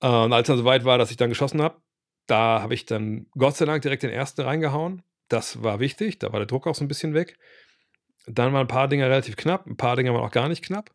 [0.00, 1.80] Und als dann soweit war, dass ich dann geschossen habe,
[2.26, 6.32] da habe ich dann Gott sei Dank direkt den ersten reingehauen Das war wichtig, da
[6.32, 7.38] war der Druck auch so ein bisschen weg.
[8.28, 10.94] Dann waren ein paar Dinge relativ knapp, ein paar Dinge waren auch gar nicht knapp.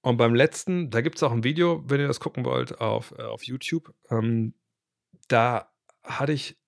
[0.00, 3.14] Und beim letzten, da gibt es auch ein Video, wenn ihr das gucken wollt, auf,
[3.18, 3.94] äh, auf YouTube.
[4.10, 4.54] Ähm,
[5.28, 6.58] da hatte ich,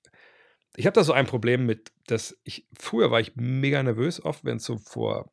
[0.77, 4.45] ich habe da so ein Problem mit, dass ich, früher war ich mega nervös oft,
[4.45, 5.33] wenn es so vor,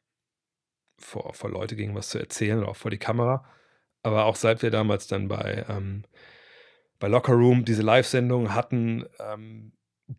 [0.97, 3.45] vor, vor Leute ging, was zu erzählen oder auch vor die Kamera.
[4.03, 6.03] Aber auch seit wir damals dann bei, ähm,
[6.97, 9.73] bei Locker Room diese Live-Sendung hatten, ähm,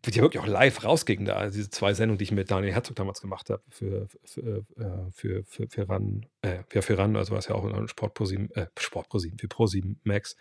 [0.05, 1.49] die wirklich auch live rausgingen da.
[1.49, 5.43] Diese zwei Sendungen, die ich mit Daniel Herzog damals gemacht habe für, für, äh, für,
[5.43, 9.09] für, für RAN, äh, RAN, also was ja auch in Sport Pro 7, äh, Sport
[9.09, 10.35] Pro 7, für Pro 7 Max.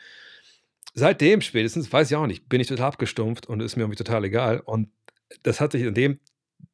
[0.95, 4.25] Seitdem spätestens, weiß ich auch nicht, bin ich total abgestumpft und ist mir irgendwie total
[4.25, 4.61] egal.
[4.61, 4.91] Und
[5.43, 6.21] das hat sich an dem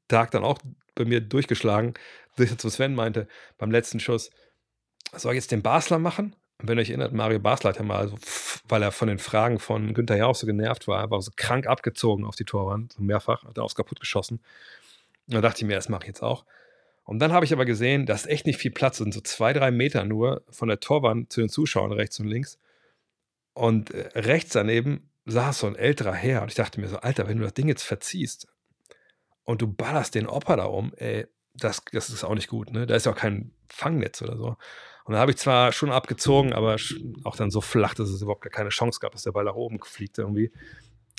[0.09, 0.59] Tag dann auch
[0.95, 1.95] bei mir durchgeschlagen,
[2.37, 4.31] dass ich zu Sven meinte, beim letzten Schuss,
[5.15, 6.35] soll ich jetzt den Basler machen?
[6.61, 8.19] Wenn ihr euch erinnert, Mario Basler hat ja mal, so,
[8.69, 11.67] weil er von den Fragen von Günther ja auch so genervt war, war so krank
[11.67, 14.41] abgezogen auf die Torwand, so mehrfach, hat er aufs kaputt geschossen.
[15.29, 16.45] Und da dachte ich mir, das mache ich jetzt auch.
[17.05, 19.71] Und dann habe ich aber gesehen, dass echt nicht viel Platz sind, so zwei, drei
[19.71, 22.59] Meter nur von der Torwand zu den Zuschauern rechts und links.
[23.55, 26.43] Und äh, rechts daneben saß so ein älterer Herr.
[26.43, 28.49] Und ich dachte mir so, Alter, wenn du das Ding jetzt verziehst
[29.45, 32.73] und du ballerst den Opa da um, ey, das, das ist auch nicht gut.
[32.73, 32.87] Ne?
[32.87, 34.57] Da ist ja auch kein Fangnetz oder so.
[35.09, 36.77] Und da habe ich zwar schon abgezogen, aber
[37.25, 39.55] auch dann so flach, dass es überhaupt gar keine Chance gab, dass der Ball nach
[39.55, 40.53] oben fliegt irgendwie.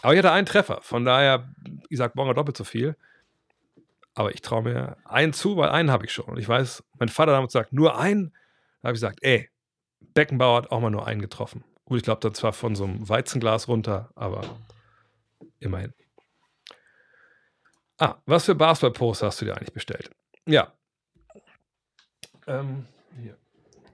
[0.04, 0.78] Aber ich hatte einen Treffer.
[0.84, 1.52] Von daher,
[1.90, 2.96] sage Bonger doppelt so viel.
[4.14, 6.26] Aber ich traue mir einen zu, weil einen habe ich schon.
[6.26, 8.32] Und ich weiß, mein Vater damals sagt, nur einen.
[8.82, 9.50] Da habe ich gesagt, ey,
[10.14, 11.64] Beckenbauer hat auch mal nur einen getroffen.
[11.86, 14.42] Gut, ich glaube, dann zwar von so einem Weizenglas runter, aber
[15.60, 15.96] immerhin.
[17.98, 20.12] Ah, was für Basketball-Poster hast du dir eigentlich bestellt?
[20.46, 20.74] Ja.
[22.46, 22.86] Ähm.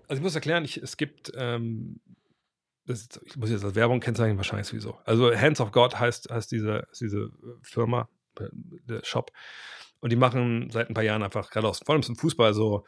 [0.07, 1.99] Also ich muss erklären, ich, es gibt, ähm,
[2.85, 4.97] ist, ich muss jetzt als Werbung kennzeichnen, wahrscheinlich sowieso.
[5.05, 7.31] Also Hands of God heißt, heißt diese, diese
[7.61, 8.07] Firma,
[8.59, 9.31] der Shop.
[9.99, 12.85] Und die machen seit ein paar Jahren einfach gerade aus, vor allem zum Fußball, so,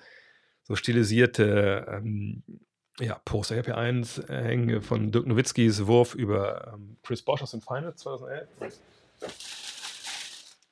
[0.63, 2.43] so stilisierte ähm,
[2.99, 3.55] ja, Poster.
[3.55, 7.51] Ich habe hier eins äh, hängen von Dirk Nowitzkis Wurf über ähm, Chris Bosch aus
[7.51, 8.47] dem Final 2011.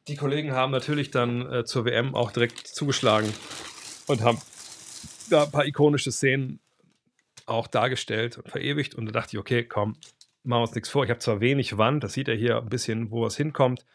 [0.07, 3.31] Die Kollegen haben natürlich dann äh, zur WM auch direkt zugeschlagen
[4.07, 4.39] und haben
[5.29, 6.59] da ein paar ikonische Szenen
[7.45, 8.95] auch dargestellt und verewigt.
[8.95, 9.97] Und da dachte ich, okay, komm,
[10.43, 11.03] machen wir uns nichts vor.
[11.03, 13.85] Ich habe zwar wenig Wand, das sieht er hier ein bisschen, wo es hinkommt.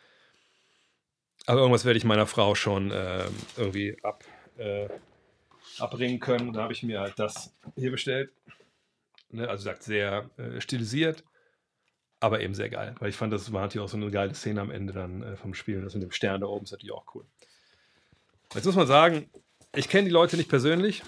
[1.46, 3.24] Aber irgendwas werde ich meiner Frau schon äh,
[3.56, 4.24] irgendwie ab,
[4.58, 4.88] äh,
[5.78, 6.52] abbringen können.
[6.52, 8.32] Da habe ich mir halt das hier bestellt.
[9.30, 11.24] Ne, also sagt sehr äh, stilisiert,
[12.18, 12.94] aber eben sehr geil.
[12.98, 15.36] Weil ich fand, das war natürlich auch so eine geile Szene am Ende dann äh,
[15.36, 15.80] vom Spiel.
[15.82, 17.24] Das mit dem Stern da oben ist natürlich auch cool.
[18.54, 19.30] Jetzt muss man sagen,
[19.74, 21.02] ich kenne die Leute nicht persönlich,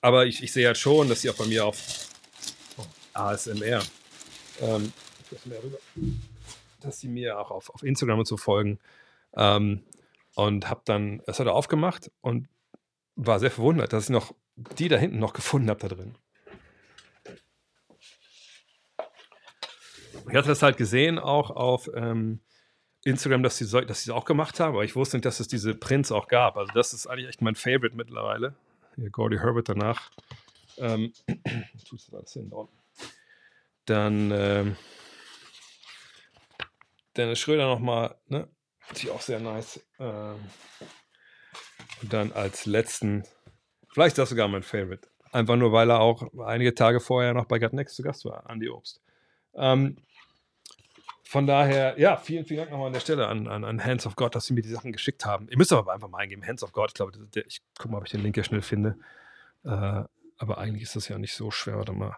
[0.00, 2.08] aber ich, ich sehe halt schon, dass sie auch bei mir auf
[3.12, 3.82] ASMR,
[4.60, 4.92] ähm,
[6.80, 8.78] dass sie mir auch auf, auf Instagram und so folgen.
[9.34, 9.82] Ähm,
[10.34, 12.48] und habe dann, es hat er aufgemacht und
[13.16, 16.14] war sehr verwundert, dass ich noch die da hinten noch gefunden habe da drin.
[20.28, 22.40] Ich hatte das halt gesehen auch auf ähm,
[23.04, 25.40] Instagram, dass sie so, dass sie es auch gemacht haben, aber ich wusste nicht, dass
[25.40, 26.56] es diese Prints auch gab.
[26.56, 28.54] Also das ist eigentlich echt mein Favorite mittlerweile.
[28.96, 30.10] Hier Gordy Herbert danach.
[30.78, 31.12] Ähm,
[33.86, 34.76] Dann ähm,
[37.16, 38.48] Dennis Schröder nochmal, ne?
[38.92, 39.80] Ist auch sehr nice.
[39.98, 40.36] Ähm,
[42.02, 43.24] und dann als letzten,
[43.88, 45.08] vielleicht ist das sogar mein Favorite.
[45.32, 48.48] Einfach nur, weil er auch einige Tage vorher noch bei Gut Next zu Gast war,
[48.48, 49.00] Andy Obst.
[49.54, 49.96] Ähm,
[51.30, 54.16] von daher, ja, vielen, vielen Dank nochmal an der Stelle an, an, an, Hands of
[54.16, 55.46] God, dass sie mir die Sachen geschickt haben.
[55.48, 56.88] Ihr müsst aber einfach mal eingeben, Hands of God.
[56.88, 58.98] Ich glaube, der, ich gucke mal, ob ich den Link hier schnell finde.
[59.62, 60.02] Äh,
[60.38, 61.76] aber eigentlich ist das ja nicht so schwer.
[61.76, 62.16] Warte mal.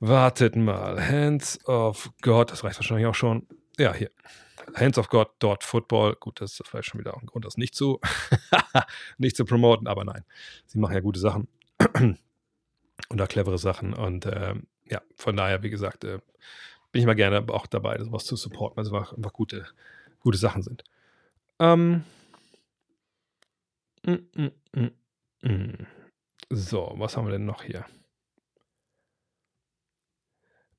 [0.00, 1.00] Wartet mal.
[1.00, 3.46] Hands of God, das reicht wahrscheinlich auch schon.
[3.78, 4.10] Ja, hier.
[4.74, 6.16] Hands of God dort Football.
[6.16, 8.00] Gut, das ist vielleicht schon wieder auch ein Grund, das nicht zu,
[9.18, 10.24] nicht zu promoten, aber nein.
[10.66, 11.46] Sie machen ja gute Sachen.
[11.94, 13.94] Und auch clevere Sachen.
[13.94, 14.54] Und äh,
[14.86, 16.18] ja, von daher, wie gesagt, äh,
[16.92, 19.66] bin ich mal gerne auch dabei, sowas zu supporten, es einfach, einfach gute,
[20.20, 20.84] gute Sachen sind.
[21.58, 22.04] Ähm,
[24.04, 25.86] mm, mm, mm, mm.
[26.50, 27.84] so, was haben wir denn noch hier?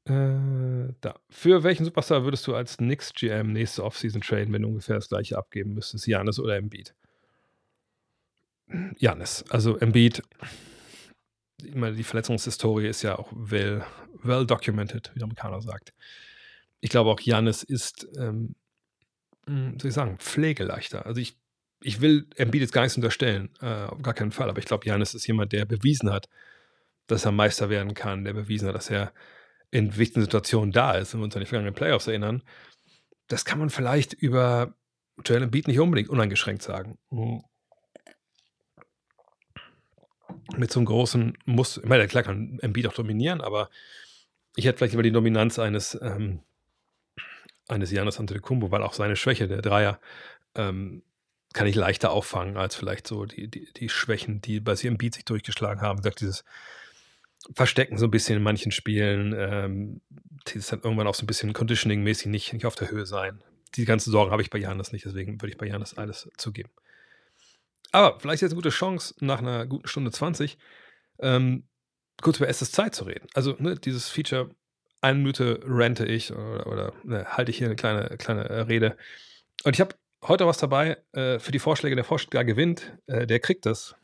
[0.05, 1.19] Äh, da.
[1.29, 5.09] Für welchen Superstar würdest du als Knicks GM nächste Offseason traden, wenn du ungefähr das
[5.09, 6.07] gleiche abgeben müsstest?
[6.07, 6.95] Janis oder Embiid?
[8.97, 9.45] Janis.
[9.49, 10.23] Also Embiid
[11.63, 13.85] immer die Verletzungshistorie ist ja auch well,
[14.23, 15.93] well documented, wie der Amerikaner sagt.
[16.79, 18.55] Ich glaube auch Janis ist, ähm,
[19.45, 21.05] hm, soll ich sagen, pflegeleichter.
[21.05, 21.37] Also ich,
[21.81, 24.85] ich will Embiid jetzt gar nichts unterstellen, äh, auf gar keinen Fall, aber ich glaube,
[24.85, 26.27] Janis ist jemand, der bewiesen hat,
[27.07, 29.13] dass er Meister werden kann, der bewiesen hat, dass er
[29.71, 32.43] in wichtigen Situationen da ist, wenn wir uns an die vergangenen Playoffs erinnern.
[33.27, 34.75] Das kann man vielleicht über
[35.25, 36.97] Joel Embiid nicht unbedingt uneingeschränkt sagen.
[37.09, 37.43] Mhm.
[40.57, 43.69] Mit so einem großen Muss, ich meine, klar kann Embiid auch dominieren, aber
[44.55, 46.39] ich hätte vielleicht über die Dominanz eines, ähm,
[47.67, 49.99] eines Janis Antetokounmpo, weil auch seine Schwäche, der Dreier,
[50.55, 51.03] ähm,
[51.53, 55.15] kann ich leichter auffangen als vielleicht so die, die, die Schwächen, die bei im Beat
[55.15, 56.03] sich durchgeschlagen haben.
[56.03, 56.43] Wie dieses
[57.53, 60.01] Verstecken so ein bisschen in manchen Spielen, ähm,
[60.47, 63.41] dieses dann irgendwann auch so ein bisschen Conditioning-mäßig nicht, nicht auf der Höhe sein.
[63.75, 66.69] Die ganzen Sorgen habe ich bei Janis nicht, deswegen würde ich bei Janis alles zugeben.
[67.91, 70.57] Aber vielleicht ist jetzt eine gute Chance, nach einer guten Stunde 20
[71.19, 71.67] ähm,
[72.21, 73.27] kurz über SS Zeit zu reden.
[73.33, 74.49] Also ne, dieses Feature,
[75.01, 78.97] eine Minute rente ich oder, oder ne, halte ich hier eine kleine, kleine äh, Rede.
[79.63, 81.95] Und ich habe heute was dabei äh, für die Vorschläge.
[81.95, 83.95] Der Vorschlag gewinnt, äh, der kriegt das.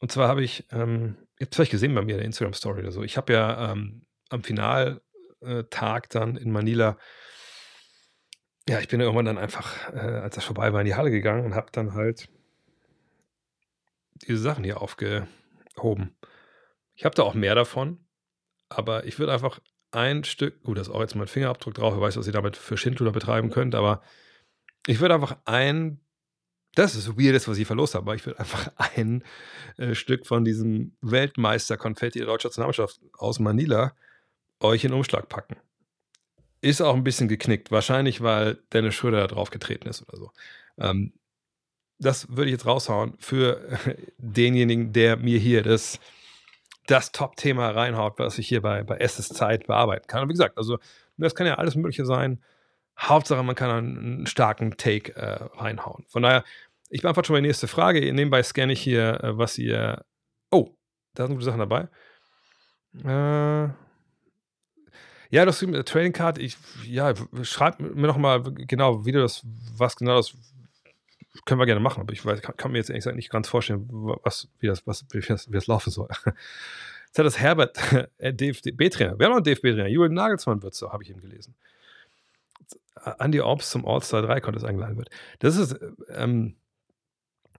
[0.00, 2.80] Und zwar habe ich, ähm, ihr habt es vielleicht gesehen bei mir in der Instagram-Story
[2.80, 3.02] oder so.
[3.02, 6.98] Ich habe ja ähm, am Finaltag dann in Manila,
[8.68, 11.44] ja, ich bin irgendwann dann einfach, äh, als das vorbei war, in die Halle gegangen
[11.44, 12.28] und habe dann halt
[14.26, 16.16] diese Sachen hier aufgehoben.
[16.94, 18.04] Ich habe da auch mehr davon,
[18.68, 19.60] aber ich würde einfach
[19.90, 22.56] ein Stück, gut, da ist auch jetzt mein Fingerabdruck drauf, ich weiß, was ihr damit
[22.56, 24.02] für Schindluder betreiben könnt, aber
[24.86, 26.00] ich würde einfach ein,
[26.74, 29.24] das ist weird, was ich verlost habe, aber ich würde einfach ein
[29.76, 33.94] äh, Stück von diesem Weltmeister-Konfetti der deutschen Nationalmannschaft aus Manila
[34.60, 35.56] euch in Umschlag packen.
[36.60, 40.32] Ist auch ein bisschen geknickt, wahrscheinlich, weil Dennis Schröder da drauf getreten ist oder so.
[40.78, 41.14] Ähm,
[42.00, 43.60] das würde ich jetzt raushauen für
[44.18, 46.00] denjenigen, der mir hier das,
[46.86, 50.22] das Top-Thema reinhaut, was ich hier bei, bei Esses Zeit bearbeiten kann.
[50.22, 50.78] Und wie gesagt, also
[51.16, 52.42] das kann ja alles Mögliche sein.
[52.98, 56.04] Hauptsache, man kann einen starken Take äh, reinhauen.
[56.08, 56.44] Von daher,
[56.88, 58.00] ich beantworte schon die nächste Frage.
[58.00, 60.04] Nebenbei scanne ich hier, äh, was ihr.
[60.50, 60.70] Oh,
[61.14, 61.88] da sind gute Sachen dabei.
[63.04, 63.72] Äh,
[65.30, 69.42] ja, das äh, Trading Card, ich, ja, schreib mir noch mal genau, wie du das,
[69.76, 70.36] was genau das,
[71.44, 73.48] können wir gerne machen, aber ich weiß, kann, kann mir jetzt ehrlich gesagt nicht ganz
[73.48, 76.08] vorstellen, was, wie das, was, wie das, wie das laufen soll.
[77.06, 77.78] Jetzt hat das Herbert,
[78.18, 81.56] äh, DFB-Trainer, haben noch einen DFB-Trainer, Julian Nagelsmann wird so, habe ich eben gelesen.
[83.18, 85.10] Andy Orbs zum All-Star 3 Contest eingeladen wird.
[85.38, 85.76] Das ist
[86.10, 86.54] ähm,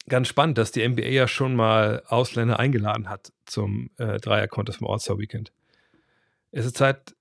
[0.07, 4.87] ganz spannend, dass die NBA ja schon mal Ausländer eingeladen hat zum äh, Dreier-Contest vom
[4.87, 5.51] All-Star Weekend.
[6.51, 7.15] Es ist Zeit,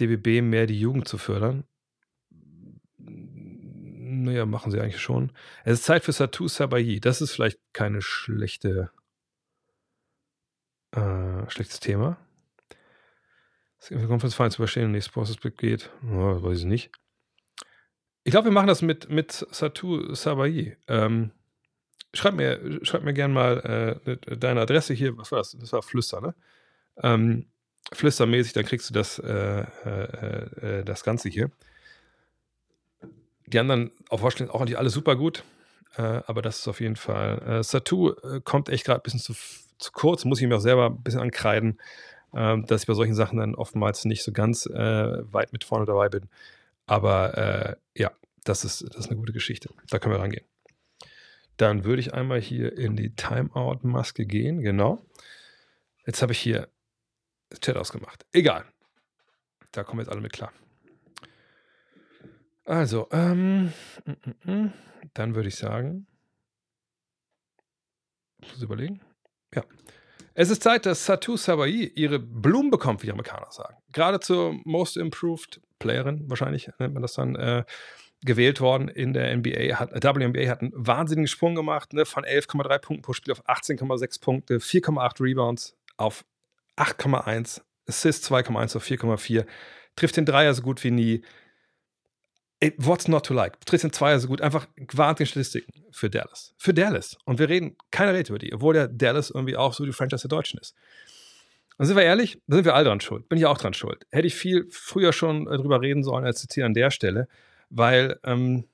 [0.00, 1.64] DBB mehr die Jugend zu fördern.
[4.28, 5.32] Naja, machen sie eigentlich schon.
[5.64, 7.00] Es ist Zeit für Satu Sabayi.
[7.00, 8.90] Das ist vielleicht keine schlechte,
[10.92, 12.18] äh, schlechtes Thema.
[13.78, 15.90] Das Conference Finals überstehen und die Sports geht.
[16.04, 16.90] Oh, weiß ich nicht.
[18.24, 20.76] Ich glaube, wir machen das mit, mit Satu Sabayi.
[20.88, 21.30] Ähm,
[22.12, 25.16] schreib, mir, schreib mir gern mal äh, deine Adresse hier.
[25.16, 25.56] Was war das?
[25.58, 26.34] Das war Flüster, ne?
[27.02, 27.46] Ähm,
[27.94, 31.50] Flüstermäßig, dann kriegst du das, äh, äh, äh das Ganze hier.
[33.48, 35.44] Die anderen auf Vorstellung auch alle super gut.
[35.96, 37.42] Äh, aber das ist auf jeden Fall.
[37.42, 38.14] Äh, Satu
[38.44, 39.34] kommt echt gerade ein bisschen zu,
[39.78, 41.80] zu, kurz, muss ich mir auch selber ein bisschen ankreiden,
[42.34, 46.08] ähm, dass ich bei solchen Sachen dann oftmals nicht so ganz weit mit vorne dabei
[46.08, 46.28] bin.
[46.86, 48.12] Aber äh, ja,
[48.44, 49.70] das ist, das ist eine gute Geschichte.
[49.88, 50.44] Da können wir rangehen.
[51.56, 54.62] Dann würde ich einmal hier in die Timeout-Maske gehen.
[54.62, 55.04] Genau.
[56.06, 56.68] Jetzt habe ich hier
[57.60, 58.24] Chat ausgemacht.
[58.32, 58.64] Egal.
[59.72, 60.52] Da kommen jetzt alle mit klar.
[62.68, 63.72] Also, ähm,
[64.04, 64.72] mm, mm, mm.
[65.14, 66.06] dann würde ich sagen,
[68.42, 69.00] muss überlegen.
[69.54, 69.64] Ja.
[70.34, 73.78] Es ist Zeit, dass Satu Sabai ihre Blumen bekommt, wie die Amerikaner sagen.
[73.94, 77.64] Gerade zur Most Improved Playerin, wahrscheinlich nennt man das dann, äh,
[78.22, 79.76] gewählt worden in der NBA.
[79.78, 84.20] Hat, WNBA hat einen wahnsinnigen Sprung gemacht, ne, von 11,3 Punkten pro Spiel auf 18,6
[84.20, 86.22] Punkte, 4,8 Rebounds auf
[86.76, 89.46] 8,1, Assists 2,1 auf 4,4,
[89.96, 91.22] trifft den Dreier so gut wie nie.
[92.78, 93.64] What's not to like?
[93.66, 94.40] Trifft den Zweier so gut.
[94.40, 96.54] Einfach wahnsinnige Statistiken für Dallas.
[96.56, 97.16] Für Dallas.
[97.24, 100.26] Und wir reden, keiner redet über die, obwohl der Dallas irgendwie auch so die Franchise
[100.28, 100.74] der Deutschen ist.
[101.76, 103.28] Und sind wir ehrlich, da sind wir alle dran schuld.
[103.28, 104.04] Bin ich auch dran schuld.
[104.10, 107.28] Hätte ich viel früher schon äh, drüber reden sollen, als jetzt hier an der Stelle,
[107.70, 108.64] weil, ähm,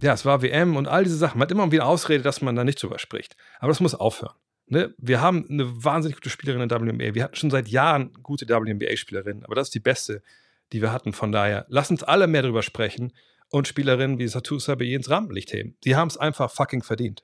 [0.00, 1.38] ja, es war WM und all diese Sachen.
[1.38, 3.36] Man hat immer wieder Ausrede, dass man da nicht drüber spricht.
[3.58, 4.34] Aber das muss aufhören.
[4.68, 4.94] Ne?
[4.96, 7.14] Wir haben eine wahnsinnig gute Spielerin in der WNBA.
[7.14, 10.22] Wir hatten schon seit Jahren gute WNBA-Spielerinnen, aber das ist die beste,
[10.72, 11.12] die wir hatten.
[11.12, 13.12] Von daher, lass uns alle mehr drüber sprechen
[13.48, 15.76] und Spielerinnen wie Satu Sabe ins Rampenlicht heben.
[15.84, 17.22] Die haben es einfach fucking verdient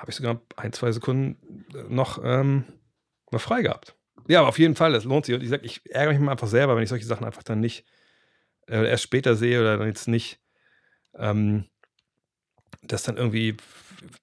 [0.00, 2.64] habe ich sogar ein, zwei Sekunden äh, noch, ähm,
[3.30, 3.96] noch frei gehabt.
[4.28, 5.34] Ja, aber auf jeden Fall, das lohnt sich.
[5.34, 7.84] Und ich sage, ich ärgere mich einfach selber, wenn ich solche Sachen einfach dann nicht
[8.66, 10.40] äh, erst später sehe oder dann jetzt nicht
[11.14, 11.66] ähm,
[12.82, 13.56] das dann irgendwie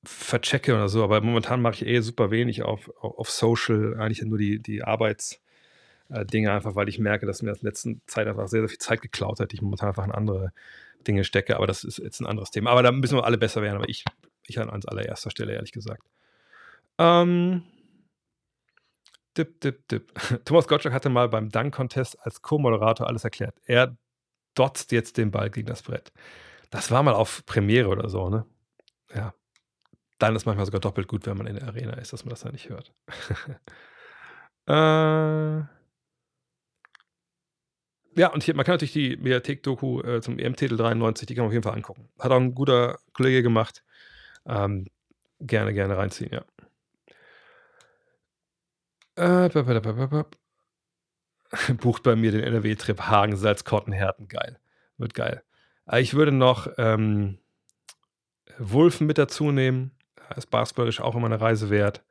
[0.03, 1.03] verchecke oder so.
[1.03, 5.43] Aber momentan mache ich eh super wenig auf, auf Social, eigentlich nur die, die Arbeits,
[6.09, 8.61] äh, Dinge, einfach weil ich merke, dass mir das in der letzten Zeit einfach sehr,
[8.61, 9.53] sehr viel Zeit geklaut hat.
[9.53, 10.51] Ich momentan einfach in andere
[11.05, 12.71] Dinge stecke, aber das ist jetzt ein anderes Thema.
[12.71, 14.05] Aber da müssen wir alle besser werden, aber ich,
[14.45, 16.03] ich an allererster Stelle, ehrlich gesagt.
[16.97, 17.63] Ähm,
[19.37, 20.13] dip, dip, dip.
[20.45, 23.55] Thomas Gottschalk hatte mal beim Dunk-Contest als Co-Moderator alles erklärt.
[23.65, 23.95] Er
[24.55, 26.11] dotzt jetzt den Ball gegen das Brett.
[26.69, 28.45] Das war mal auf Premiere oder so, ne?
[29.13, 29.33] Ja.
[30.19, 32.41] Dann ist manchmal sogar doppelt gut, wenn man in der Arena ist, dass man das
[32.41, 32.91] dann nicht hört.
[34.67, 35.76] äh,
[38.17, 41.49] ja, und hier, man kann natürlich die Mediathek-Doku äh, zum EM-Titel 93, die kann man
[41.49, 42.09] auf jeden Fall angucken.
[42.19, 43.83] Hat auch ein guter Kollege gemacht.
[44.45, 44.87] Ähm,
[45.39, 46.43] gerne, gerne reinziehen, ja.
[49.15, 49.49] Äh,
[51.75, 54.27] Bucht bei mir den NRW-Trip Hagen, Salzkotten, Herten.
[54.27, 54.59] Geil.
[54.97, 55.43] Wird geil.
[55.89, 57.37] Äh, ich würde noch ähm,
[58.57, 59.91] Wulfen mit dazu nehmen.
[60.35, 62.03] Ist basketballisch auch immer eine Reise wert.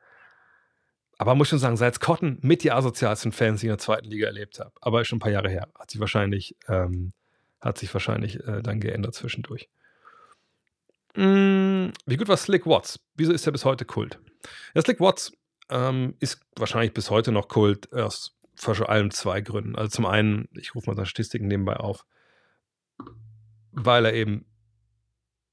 [1.18, 4.26] Aber muss schon sagen, Salzkotten mit die asozialsten Fans, die ich in der zweiten Liga
[4.26, 4.72] erlebt habe.
[4.80, 5.68] Aber ist schon ein paar Jahre her.
[5.78, 7.12] Hat sich wahrscheinlich, ähm,
[7.60, 9.68] hat sich wahrscheinlich äh, dann geändert zwischendurch.
[11.14, 13.00] Mm, wie gut war Slick Watts?
[13.14, 14.18] Wieso ist er bis heute Kult?
[14.74, 15.32] Ja, Slick Watts
[15.70, 19.76] ähm, ist wahrscheinlich bis heute noch Kult aus vor allem zwei Gründen.
[19.76, 22.06] Also zum einen, ich rufe mal seine Statistiken nebenbei auf,
[23.72, 24.46] weil er eben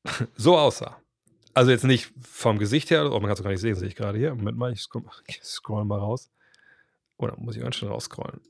[0.36, 1.03] so aussah.
[1.54, 3.96] Also jetzt nicht vom Gesicht her, oh, man kann es gar nicht sehen, sehe ich
[3.96, 4.34] gerade hier.
[4.34, 6.32] Moment mal, ich scroll, ich scroll mal raus.
[7.18, 8.42] Oder muss ich ganz schön rausscrollen?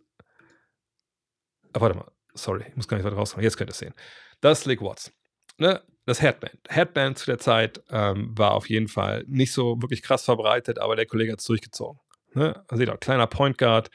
[1.73, 3.43] Ah, warte mal, sorry, ich muss gar nicht weiter rausscrollen.
[3.43, 3.93] Jetzt könnt ihr es sehen.
[4.41, 5.11] Das ist Slick Watts.
[5.57, 5.81] Ne?
[6.05, 6.59] Das Headband.
[6.69, 10.95] Headband zu der Zeit ähm, war auf jeden Fall nicht so wirklich krass verbreitet, aber
[10.95, 11.99] der Kollege hat es durchgezogen.
[12.34, 12.55] Ne?
[12.67, 13.89] Also seht ihr, kleiner Point Guard.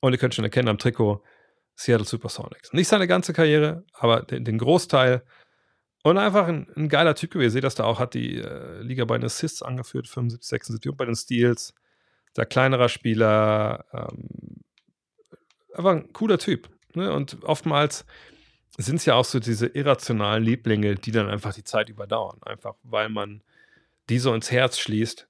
[0.00, 1.22] Und ihr könnt schon erkennen am Trikot
[1.76, 2.72] Seattle Supersonics.
[2.72, 5.22] Nicht seine ganze Karriere, aber den, den Großteil.
[6.02, 7.48] Und einfach ein, ein, geiler Typ gewesen.
[7.48, 10.90] Ihr seht das da auch, hat die äh, Liga bei den Assists angeführt, 75, 76
[10.90, 11.74] und bei den Steals.
[12.36, 13.84] Der kleinerer Spieler.
[13.92, 14.62] Ähm,
[15.74, 16.70] einfach ein cooler Typ.
[16.94, 17.12] Ne?
[17.12, 18.06] Und oftmals
[18.78, 22.38] sind es ja auch so diese irrationalen Lieblinge, die dann einfach die Zeit überdauern.
[22.42, 23.42] Einfach weil man
[24.08, 25.28] die so ins Herz schließt.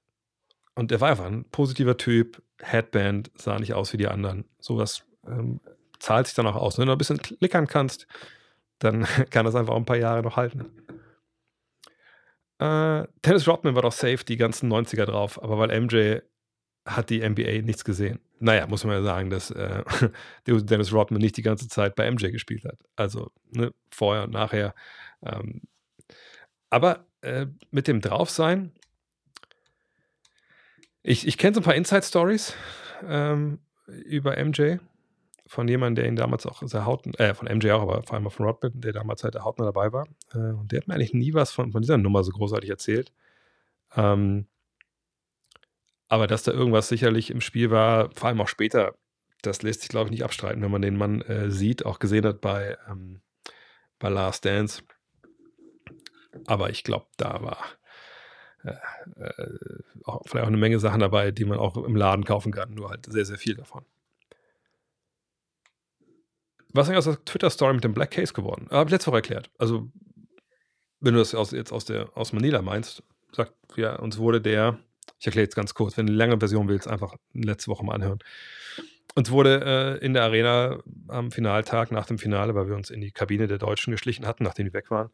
[0.75, 2.41] Und er war einfach ein positiver Typ.
[2.61, 4.45] Headband sah nicht aus wie die anderen.
[4.59, 5.59] Sowas ähm,
[5.99, 6.77] zahlt sich dann auch aus.
[6.77, 8.07] Wenn du ein bisschen klickern kannst,
[8.81, 10.65] dann kann das einfach ein paar Jahre noch halten.
[12.59, 16.19] Äh, Dennis Rodman war doch safe die ganzen 90er drauf, aber weil MJ
[16.85, 18.19] hat die NBA nichts gesehen.
[18.39, 19.83] Naja, muss man ja sagen, dass äh,
[20.47, 22.79] Dennis Rodman nicht die ganze Zeit bei MJ gespielt hat.
[22.95, 24.73] Also ne, vorher und nachher.
[25.23, 25.61] Ähm,
[26.69, 28.71] aber äh, mit dem Draufsein,
[31.03, 32.55] ich, ich kenne so ein paar Inside-Stories
[33.07, 34.77] ähm, über MJ
[35.51, 38.31] von jemandem, der ihn damals auch sehr hautnah, äh, von MJ auch, aber vor allem
[38.31, 40.07] von Rodman, der damals halt der hautnah dabei war.
[40.33, 43.11] Äh, und der hat mir eigentlich nie was von, von dieser Nummer so großartig erzählt.
[43.97, 44.47] Ähm,
[46.07, 48.95] aber dass da irgendwas sicherlich im Spiel war, vor allem auch später,
[49.41, 52.25] das lässt sich, glaube ich, nicht abstreiten, wenn man den Mann äh, sieht, auch gesehen
[52.25, 53.19] hat bei, ähm,
[53.99, 54.83] bei Last Dance.
[56.45, 57.57] Aber ich glaube, da war
[58.63, 58.69] äh,
[59.21, 59.59] äh,
[60.05, 62.89] auch, vielleicht auch eine Menge Sachen dabei, die man auch im Laden kaufen kann, nur
[62.89, 63.83] halt sehr, sehr viel davon.
[66.73, 68.67] Was ist eigentlich aus der Twitter-Story mit dem Black Case geworden?
[68.69, 69.49] Habe ich letzte Woche erklärt.
[69.57, 69.89] Also,
[70.99, 74.79] wenn du das aus, jetzt aus, der, aus Manila meinst, sagt, ja, uns wurde der,
[75.19, 77.95] ich erkläre jetzt ganz kurz, wenn du eine lange Version willst, einfach letzte Woche mal
[77.95, 78.19] anhören.
[79.15, 80.79] Uns wurde äh, in der Arena
[81.09, 84.43] am Finaltag, nach dem Finale, weil wir uns in die Kabine der Deutschen geschlichen hatten,
[84.43, 85.09] nachdem die weg waren,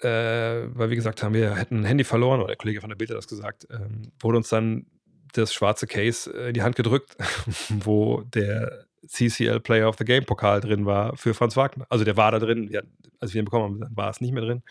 [0.00, 2.96] äh, weil wir gesagt haben, wir hätten ein Handy verloren, oder der Kollege von der
[2.96, 4.86] Bild hat das gesagt, ähm, wurde uns dann
[5.34, 7.16] das schwarze Case äh, in die Hand gedrückt,
[7.68, 11.86] wo der CCL Player of the Game Pokal drin war für Franz Wagner.
[11.88, 12.84] Also der war da drin, wir,
[13.20, 14.62] als wir ihn bekommen haben, war es nicht mehr drin.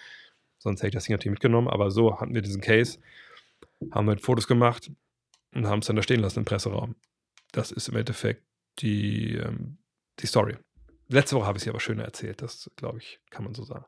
[0.57, 2.99] Sonst hätte ich das Ding natürlich mitgenommen, aber so hatten wir diesen Case,
[3.91, 4.91] haben wir Fotos gemacht
[5.53, 6.95] und haben es dann da stehen lassen im Presseraum.
[7.51, 8.43] Das ist im Endeffekt
[8.79, 9.77] die, ähm,
[10.19, 10.55] die Story.
[11.09, 13.85] Letzte Woche habe ich sie aber schöner erzählt, das glaube ich, kann man so sagen.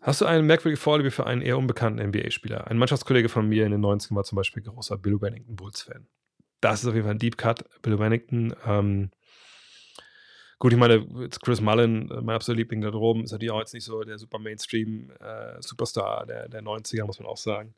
[0.00, 2.66] Hast du eine merkwürdige Vorliebe für einen eher unbekannten NBA-Spieler?
[2.66, 6.08] Ein Mannschaftskollege von mir in den 90ern war zum Beispiel großer Bill Bennington Bulls-Fan
[6.62, 7.64] das ist auf jeden Fall ein Deep Cut.
[7.82, 8.54] Bill Wennington.
[8.64, 9.10] Ähm,
[10.58, 11.06] gut, ich meine,
[11.42, 14.16] Chris Mullen, äh, mein absoluter Liebling da droben, ist natürlich auch jetzt nicht so der
[14.16, 17.74] super Mainstream-Superstar äh, der, der 90er, muss man auch sagen.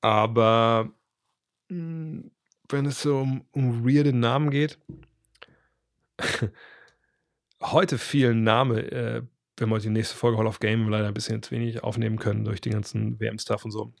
[0.00, 0.90] Aber
[1.68, 2.30] mh, hm,
[2.68, 4.78] wenn es so um, um weirde Namen geht,
[7.60, 9.22] heute vielen Namen, äh,
[9.56, 12.18] wir haben heute die nächste Folge Hall of Game leider ein bisschen zu wenig aufnehmen
[12.18, 13.92] können durch den ganzen WM-Stuff und so.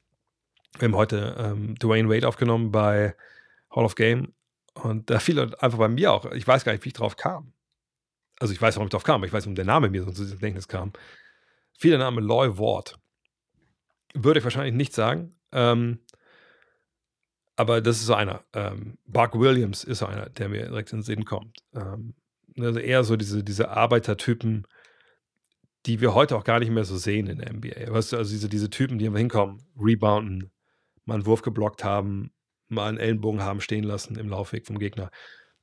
[0.78, 3.14] Wir haben heute ähm, Dwayne Wade aufgenommen bei
[3.74, 4.34] Hall of Game.
[4.74, 7.52] Und da fiel einfach bei mir auch, ich weiß gar nicht, wie ich drauf kam.
[8.38, 10.08] Also ich weiß, warum ich drauf kam, aber ich weiß, warum der Name mir so
[10.08, 10.92] ins Gedächtnis kam.
[11.78, 12.98] Fiel der Name Loy Ward.
[14.14, 15.36] Würde ich wahrscheinlich nicht sagen.
[15.52, 16.00] Ähm,
[17.56, 18.44] aber das ist so einer.
[18.54, 21.58] Ähm, Buck Williams ist so einer, der mir direkt in den Sinn kommt.
[21.74, 22.14] Ähm,
[22.58, 24.66] also eher so diese, diese Arbeitertypen,
[25.86, 27.92] die wir heute auch gar nicht mehr so sehen in der NBA.
[27.92, 30.50] Weißt du, also diese, diese Typen, die einfach hinkommen, rebounden,
[31.04, 32.32] mal einen Wurf geblockt haben,
[32.72, 35.10] mal einen Ellenbogen haben stehen lassen im Laufweg vom Gegner.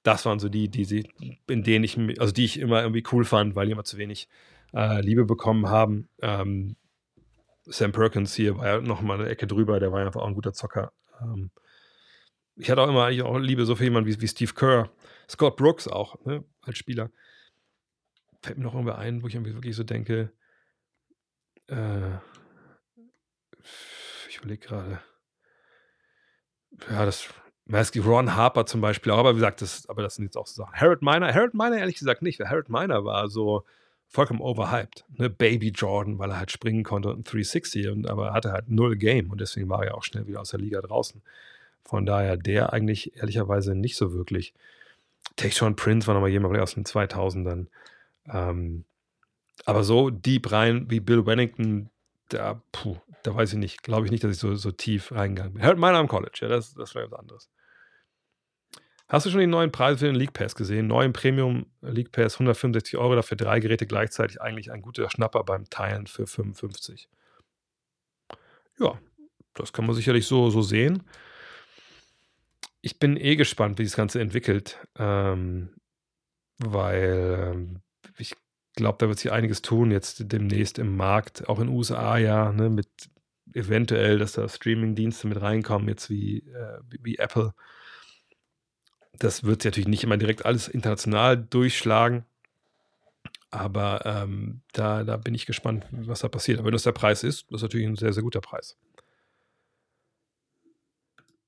[0.03, 1.09] Das waren so die, die sie,
[1.47, 4.29] in denen ich, also die ich immer irgendwie cool fand, weil die immer zu wenig
[4.73, 6.09] äh, Liebe bekommen haben.
[6.21, 6.75] Ähm,
[7.65, 10.35] Sam Perkins hier war ja noch mal eine Ecke drüber, der war einfach auch ein
[10.35, 10.93] guter Zocker.
[11.21, 11.51] Ähm,
[12.55, 14.89] ich hatte auch immer eigentlich auch Liebe so für jemanden wie, wie Steve Kerr,
[15.29, 17.09] Scott Brooks auch, ne, als Spieler.
[18.41, 20.31] Fällt mir noch irgendwie ein, wo ich irgendwie wirklich so denke,
[21.67, 22.17] äh,
[24.29, 25.01] ich überlege gerade.
[26.89, 27.27] Ja, das
[27.65, 30.63] Masky Ron Harper zum Beispiel, aber wie gesagt, das, aber das sind jetzt auch so
[30.63, 30.73] Sachen.
[30.73, 33.63] Harold Miner, Harold Miner ehrlich gesagt nicht, weil Harold Miner war so
[34.07, 35.05] vollkommen overhyped.
[35.17, 35.29] Ne?
[35.29, 38.95] Baby Jordan, weil er halt springen konnte und 360, und, aber er hatte halt null
[38.95, 41.21] Game und deswegen war er auch schnell wieder aus der Liga draußen.
[41.83, 44.53] Von daher der eigentlich ehrlicherweise nicht so wirklich.
[45.35, 47.67] Tayshaun Prince war nochmal jemand aus den 2000ern.
[48.31, 48.83] Ähm,
[49.65, 51.89] aber so deep rein wie Bill Wennington,
[52.29, 55.53] da, puh, da weiß ich nicht, glaube ich nicht, dass ich so, so tief reingegangen
[55.53, 55.63] bin.
[55.63, 57.49] Hört meiner am College, ja, das, das wäre was anderes.
[59.09, 60.85] Hast du schon die neuen Preise für den League Pass gesehen?
[60.85, 64.39] Neu im Premium League Pass 165 Euro, dafür drei Geräte gleichzeitig.
[64.39, 67.09] Eigentlich ein guter Schnapper beim Teilen für 55.
[68.79, 68.99] Ja,
[69.55, 71.03] das kann man sicherlich so, so sehen.
[72.81, 75.73] Ich bin eh gespannt, wie das Ganze entwickelt, ähm,
[76.59, 77.81] weil ähm,
[78.79, 82.51] glaube, da wird sich einiges tun jetzt demnächst im Markt, auch in den USA ja,
[82.51, 82.87] ne, mit
[83.53, 87.53] eventuell, dass da Streaming-Dienste mit reinkommen, jetzt wie, äh, wie, Apple
[89.19, 92.25] das wird natürlich nicht immer direkt alles international durchschlagen.
[93.51, 96.59] Aber ähm, da, da bin ich gespannt, was da passiert.
[96.59, 98.77] Aber wenn das der Preis ist, das ist natürlich ein sehr, sehr guter Preis.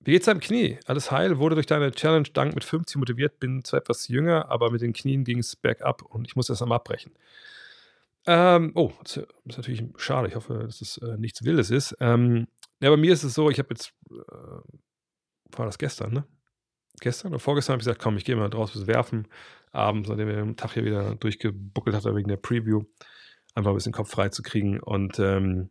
[0.03, 0.80] Wie geht's deinem Knie?
[0.86, 4.72] Alles heil, wurde durch deine Challenge Dank mit 50 motiviert, bin zwar etwas jünger, aber
[4.72, 7.14] mit den Knien ging es bergab und ich muss das einmal abbrechen.
[8.26, 10.28] Ähm, oh, das ist natürlich schade.
[10.28, 11.95] Ich hoffe, dass es äh, nichts Wildes ist.
[11.99, 12.48] Ähm,
[12.80, 16.26] ja, bei mir ist es so, ich habe jetzt, äh, war das gestern, ne?
[17.02, 19.28] gestern oder vorgestern habe ich gesagt, komm, ich gehe mal draußen werfen.
[19.72, 22.84] Abends, nachdem wir den Tag hier wieder durchgebuckelt hat wegen der Preview,
[23.56, 24.80] einfach ein bisschen Kopf frei zu kriegen.
[24.80, 25.69] Und ähm,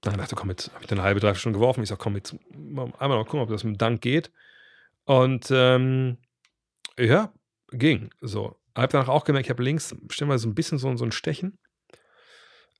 [0.00, 1.82] dann dachte ich, komm, jetzt habe ich eine halbe, dreiviertel Stunde geworfen.
[1.82, 4.30] Ich sage, komm, jetzt einmal noch gucken, ob das mit dem Dank geht.
[5.04, 6.18] Und ähm,
[6.98, 7.32] ja,
[7.70, 8.10] ging.
[8.20, 8.56] So.
[8.76, 11.58] Habe danach auch gemerkt, ich habe links bestimmt so ein bisschen so, so ein Stechen.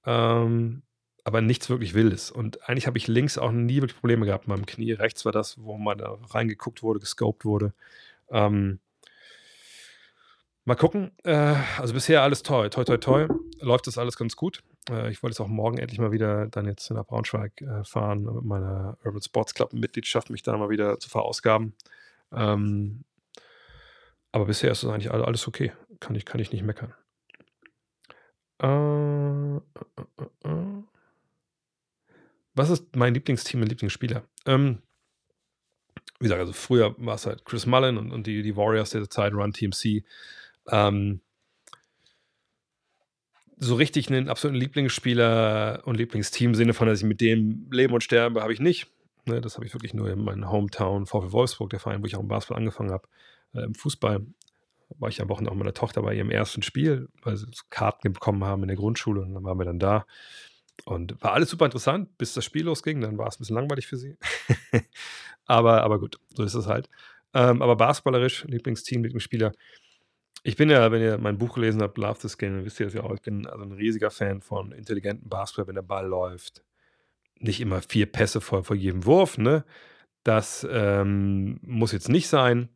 [0.06, 0.82] Ähm,
[1.24, 2.30] aber nichts wirklich Wildes.
[2.30, 4.92] Und eigentlich habe ich links auch nie wirklich Probleme gehabt mit meinem Knie.
[4.92, 7.74] Rechts war das, wo mal da reingeguckt wurde, gescoped wurde.
[8.30, 8.78] Ähm,
[10.64, 11.10] mal gucken.
[11.24, 12.70] Äh, also bisher alles toll.
[12.70, 13.28] Toi, toi, toi.
[13.60, 14.62] Läuft das alles ganz gut.
[14.90, 18.24] Äh, ich wollte jetzt auch morgen endlich mal wieder dann jetzt nach Braunschweig äh, fahren,
[18.24, 21.74] mit meiner Urban Sports Club Mitgliedschaft mich dann mal wieder zu verausgaben.
[22.32, 23.04] Ähm,
[24.32, 25.72] aber bisher ist es eigentlich alles okay.
[26.00, 26.94] Kann ich, kann ich nicht meckern.
[28.60, 29.60] Äh, äh,
[30.44, 30.82] äh, äh.
[32.54, 34.24] Was ist mein Lieblingsteam und Lieblingsspieler?
[34.46, 34.82] Ähm,
[36.18, 39.08] wie gesagt, also früher war es halt Chris Mullen und, und die, die Warriors der
[39.08, 40.04] Zeit, Run TMC.
[40.68, 41.20] Ähm,
[43.60, 47.92] so richtig einen absoluten Lieblingsspieler und Lieblingsteam im Sinne von, dass ich mit dem leben
[47.92, 48.88] und sterbe, habe ich nicht.
[49.26, 52.16] Ne, das habe ich wirklich nur in meinem Hometown VfL Wolfsburg, der Verein, wo ich
[52.16, 53.08] auch im Basketball angefangen habe.
[53.54, 54.24] Äh, Im Fußball
[54.98, 58.12] war ich am Wochenende auch mit meiner Tochter bei ihrem ersten Spiel, weil sie Karten
[58.12, 60.06] bekommen haben in der Grundschule und dann waren wir dann da.
[60.84, 63.00] Und war alles super interessant, bis das Spiel losging.
[63.00, 64.16] Dann war es ein bisschen langweilig für sie.
[65.44, 66.88] aber, aber gut, so ist es halt.
[67.34, 69.52] Ähm, aber basketballerisch, Lieblingsteam, Lieblingsspieler.
[70.42, 72.94] Ich bin ja, wenn ihr mein Buch gelesen habt, Love this Game, wisst ihr das
[72.94, 73.14] ja auch.
[73.14, 76.64] Ich bin also ein riesiger Fan von intelligentem Basketball, wenn der Ball läuft.
[77.40, 79.64] Nicht immer vier Pässe vor, vor jedem Wurf, ne?
[80.24, 82.68] Das ähm, muss jetzt nicht sein,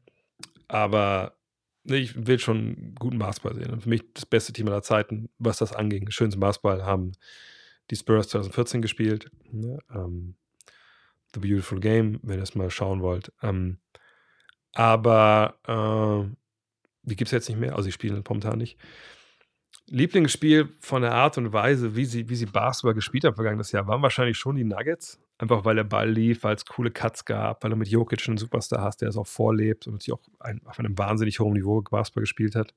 [0.68, 1.36] aber
[1.84, 3.70] ich will schon guten Basketball sehen.
[3.70, 6.10] Und für mich das beste Team aller Zeiten, was das anging.
[6.10, 7.12] Schönsten Basketball haben
[7.90, 9.30] die Spurs 2014 gespielt.
[9.50, 9.78] Ne?
[9.92, 10.36] Ähm,
[11.34, 13.32] The Beautiful Game, wenn ihr es mal schauen wollt.
[13.42, 13.78] Ähm,
[14.72, 16.34] aber äh,
[17.02, 18.78] die gibt es jetzt nicht mehr, also sie spielen momentan nicht.
[19.86, 23.86] Lieblingsspiel von der Art und Weise, wie sie, wie sie Basketball gespielt haben vergangenes Jahr,
[23.86, 25.20] waren wahrscheinlich schon die Nuggets.
[25.38, 28.38] Einfach weil der Ball lief, weil es coole Cuts gab, weil du mit Jokic einen
[28.38, 31.82] Superstar hast, der es auch vorlebt und sich auch ein, auf einem wahnsinnig hohen Niveau
[31.82, 32.74] Basketball gespielt hat.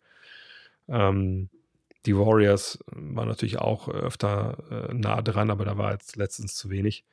[0.87, 1.49] Ähm,
[2.07, 6.71] die Warriors waren natürlich auch öfter äh, nah dran, aber da war jetzt letztens zu
[6.71, 7.05] wenig.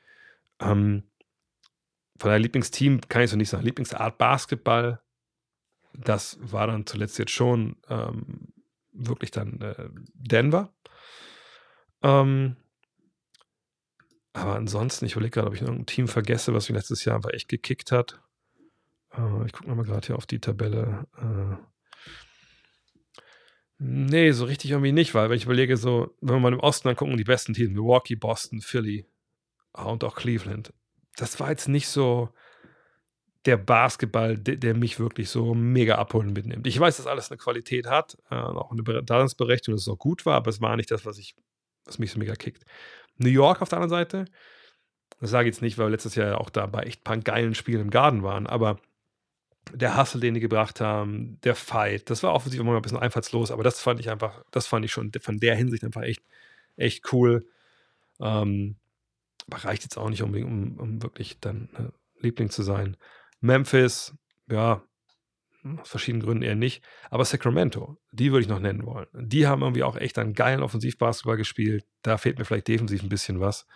[0.58, 1.02] Ähm,
[2.18, 3.64] von deinem Lieblingsteam kann ich so nicht sagen.
[3.64, 5.01] Lieblingsart Basketball,
[5.94, 8.52] das war dann zuletzt jetzt schon ähm,
[8.92, 10.72] wirklich dann äh, Denver.
[12.02, 12.56] Ähm,
[14.34, 17.32] Aber ansonsten, ich überlege gerade, ob ich irgendein Team vergesse, was mich letztes Jahr einfach
[17.32, 18.20] echt gekickt hat.
[19.12, 21.06] Äh, ich gucke nochmal gerade hier auf die Tabelle.
[21.18, 21.56] Äh,
[23.78, 26.88] nee, so richtig irgendwie nicht, weil wenn ich überlege, so, wenn wir mal im Osten
[26.88, 29.06] angucken, die besten Teams, Milwaukee, Boston, Philly
[29.72, 30.72] und auch Cleveland,
[31.16, 32.30] das war jetzt nicht so
[33.44, 36.66] der Basketball, der, der mich wirklich so mega abholen mitnimmt.
[36.66, 40.24] Ich weiß, dass alles eine Qualität hat, äh, auch eine Daseinsberechtigung, dass es auch gut
[40.26, 41.34] war, aber es war nicht das, was ich,
[41.84, 42.64] was mich so mega kickt.
[43.18, 44.24] New York auf der anderen Seite,
[45.20, 47.18] das sage ich jetzt nicht, weil wir letztes Jahr auch da bei echt ein paar
[47.18, 48.80] geilen Spielen im Garten waren, aber
[49.72, 53.50] der Hustle, den die gebracht haben, der Fight, das war offensichtlich immer ein bisschen einfallslos,
[53.50, 56.22] aber das fand ich einfach, das fand ich schon von der Hinsicht einfach echt,
[56.76, 57.46] echt cool.
[58.20, 58.76] Ähm,
[59.46, 62.96] aber reicht jetzt auch nicht unbedingt, um, um wirklich dann ne, Liebling zu sein.
[63.42, 64.14] Memphis,
[64.48, 64.82] ja,
[65.80, 66.82] aus verschiedenen Gründen eher nicht.
[67.10, 69.06] Aber Sacramento, die würde ich noch nennen wollen.
[69.12, 71.84] Die haben irgendwie auch echt einen geilen Offensivbasketball gespielt.
[72.02, 73.66] Da fehlt mir vielleicht defensiv ein bisschen was.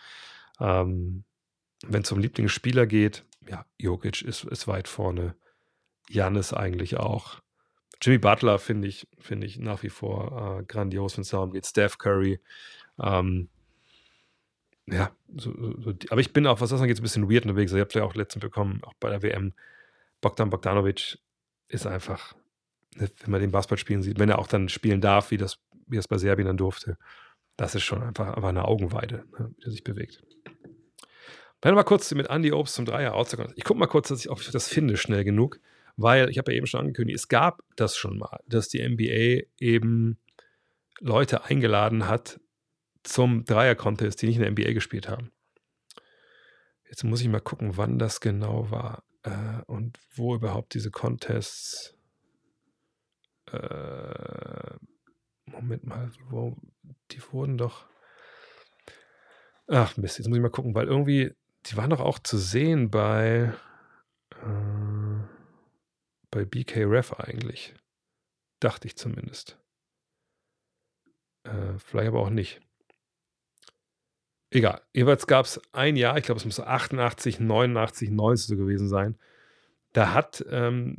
[0.60, 1.24] Ähm,
[1.86, 5.36] Wenn es um Lieblingsspieler geht, ja, Jokic ist, ist weit vorne.
[6.09, 7.40] Janis eigentlich auch.
[8.01, 11.66] Jimmy Butler finde ich, find ich nach wie vor äh, grandios, wenn es darum geht.
[11.66, 12.40] Steph Curry.
[13.01, 13.48] Ähm,
[14.88, 17.72] ja, so, so, aber ich bin auch, was das angeht, ein bisschen weird unterwegs.
[17.72, 19.52] Ich habe es ja auch letztens bekommen, auch bei der WM.
[20.20, 21.18] Bogdan Bogdanovic
[21.68, 22.34] ist einfach,
[22.94, 25.58] ne, wenn man den Basketball spielen sieht, wenn er auch dann spielen darf, wie das,
[25.86, 26.98] wie das bei Serbien dann durfte,
[27.56, 30.22] das ist schon einfach, einfach eine Augenweide, ne, wie er sich bewegt.
[31.60, 33.52] Dann mal kurz mit Andy Obst zum Dreier auszukommen.
[33.56, 35.58] Ich gucke mal kurz, dass ich, ob ich das finde, schnell genug,
[35.96, 39.48] weil ich habe ja eben schon angekündigt, es gab das schon mal, dass die NBA
[39.58, 40.18] eben
[41.00, 42.38] Leute eingeladen hat
[43.06, 45.32] zum Dreier-Contest, die nicht in der NBA gespielt haben.
[46.88, 51.94] Jetzt muss ich mal gucken, wann das genau war äh, und wo überhaupt diese Contests.
[53.50, 54.76] Äh,
[55.46, 56.56] Moment mal, wo
[57.10, 57.86] die wurden doch.
[59.68, 61.32] Ach Mist, jetzt muss ich mal gucken, weil irgendwie,
[61.66, 63.52] die waren doch auch zu sehen bei
[64.30, 64.96] äh,
[66.30, 67.74] bei BK Ref eigentlich.
[68.60, 69.58] Dachte ich zumindest.
[71.44, 72.60] Äh, vielleicht aber auch nicht.
[74.51, 74.81] Egal.
[74.93, 79.16] Jeweils gab es ein Jahr, ich glaube, es muss 88, 89, 90 so gewesen sein.
[79.93, 80.98] Da hat ähm,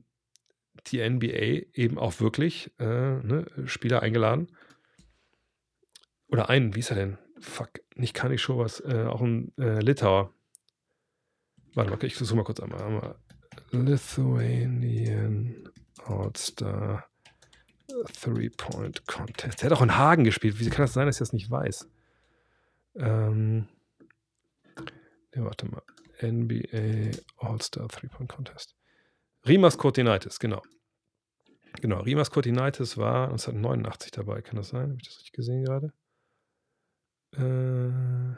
[0.87, 4.47] die NBA eben auch wirklich äh, ne, Spieler eingeladen.
[6.27, 7.17] Oder einen, wie ist er denn?
[7.39, 8.79] Fuck, nicht kann ich schon was.
[8.81, 10.33] Äh, auch ein äh, Litauer.
[11.73, 12.81] Warte mal, ich versuche mal kurz einmal.
[12.81, 13.15] einmal.
[13.71, 15.69] Lithuanian
[16.05, 17.05] All-Star
[18.21, 19.61] Three-Point Contest.
[19.61, 20.59] Der hat auch in Hagen gespielt.
[20.59, 21.87] Wie kann das sein, dass ich das nicht weiß?
[22.97, 23.67] Ähm,
[25.35, 25.83] ja, warte mal.
[26.21, 28.75] NBA All-Star Three-Point Contest.
[29.47, 30.61] Rimas Cortinitis, genau.
[31.79, 34.89] Genau, Rimas Cortinitis war 1989 dabei, kann das sein?
[34.89, 35.93] Habe ich das richtig gesehen gerade?
[37.33, 38.35] Äh,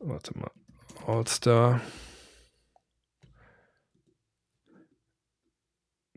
[0.00, 0.50] warte mal.
[1.06, 1.80] All-Star.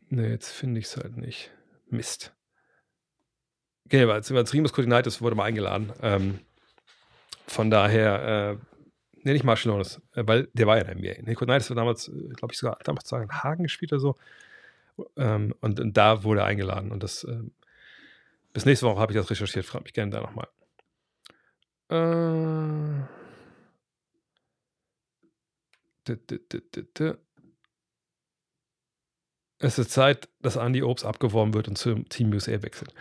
[0.09, 1.51] Ne, jetzt finde ich es halt nicht.
[1.89, 2.36] Mist.
[3.87, 5.93] Okay, weil als Rimus Coordinatus wurde mal eingeladen.
[6.01, 6.39] Ähm,
[7.47, 11.31] von daher äh, nenne ich Marshall Jonas, äh, weil der war ja in der NBA.
[11.31, 14.17] Ne, war damals, äh, glaube ich, sogar damals in Hagen gespielt oder so.
[15.15, 16.91] Ähm, und, und, da wurde er eingeladen.
[16.91, 17.39] Und das äh,
[18.51, 19.65] bis nächste Woche habe ich das recherchiert.
[19.65, 20.49] Frag mich gerne da nochmal.
[21.89, 23.03] Äh,
[29.59, 32.93] es ist Zeit, dass Andy Obst abgeworben wird und zum Team USA wechselt.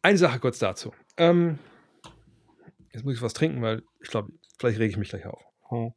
[0.00, 0.92] Eine Sache kurz dazu.
[1.16, 1.58] Ähm,
[2.92, 5.42] jetzt muss ich was trinken, weil ich glaube, vielleicht rege ich mich gleich auf.
[5.68, 5.92] Hm.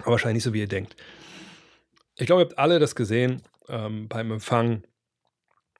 [0.00, 0.96] Aber wahrscheinlich nicht so, wie ihr denkt.
[2.16, 4.84] Ich glaube, ihr habt alle das gesehen ähm, beim Empfang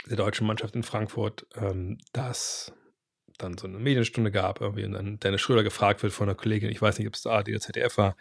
[0.07, 2.73] der deutschen Mannschaft in Frankfurt, ähm, dass
[3.39, 6.71] dann so eine Medienstunde gab, irgendwie, und dann Dennis Schröder gefragt wird von einer Kollegin,
[6.71, 8.17] ich weiß nicht, ob es ARD oder ZDF war,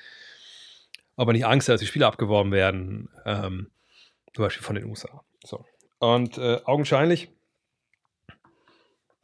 [1.15, 3.71] ob er nicht Angst hat, dass die Spieler abgeworben werden, ähm,
[4.33, 5.23] zum Beispiel von den USA.
[5.43, 5.65] So.
[5.99, 7.29] Und äh, augenscheinlich,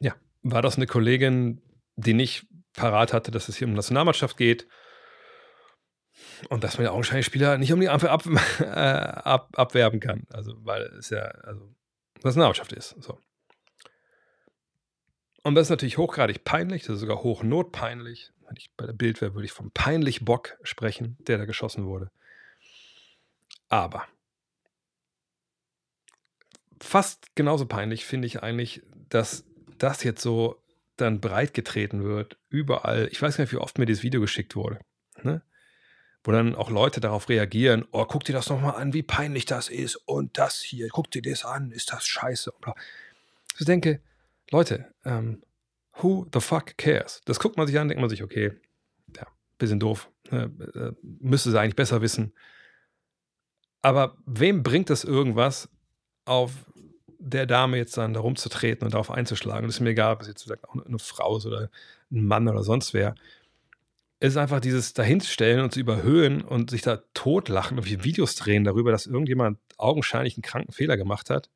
[0.00, 1.60] ja, war das eine Kollegin,
[1.96, 4.66] die nicht parat hatte, dass es hier um Nationalmannschaft geht.
[6.48, 8.24] Und dass man ja augenscheinlich Spieler nicht um die Ampel ab,
[8.60, 10.26] äh, ab, abwerben kann.
[10.30, 11.74] Also, weil es ja, also,
[12.22, 12.96] Nationalmannschaft ist.
[13.02, 13.18] So.
[15.42, 18.32] Und das ist natürlich hochgradig peinlich, das ist sogar hochnotpeinlich.
[18.46, 22.10] Wenn ich bei der Bild würde ich vom peinlich Bock sprechen, der da geschossen wurde.
[23.68, 24.06] Aber
[26.82, 29.44] fast genauso peinlich finde ich eigentlich, dass
[29.78, 30.62] das jetzt so
[30.96, 33.08] dann breit getreten wird, überall.
[33.10, 34.78] Ich weiß gar nicht, wie oft mir dieses Video geschickt wurde.
[35.22, 35.42] Ne?
[36.24, 39.68] Wo dann auch Leute darauf reagieren: Oh, guck dir das nochmal an, wie peinlich das
[39.68, 39.96] ist.
[39.96, 42.52] Und das hier, guck dir das an, ist das scheiße.
[43.58, 44.00] Ich denke,
[44.50, 45.42] Leute, ähm,
[46.00, 47.20] Who the fuck cares?
[47.26, 48.52] Das guckt man sich an, denkt man sich, okay,
[49.16, 49.26] ja,
[49.58, 50.10] bisschen doof.
[50.30, 52.32] Ne, äh, müsste sie eigentlich besser wissen.
[53.82, 55.68] Aber wem bringt es irgendwas,
[56.24, 56.52] auf
[57.24, 59.66] der Dame jetzt dann da rumzutreten und darauf einzuschlagen?
[59.66, 61.70] Das ist mir egal, ob es jetzt auch eine Frau ist oder
[62.10, 63.14] ein Mann oder sonst wer.
[64.18, 68.64] Es ist einfach dieses dahinstellen und zu überhöhen und sich da totlachen und Videos drehen
[68.64, 71.50] darüber, dass irgendjemand augenscheinlich einen kranken Fehler gemacht hat.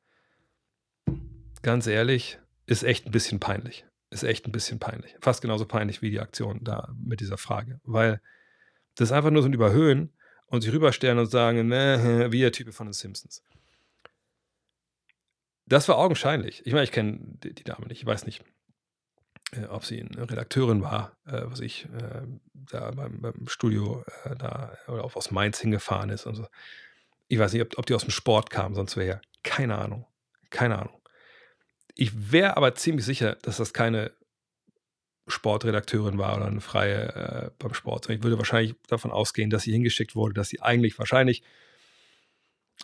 [1.61, 3.85] Ganz ehrlich, ist echt ein bisschen peinlich.
[4.09, 5.15] Ist echt ein bisschen peinlich.
[5.21, 7.79] Fast genauso peinlich wie die Aktion da mit dieser Frage.
[7.83, 8.21] Weil
[8.95, 10.13] das ist einfach nur so ein Überhöhen
[10.47, 13.43] und sich rüberstellen und sagen, wie der Typ von den Simpsons.
[15.67, 16.65] Das war augenscheinlich.
[16.65, 18.01] Ich meine, ich kenne die, die, Dame nicht.
[18.01, 18.43] Ich weiß nicht,
[19.51, 22.21] äh, ob sie eine Redakteurin war, äh, was ich äh,
[22.53, 26.47] da beim, beim Studio äh, da oder auch aus Mainz hingefahren ist und so.
[27.27, 30.05] Ich weiß nicht, ob, ob die aus dem Sport kam, sonst wäre keine Ahnung.
[30.49, 31.01] Keine Ahnung.
[31.95, 34.11] Ich wäre aber ziemlich sicher, dass das keine
[35.27, 38.09] Sportredakteurin war oder eine freie äh, beim Sport.
[38.09, 41.43] Ich würde wahrscheinlich davon ausgehen, dass sie hingeschickt wurde, dass sie eigentlich wahrscheinlich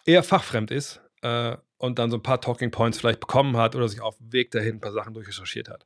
[0.06, 3.90] eher fachfremd ist äh, und dann so ein paar Talking Points vielleicht bekommen hat oder
[3.90, 5.84] sich auf dem Weg dahin ein paar Sachen durchrecherchiert hat.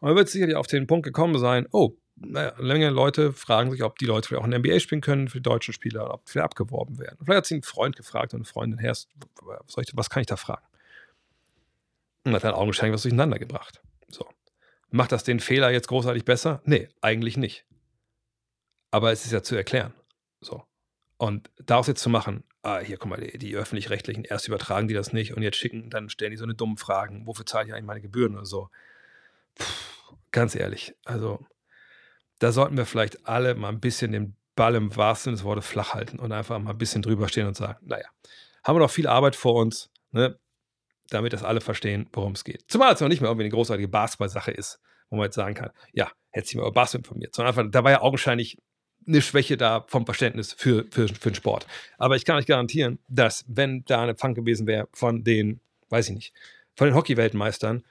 [0.00, 3.82] Und dann wird sicherlich auf den Punkt gekommen sein, oh, naja, Menge Leute fragen sich,
[3.82, 6.40] ob die Leute vielleicht auch in NBA spielen können für die deutschen Spieler, ob sie
[6.40, 7.18] abgeworben werden.
[7.22, 8.92] Vielleicht hat sie einen Freund gefragt und eine Freundin, Herr,
[9.42, 10.64] was, was kann ich da fragen?
[12.24, 13.82] Und hat dann augenscheinlich was durcheinander gebracht.
[14.08, 14.26] So.
[14.92, 16.62] Macht das den Fehler jetzt großartig besser?
[16.64, 17.66] Nee, eigentlich nicht.
[18.90, 19.92] Aber es ist ja zu erklären.
[20.40, 20.62] So.
[21.16, 24.94] Und daraus jetzt zu machen, ah, hier, guck mal, die, die öffentlich-rechtlichen, erst übertragen die
[24.94, 27.72] das nicht und jetzt schicken, dann stellen die so eine dumme Fragen, wofür zahle ich
[27.72, 28.68] eigentlich meine Gebühren oder so.
[29.54, 31.46] Puh, ganz ehrlich, also
[32.40, 35.66] da sollten wir vielleicht alle mal ein bisschen den Ball im wahrsten Sinne des Wortes
[35.66, 38.06] flach halten und einfach mal ein bisschen drüber stehen und sagen, naja,
[38.62, 40.38] haben wir noch viel Arbeit vor uns, ne?
[41.10, 42.64] damit das alle verstehen, worum es geht.
[42.68, 44.80] Zumal es noch nicht mehr irgendwie eine großartige Basketball-Sache ist,
[45.10, 47.84] wo man jetzt sagen kann, ja, hätte sich mal über Basketball informiert, sondern einfach, da
[47.84, 48.58] war ja augenscheinlich
[49.06, 51.66] eine Schwäche da vom Verständnis für, für, für den Sport.
[51.98, 55.60] Aber ich kann euch garantieren, dass, wenn da eine Fang gewesen wäre von den,
[55.90, 56.32] weiß ich nicht,
[56.74, 57.84] von den Hockey-Weltmeistern,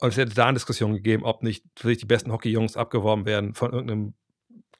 [0.00, 3.54] und es hätte da eine Diskussion gegeben, ob nicht vielleicht die besten Hockey-Jungs abgeworben werden
[3.54, 4.14] von irgendeinem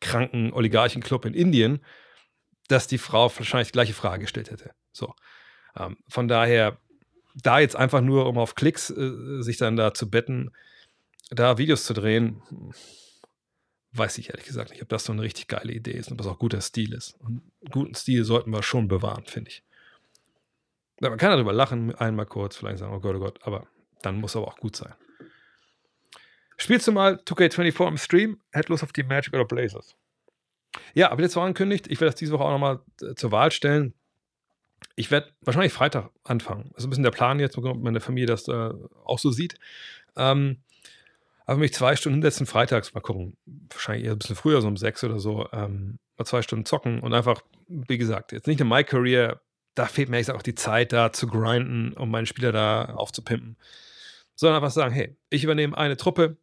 [0.00, 1.84] kranken Oligarchenclub in Indien,
[2.68, 4.70] dass die Frau wahrscheinlich die gleiche Frage gestellt hätte.
[4.92, 5.14] So.
[5.76, 6.78] Ähm, von daher
[7.34, 10.52] da jetzt einfach nur, um auf Klicks äh, sich dann da zu betten,
[11.30, 12.42] da Videos zu drehen,
[13.92, 16.18] weiß ich ehrlich gesagt nicht, ob das so eine richtig geile Idee ist und ob
[16.18, 17.16] das auch guter Stil ist.
[17.20, 19.62] Und guten Stil sollten wir schon bewahren, finde ich.
[21.00, 23.66] man kann darüber lachen, einmal kurz, vielleicht sagen, oh Gott, oh Gott, aber
[24.02, 24.94] dann muss aber auch gut sein.
[26.56, 28.40] Spielst du mal 2K24 im Stream?
[28.66, 29.96] Lust auf die Magic oder Blazers?
[30.94, 33.50] Ja, aber jetzt war angekündigt, ich werde das diese Woche auch nochmal äh, zur Wahl
[33.50, 33.94] stellen
[34.96, 36.70] ich werde wahrscheinlich Freitag anfangen.
[36.74, 38.70] Das ist ein bisschen der Plan jetzt, ob meine Familie das äh,
[39.04, 39.58] auch so sieht.
[40.16, 40.58] Ähm,
[41.48, 43.34] aber mich zwei Stunden hinsetzen, freitags mal gucken.
[43.70, 45.48] Wahrscheinlich eher ein bisschen früher, so um sechs oder so.
[45.50, 49.40] Ähm, mal zwei Stunden zocken und einfach, wie gesagt, jetzt nicht eine My Career,
[49.74, 53.56] da fehlt mir auch die Zeit, da zu grinden, um meine Spieler da aufzupimpen.
[54.34, 56.36] Sondern einfach sagen, hey, ich übernehme eine Truppe,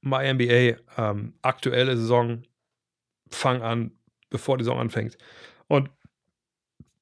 [0.00, 2.44] My NBA, ähm, aktuelle Saison,
[3.30, 3.98] fang an,
[4.30, 5.18] bevor die Saison anfängt.
[5.66, 5.90] Und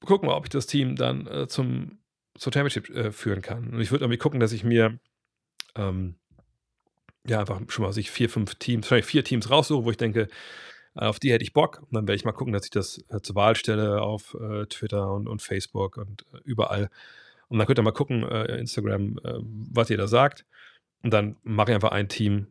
[0.07, 1.99] gucken wir, ob ich das Team dann äh, zum,
[2.39, 3.75] zur Championship äh, führen kann.
[3.75, 4.99] Und ich würde irgendwie gucken, dass ich mir
[5.75, 6.17] ähm,
[7.27, 10.29] ja einfach schon mal sich vier, fünf Teams, wahrscheinlich vier Teams raussuche, wo ich denke,
[10.97, 11.81] äh, auf die hätte ich Bock.
[11.81, 14.67] Und dann werde ich mal gucken, dass ich das äh, zur Wahl stelle auf äh,
[14.67, 16.91] Twitter und, und Facebook und äh, überall.
[17.49, 20.47] Und dann könnt ihr mal gucken, Instagram, was ihr da sagt.
[21.03, 22.47] Und dann mache ich einfach ein Team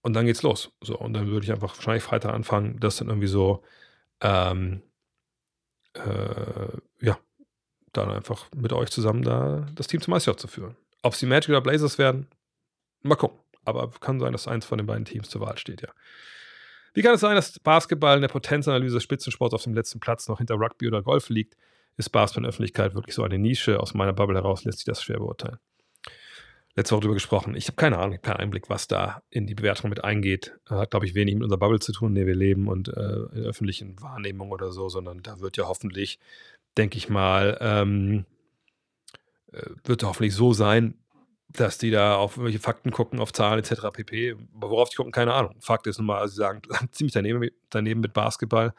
[0.00, 0.72] und dann geht's los.
[0.80, 3.62] So, und dann würde ich einfach wahrscheinlich Freitag anfangen, das dann irgendwie so
[4.22, 4.82] ähm,
[5.94, 7.18] äh, ja,
[7.92, 10.76] dann einfach mit euch zusammen da das Team zum Meisterschaft zu führen.
[11.02, 12.26] Ob es die Magic oder Blazers werden,
[13.02, 13.43] mal gucken.
[13.64, 15.88] Aber kann sein, dass eins von den beiden Teams zur Wahl steht, ja.
[16.92, 20.28] Wie kann es sein, dass Basketball in der Potenzanalyse des Spitzensports auf dem letzten Platz
[20.28, 21.56] noch hinter Rugby oder Golf liegt?
[21.96, 23.80] Ist Basketball in der Öffentlichkeit wirklich so eine Nische?
[23.80, 25.58] Aus meiner Bubble heraus lässt sich das schwer beurteilen
[26.76, 27.54] letzte Woche darüber gesprochen.
[27.54, 30.58] Ich habe keine Ahnung, keinen Einblick, was da in die Bewertung mit eingeht.
[30.66, 32.92] Hat, glaube ich, wenig mit unserer Bubble zu tun, in der wir leben und äh,
[33.32, 36.18] in der öffentlichen Wahrnehmung oder so, sondern da wird ja hoffentlich,
[36.76, 38.24] denke ich mal, ähm,
[39.52, 40.94] äh, wird hoffentlich so sein,
[41.54, 43.82] dass die da auf irgendwelche Fakten gucken, auf Zahlen etc.
[43.92, 44.36] pp.
[44.52, 45.54] Worauf die gucken, keine Ahnung.
[45.60, 48.74] Fakt ist nun mal, also sie sagen ziemlich daneben, daneben mit Basketball.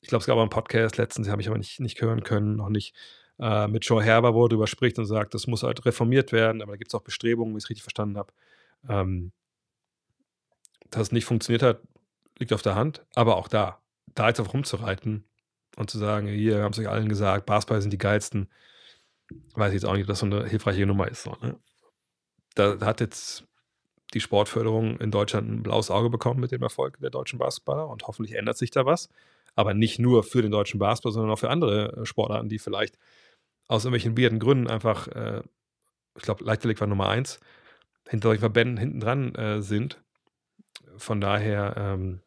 [0.00, 2.22] Ich glaube, es gab auch einen Podcast letztens, den habe ich aber nicht, nicht hören
[2.22, 2.94] können, noch nicht
[3.40, 6.62] äh, mit Joe Herber, wo er darüber spricht und sagt, das muss halt reformiert werden,
[6.62, 8.32] aber da gibt es auch Bestrebungen, wie ich es richtig verstanden habe.
[8.88, 9.32] Ähm,
[10.90, 11.80] dass es nicht funktioniert hat,
[12.38, 13.80] liegt auf der Hand, aber auch da,
[14.14, 15.24] da jetzt auf rumzureiten
[15.76, 18.48] und zu sagen, hier haben es euch allen gesagt, Basketball sind die geilsten,
[19.54, 21.24] weiß ich jetzt auch nicht, ob das so eine hilfreiche Nummer ist.
[21.24, 21.58] So, ne?
[22.54, 23.44] Da, hat jetzt
[24.14, 28.06] die Sportförderung in Deutschland ein blaues Auge bekommen mit dem Erfolg der deutschen Basketballer und
[28.06, 29.08] hoffentlich ändert sich da was.
[29.56, 32.98] Aber nicht nur für den deutschen Basketball, sondern auch für andere äh, Sportarten, die vielleicht
[33.68, 35.42] aus irgendwelchen weirden Gründen einfach, äh,
[36.16, 37.40] ich glaube, Leichtathletik war Nummer eins,
[38.08, 40.02] hinter solchen Verbänden hinten dran äh, sind.
[40.96, 42.20] Von daher, ähm,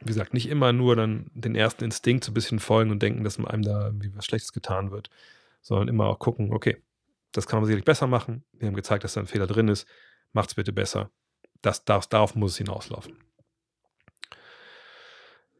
[0.00, 3.24] wie gesagt, nicht immer nur dann den ersten Instinkt so ein bisschen folgen und denken,
[3.24, 5.10] dass einem da irgendwie was Schlechtes getan wird,
[5.62, 6.76] sondern immer auch gucken, okay,
[7.32, 8.44] das kann man sicherlich besser machen.
[8.52, 9.86] Wir haben gezeigt, dass da ein Fehler drin ist.
[10.32, 11.10] Macht es bitte besser.
[11.62, 13.16] Das, das, darauf muss es hinauslaufen.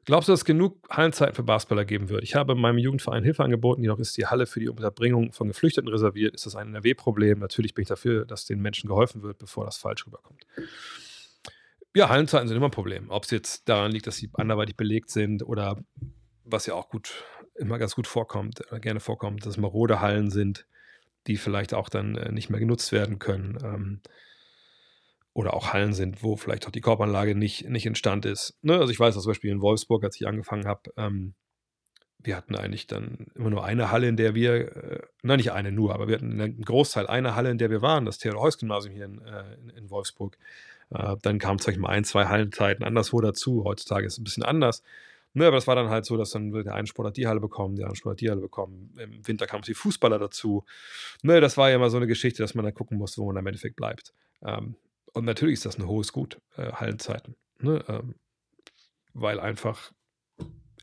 [0.08, 2.22] Glaubst du, dass es genug Hallenzeiten für Basketballer geben wird?
[2.22, 5.86] Ich habe meinem Jugendverein Hilfe angeboten, jedoch ist die Halle für die Unterbringung von Geflüchteten
[5.90, 6.34] reserviert.
[6.34, 7.40] Ist das ein NRW-Problem?
[7.40, 10.46] Natürlich bin ich dafür, dass den Menschen geholfen wird, bevor das falsch rüberkommt.
[11.94, 13.10] Ja, Hallenzeiten sind immer ein Problem.
[13.10, 15.78] Ob es jetzt daran liegt, dass sie anderweitig belegt sind oder
[16.44, 17.12] was ja auch gut,
[17.56, 20.66] immer ganz gut vorkommt, oder gerne vorkommt, dass marode Hallen sind,
[21.26, 23.58] die vielleicht auch dann äh, nicht mehr genutzt werden können.
[23.62, 24.00] Ähm,
[25.34, 28.58] oder auch Hallen sind, wo vielleicht auch die Korbanlage nicht, nicht in Stand ist.
[28.62, 28.76] Ne?
[28.76, 31.34] Also ich weiß, dass zum Beispiel in Wolfsburg, als ich angefangen habe, ähm,
[32.20, 35.70] wir hatten eigentlich dann immer nur eine Halle, in der wir, äh, nein, nicht eine
[35.70, 39.04] nur, aber wir hatten einen Großteil einer Halle, in der wir waren, das Theodor-Heuss-Gymnasium hier
[39.04, 39.44] in, äh,
[39.76, 40.36] in Wolfsburg.
[40.90, 43.62] Äh, dann kamen, sag ich mal, ein, zwei Hallenzeiten anderswo dazu.
[43.64, 44.82] Heutzutage ist es ein bisschen anders.
[45.34, 47.40] Ne, aber das war dann halt so, dass dann der eine Sport hat die Halle
[47.40, 48.94] bekommen, der andere Sport hat die Halle bekommen.
[48.98, 50.64] Im Winter kamen die Fußballer dazu.
[51.22, 53.36] Ne, das war ja immer so eine Geschichte, dass man dann gucken musste, wo man
[53.36, 54.14] im Endeffekt bleibt.
[54.42, 54.76] Ähm,
[55.12, 57.36] und natürlich ist das ein hohes Gut, äh, Hallenzeiten.
[57.60, 58.14] Ne, ähm,
[59.14, 59.92] weil einfach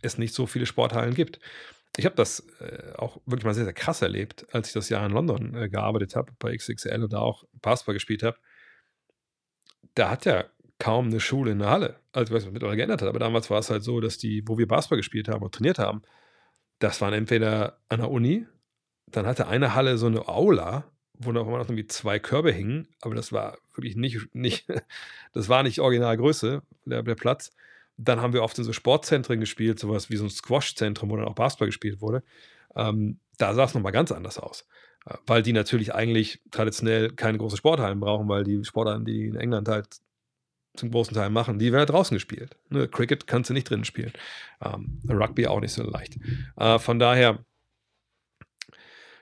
[0.01, 1.39] es nicht so viele Sporthallen gibt.
[1.97, 5.05] Ich habe das äh, auch wirklich mal sehr, sehr krass erlebt, als ich das Jahr
[5.05, 8.37] in London äh, gearbeitet habe, bei XXL und da auch Basketball gespielt habe.
[9.95, 10.45] Da hat ja
[10.85, 11.95] kaum eine Schule in der Halle.
[12.11, 14.19] Also, ich weiß nicht, was mittlerweile geändert hat, aber damals war es halt so, dass
[14.19, 16.03] die, wo wir Basketball gespielt haben und trainiert haben,
[16.77, 18.45] das waren entweder an der Uni,
[19.07, 23.15] dann hatte eine Halle so eine Aula, wo noch mal irgendwie zwei Körbe hingen, aber
[23.15, 24.67] das war wirklich nicht, nicht
[25.33, 27.49] das war nicht Originalgröße, der, der Platz.
[27.97, 31.25] Dann haben wir oft in so Sportzentren gespielt, sowas wie so ein Squash-Zentrum, wo dann
[31.25, 32.21] auch Basketball gespielt wurde.
[32.75, 34.67] Ähm, da sah es nochmal ganz anders aus.
[35.07, 39.35] Äh, weil die natürlich eigentlich traditionell keine großen Sporthallen brauchen, weil die Sporthallen, die in
[39.35, 40.04] England halt
[40.77, 42.57] zum großen Teil machen, die werden ja draußen gespielt.
[42.69, 42.87] Ne?
[42.87, 44.13] Cricket kannst du nicht drinnen spielen.
[44.61, 46.17] Ähm, Rugby auch nicht so leicht.
[46.57, 47.43] Äh, von daher,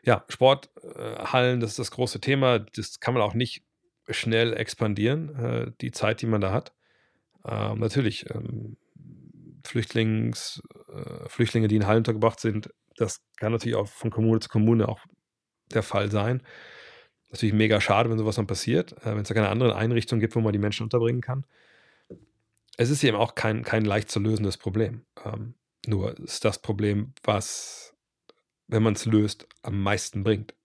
[0.03, 2.59] ja, Sporthallen, das ist das große Thema.
[2.59, 3.63] Das kann man auch nicht
[4.09, 6.73] schnell expandieren, äh, die Zeit, die man da hat.
[7.45, 8.77] Ähm, natürlich, ähm,
[9.65, 10.61] Flüchtlings,
[10.93, 14.87] äh, Flüchtlinge, die in Hallen untergebracht sind, das kann natürlich auch von Kommune zu Kommune
[14.87, 14.99] auch
[15.73, 16.43] der Fall sein
[17.33, 20.35] natürlich mega schade, wenn sowas dann passiert, äh, wenn es da keine anderen Einrichtungen gibt,
[20.35, 21.45] wo man die Menschen unterbringen kann.
[22.77, 25.05] Es ist eben auch kein, kein leicht zu lösendes Problem.
[25.25, 25.55] Ähm,
[25.85, 27.95] nur ist das Problem, was,
[28.67, 30.55] wenn man es löst, am meisten bringt.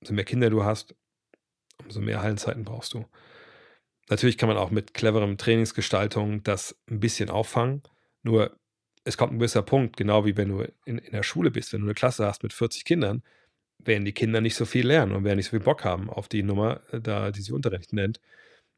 [0.00, 0.94] Umso mehr Kinder du hast,
[1.82, 3.06] umso mehr Hallenzeiten brauchst du.
[4.10, 7.82] Natürlich kann man auch mit cleverem Trainingsgestaltung das ein bisschen auffangen.
[8.22, 8.56] Nur
[9.04, 11.80] es kommt ein gewisser Punkt, genau wie wenn du in, in der Schule bist, wenn
[11.80, 13.22] du eine Klasse hast mit 40 Kindern,
[13.78, 16.28] werden die Kinder nicht so viel lernen und werden nicht so viel Bock haben auf
[16.28, 18.20] die Nummer, äh, da, die sie Unterricht nennt.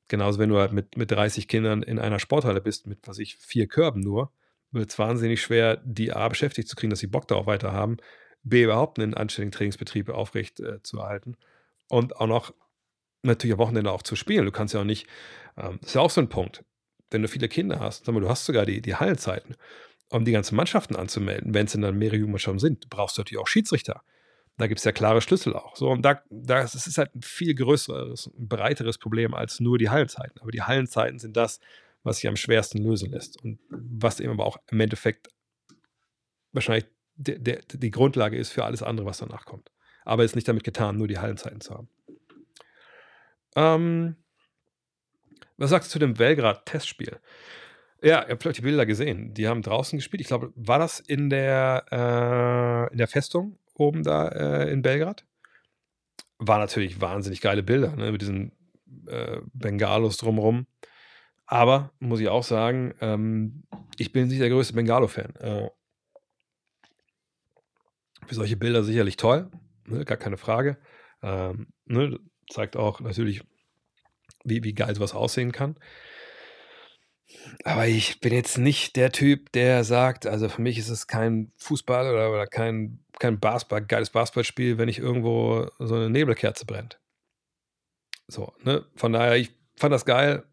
[0.08, 3.36] Genauso, wenn du halt mit, mit 30 Kindern in einer Sporthalle bist, mit, was ich,
[3.36, 4.32] vier Körben nur,
[4.72, 7.98] wird es wahnsinnig schwer, die A beschäftigt zu kriegen, dass sie Bock darauf weiter haben,
[8.42, 11.36] B überhaupt einen anständigen Trainingsbetrieb aufrecht äh, zu erhalten
[11.88, 12.54] und auch noch
[13.22, 14.46] natürlich am Wochenende auch zu spielen.
[14.46, 15.06] Du kannst ja auch nicht,
[15.56, 16.64] ähm, das ist ja auch so ein Punkt,
[17.10, 19.56] wenn du viele Kinder hast, sag mal, du hast sogar die, die Hallenzeiten,
[20.08, 23.48] um die ganzen Mannschaften anzumelden, wenn es dann mehrere Jugendmannschaften sind, brauchst du natürlich auch
[23.48, 24.02] Schiedsrichter.
[24.60, 25.74] Da gibt es ja klare Schlüssel auch.
[25.74, 30.38] So, und da, das ist halt ein viel größeres, breiteres Problem als nur die Hallenzeiten.
[30.38, 31.60] Aber die Hallenzeiten sind das,
[32.02, 33.42] was sich am schwersten lösen lässt.
[33.42, 35.28] Und was eben aber auch im Endeffekt
[36.52, 36.84] wahrscheinlich
[37.16, 39.70] de, de, die Grundlage ist für alles andere, was danach kommt.
[40.04, 41.88] Aber ist nicht damit getan, nur die Hallenzeiten zu haben.
[43.56, 44.16] Ähm,
[45.56, 47.18] was sagst du zu dem Belgrad-Testspiel?
[48.02, 49.32] Ja, ihr habt die Bilder gesehen.
[49.32, 50.20] Die haben draußen gespielt.
[50.20, 55.24] Ich glaube, war das in der, äh, in der Festung oben da äh, in Belgrad.
[56.38, 58.52] War natürlich wahnsinnig geile Bilder, ne, mit diesen
[59.06, 60.66] äh, Bengalos drumherum.
[61.46, 63.64] Aber muss ich auch sagen, ähm,
[63.98, 65.34] ich bin nicht der größte Bengalo-Fan.
[65.36, 65.70] Äh,
[68.26, 69.50] für solche Bilder sicherlich toll,
[69.86, 70.78] ne, gar keine Frage.
[71.22, 73.42] Ähm, ne, zeigt auch natürlich,
[74.44, 75.76] wie, wie geil sowas aussehen kann.
[77.64, 81.52] Aber ich bin jetzt nicht der Typ, der sagt, also für mich ist es kein
[81.56, 86.98] Fußball oder, oder kein, kein Basketball, geiles Basketballspiel, wenn nicht irgendwo so eine Nebelkerze brennt.
[88.28, 88.86] So, ne?
[88.96, 90.44] Von daher, ich fand das geil,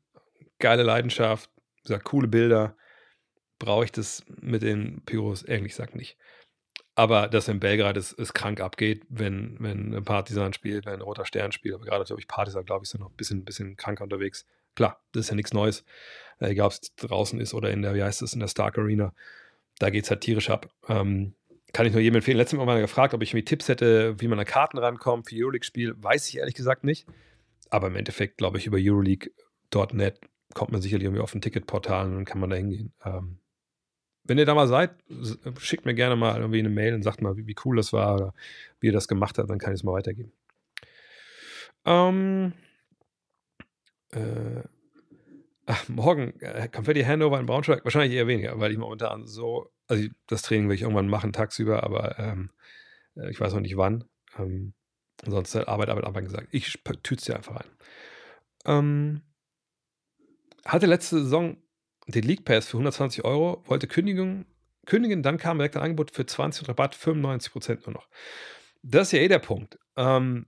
[0.60, 1.50] geile Leidenschaft,
[1.84, 2.76] gesagt, coole Bilder.
[3.60, 5.42] Brauche ich das mit den Pyros?
[5.42, 6.18] Ehrlich gesagt nicht.
[6.94, 11.02] Aber dass in Belgrad es, es krank abgeht, wenn, wenn ein Partisan spielt, wenn ein
[11.02, 13.78] Roter Stern spielt, aber gerade, glaube ich, Partisan, glaube ich, sind noch ein bisschen, bisschen
[13.78, 14.46] kranker unterwegs
[14.78, 15.84] Klar, das ist ja nichts Neues.
[16.40, 18.78] Äh, egal, ob es draußen ist oder in der, wie heißt es, in der Stark
[18.78, 19.12] Arena.
[19.80, 20.70] Da geht es halt tierisch ab.
[20.88, 21.34] Ähm,
[21.74, 22.38] kann ich nur jedem empfehlen.
[22.38, 25.36] Letztes Mal mal gefragt, ob ich mir Tipps hätte, wie man an Karten rankommt für
[25.36, 25.96] Euroleague-Spiel.
[25.98, 27.08] Weiß ich ehrlich gesagt nicht.
[27.72, 30.22] Aber im Endeffekt, glaube ich, über Euroleague.net
[30.54, 32.94] kommt man sicherlich irgendwie auf ein Ticketportal und dann kann man da hingehen.
[33.04, 33.40] Ähm,
[34.26, 34.92] wenn ihr da mal seid,
[35.58, 38.14] schickt mir gerne mal irgendwie eine Mail und sagt mal, wie, wie cool das war
[38.14, 38.34] oder
[38.80, 40.32] wie ihr das gemacht habt, dann kann ich es mal weitergeben.
[41.84, 42.54] Ähm,
[44.12, 44.64] äh,
[45.66, 50.08] ach, morgen äh, Confetti Handover in Braunschweig, wahrscheinlich eher weniger, weil ich momentan so, also
[50.28, 52.52] das Training will ich irgendwann machen tagsüber, aber ähm,
[53.16, 54.06] äh, ich weiß noch nicht wann.
[54.38, 54.74] Ähm,
[55.26, 56.48] sonst Arbeit, Arbeit, Arbeit gesagt.
[56.52, 57.70] Ich tüte es dir einfach ein.
[58.66, 59.22] Ähm,
[60.66, 61.58] hatte letzte Saison
[62.08, 64.46] den League Pass für 120 Euro, wollte kündigen,
[64.86, 68.08] kündigen, dann kam direkt ein Angebot für 20 Rabatt, 95 Prozent nur noch.
[68.84, 69.78] Das ist ja eh der Punkt.
[69.98, 70.48] Ähm,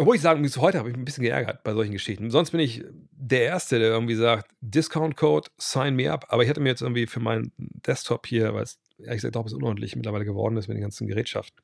[0.00, 2.30] obwohl ich sagen muss, heute habe ich mich ein bisschen geärgert bei solchen Geschichten.
[2.30, 2.82] Sonst bin ich
[3.12, 6.24] der Erste, der irgendwie sagt, Discount Code, sign me up.
[6.30, 9.44] Aber ich hatte mir jetzt irgendwie für meinen Desktop hier, weil es ehrlich gesagt auch
[9.44, 11.62] ein unordentlich mittlerweile geworden ist mit den ganzen Gerätschaften,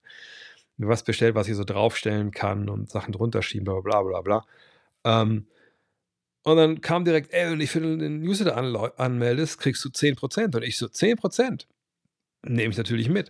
[0.77, 4.21] mir was bestellt, was ich so draufstellen kann und Sachen drunter schieben, bla bla bla
[4.21, 4.45] bla.
[5.05, 5.47] Ähm,
[6.43, 8.59] und dann kam direkt, ey, wenn ich für den Newsletter
[9.01, 10.55] anmeldest, kriegst du 10%.
[10.55, 11.65] Und ich so, 10%?
[12.43, 13.29] Nehme ich natürlich mit.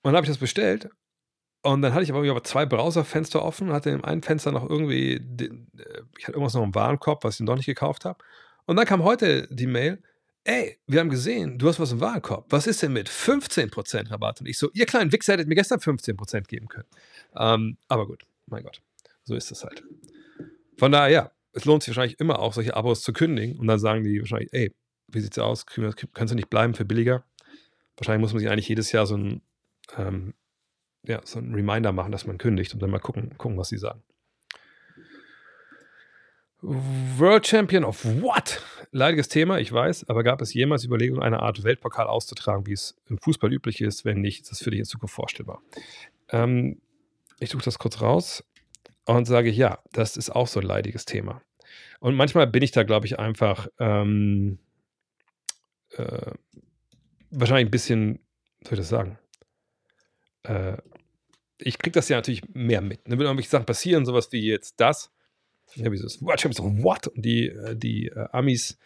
[0.00, 0.88] Und dann habe ich das bestellt.
[1.62, 5.68] Und dann hatte ich aber zwei Browserfenster offen, hatte im einen Fenster noch irgendwie, den,
[5.76, 8.22] äh, ich hatte irgendwas noch im Warenkorb, was ich noch nicht gekauft habe.
[8.66, 10.02] Und dann kam heute die Mail,
[10.44, 12.46] ey, wir haben gesehen, du hast was im Warenkorb.
[12.50, 14.40] Was ist denn mit 15% Rabatt?
[14.40, 16.88] Und ich so, ihr kleinen Wichser hättet mir gestern 15% geben können.
[17.36, 18.80] Ähm, aber gut, mein Gott,
[19.24, 19.82] so ist es halt.
[20.76, 23.58] Von daher, ja, es lohnt sich wahrscheinlich immer auch, solche Abos zu kündigen.
[23.58, 24.74] Und dann sagen die wahrscheinlich, ey,
[25.08, 25.66] wie sieht's aus?
[25.66, 27.24] Kannst du nicht bleiben für billiger?
[27.96, 29.42] Wahrscheinlich muss man sich eigentlich jedes Jahr so ein,
[29.96, 30.34] ähm,
[31.08, 33.78] ja, so ein Reminder machen, dass man kündigt und dann mal gucken, gucken was sie
[33.78, 34.02] sagen.
[36.60, 38.62] World Champion of what?
[38.90, 42.96] Leidiges Thema, ich weiß, aber gab es jemals Überlegungen, eine Art Weltpokal auszutragen, wie es
[43.08, 44.04] im Fußball üblich ist?
[44.04, 45.62] Wenn nicht, ist das für dich in Zukunft vorstellbar.
[46.30, 46.80] Ähm,
[47.38, 48.44] ich suche das kurz raus
[49.04, 51.42] und sage, ja, das ist auch so ein leidiges Thema.
[52.00, 54.58] Und manchmal bin ich da, glaube ich, einfach ähm,
[55.96, 56.32] äh,
[57.30, 58.20] wahrscheinlich ein bisschen,
[58.62, 59.18] soll ich das sagen?
[60.42, 60.78] Äh,
[61.58, 63.08] ich kriege das ja natürlich mehr mit.
[63.08, 63.18] Ne?
[63.18, 65.10] Wenn irgendwelche Sachen passieren, sowas wie jetzt das,
[65.74, 67.06] ja, wie das World Champions, what?
[67.08, 68.78] Und die, äh, die äh, Amis,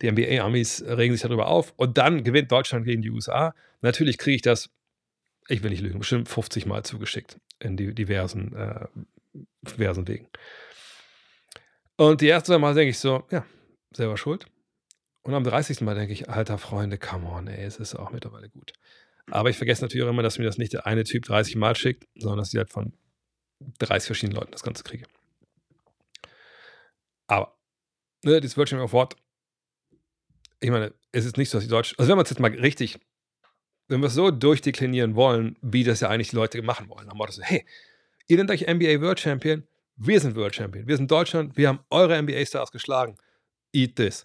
[0.00, 3.54] die NBA-Amis regen sich darüber auf und dann gewinnt Deutschland gegen die USA.
[3.80, 4.70] Natürlich kriege ich das,
[5.48, 8.86] ich will nicht lügen, bestimmt 50 Mal zugeschickt in die diversen, äh,
[9.76, 10.26] diversen Wegen.
[11.96, 13.46] Und die ersten Mal denke ich so, ja,
[13.92, 14.46] selber schuld.
[15.22, 15.82] Und am 30.
[15.82, 18.72] Mal denke ich, alter Freunde, come on, ey, es ist auch mittlerweile gut.
[19.30, 21.76] Aber ich vergesse natürlich auch immer, dass mir das nicht der eine Typ 30 Mal
[21.76, 22.92] schickt, sondern dass ich halt von
[23.78, 25.06] 30 verschiedenen Leuten das Ganze kriege.
[27.28, 27.56] Aber,
[28.24, 29.16] ne, dieses Virtual Award,
[30.60, 32.50] ich meine, es ist nicht so, dass die Deutschen, also wenn wir es jetzt mal
[32.50, 32.98] richtig,
[33.88, 37.16] wenn wir es so durchdeklinieren wollen, wie das ja eigentlich die Leute machen wollen, dann
[37.16, 37.64] Motto so, hey,
[38.26, 39.66] ihr nennt euch NBA World Champion,
[39.96, 40.86] wir sind World Champion.
[40.86, 41.56] Wir sind Deutschland.
[41.56, 43.16] Wir haben eure NBA-Stars geschlagen.
[43.72, 44.24] Eat this.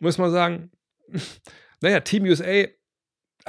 [0.00, 0.70] Muss man sagen,
[1.80, 2.66] naja, Team USA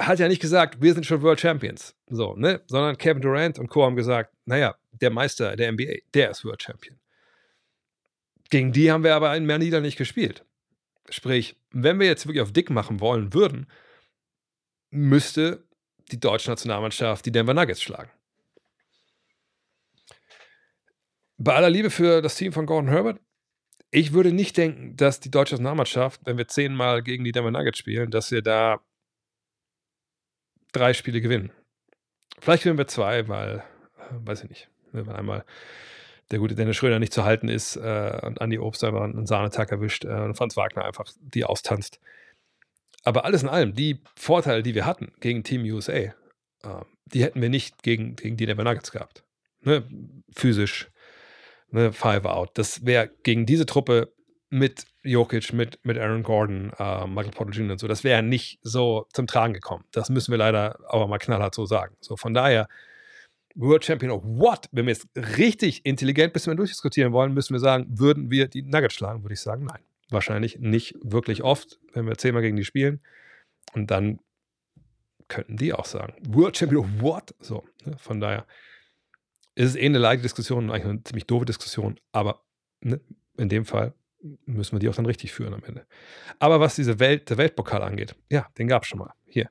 [0.00, 1.94] hat ja nicht gesagt, wir sind schon World Champions.
[2.08, 2.62] So, ne?
[2.66, 3.84] Sondern Kevin Durant und Co.
[3.84, 6.98] haben gesagt, naja, der Meister der NBA, der ist World Champion.
[8.50, 10.44] Gegen die haben wir aber in Manila nicht gespielt.
[11.08, 13.68] Sprich, wenn wir jetzt wirklich auf dick machen wollen würden,
[14.90, 15.64] müsste
[16.10, 18.10] die deutsche Nationalmannschaft die Denver Nuggets schlagen
[21.40, 23.18] bei aller Liebe für das Team von Gordon Herbert,
[23.90, 27.78] ich würde nicht denken, dass die deutsche Nationalmannschaft, wenn wir zehnmal gegen die Denver Nuggets
[27.78, 28.80] spielen, dass wir da
[30.72, 31.52] drei Spiele gewinnen.
[32.38, 33.64] Vielleicht gewinnen wir zwei, weil,
[33.98, 35.44] äh, weiß ich nicht, ne, wenn einmal
[36.30, 39.70] der gute Dennis Schröder nicht zu halten ist äh, und Andi Obst einfach einen Sahnetag
[39.72, 42.00] erwischt äh, und Franz Wagner einfach die austanzt.
[43.02, 46.12] Aber alles in allem, die Vorteile, die wir hatten gegen Team USA, äh,
[47.06, 49.24] die hätten wir nicht gegen, gegen die Denver Nuggets gehabt.
[49.62, 49.84] Ne?
[50.34, 50.90] Physisch,
[51.70, 52.50] ne, Five Out.
[52.54, 54.12] Das wäre gegen diese Truppe
[54.50, 57.72] mit Jokic, mit, mit Aaron Gordon, äh, Michael Porter Jr.
[57.72, 59.84] und so, das wäre nicht so zum Tragen gekommen.
[59.92, 61.96] Das müssen wir leider aber mal knallhart so sagen.
[62.00, 62.68] So, von daher,
[63.54, 64.68] World Champion of what?
[64.72, 65.08] Wenn wir jetzt
[65.38, 69.22] richtig intelligent bis wir durchdiskutieren wollen, müssen wir sagen, würden wir die Nuggets schlagen?
[69.22, 69.80] Würde ich sagen, nein.
[70.10, 73.00] Wahrscheinlich nicht wirklich oft, wenn wir zehnmal gegen die spielen.
[73.72, 74.18] Und dann
[75.28, 77.34] könnten die auch sagen, World Champion of what?
[77.40, 77.96] So, ne?
[77.98, 78.46] von daher
[79.54, 82.42] ist es eh eine leichte Diskussion, eigentlich eine ziemlich doofe Diskussion, aber
[82.80, 83.00] ne,
[83.36, 83.94] in dem Fall
[84.46, 85.86] müssen wir die auch dann richtig führen am Ende.
[86.38, 89.12] Aber was diese Welt, der Weltpokal angeht, ja, den gab es schon mal.
[89.26, 89.50] Hier.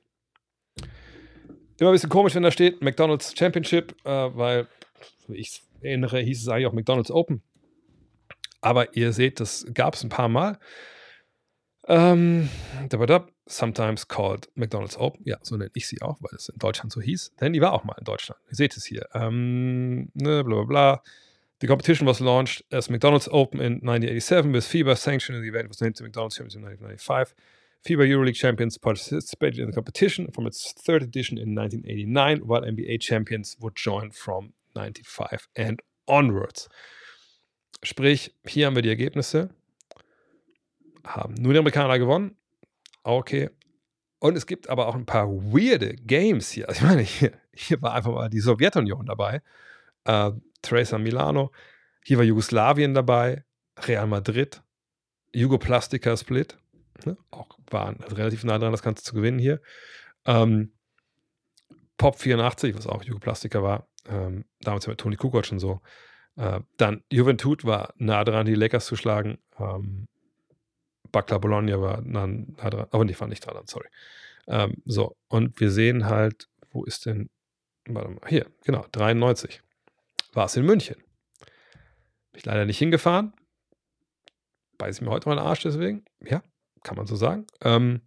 [1.78, 4.68] Immer ein bisschen komisch, wenn da steht McDonald's Championship, äh, weil,
[5.28, 7.42] wie ich erinnere, hieß es eigentlich auch McDonald's Open.
[8.60, 10.58] Aber ihr seht, das gab es ein paar Mal.
[11.88, 12.50] Ähm,
[13.46, 15.22] sometimes called McDonald's Open.
[15.24, 17.32] Ja, so nenne ich sie auch, weil es in Deutschland so hieß.
[17.40, 18.40] Denn die war auch mal in Deutschland.
[18.48, 19.08] Ihr seht es hier.
[19.14, 21.02] Ähm, ne, bla bla bla.
[21.60, 25.80] The competition was launched as McDonald's Open in 1987 with FIBA sanctioning the event was
[25.82, 27.34] named the McDonald's Champions in 1995.
[27.86, 33.00] FIBA EuroLeague champions participated in the competition from its third edition in 1989, while NBA
[33.00, 36.68] champions would join from 95 and onwards.
[37.82, 39.50] Sprich, hier haben wir die Ergebnisse.
[41.04, 42.36] Haben nur die Amerikaner gewonnen.
[43.02, 43.50] Okay.
[44.18, 46.68] Und es gibt aber auch ein paar weirde Games hier.
[46.68, 49.42] Also ich meine, hier, hier war einfach mal die Sowjetunion dabei.
[50.04, 50.32] Äh,
[50.62, 51.52] Tracer Milano.
[52.04, 53.44] Hier war Jugoslawien dabei.
[53.78, 54.62] Real Madrid.
[55.32, 56.58] Jugoplastica Split.
[57.04, 57.16] Ne?
[57.30, 59.60] Auch waren relativ nah dran, das Ganze zu gewinnen hier.
[60.26, 60.72] Ähm,
[61.96, 63.88] Pop 84, was auch Jugoplastica war.
[64.08, 65.80] Ähm, damals mit Toni Kukoc schon so.
[66.36, 69.38] Äh, dann Juventud war nah dran, die Lakers zu schlagen.
[69.58, 70.06] Ähm,
[71.12, 73.88] Bakla Bologna war nah, nah dran, aber nicht, war nicht dran, sorry.
[74.46, 77.30] Ähm, so, und wir sehen halt, wo ist denn,
[77.86, 79.62] warte mal, hier, genau, 93
[80.32, 80.96] war es in München.
[82.32, 83.32] Bin ich leider nicht hingefahren.
[84.78, 86.04] Beiß ich mir heute mal den Arsch deswegen.
[86.24, 86.42] Ja,
[86.82, 87.46] kann man so sagen.
[87.62, 88.00] Ähm,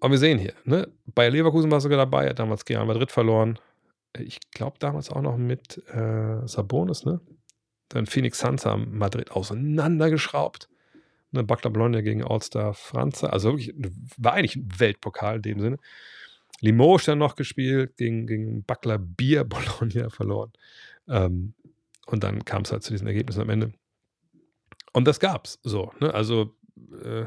[0.00, 0.88] aber wir sehen hier, ne?
[1.06, 3.58] Bayer Leverkusen war sogar dabei, hat damals Real Madrid verloren
[4.18, 7.20] ich glaube damals auch noch mit äh, Sabonis, ne?
[7.88, 10.68] Dann Phoenix Suns haben Madrid auseinandergeschraubt.
[11.30, 13.28] Ne, Bakla Bologna gegen All-Star Franza.
[13.28, 13.74] Also wirklich,
[14.16, 15.78] war eigentlich ein Weltpokal in dem Sinne.
[16.62, 20.52] Limoges dann noch gespielt, gegen, gegen Bakla Bier Bologna verloren.
[21.08, 21.54] Ähm,
[22.06, 23.72] und dann kam es halt zu diesen Ergebnissen am Ende.
[24.92, 25.92] Und das gab's so.
[26.00, 26.14] Ne?
[26.14, 26.54] Also
[27.04, 27.26] äh,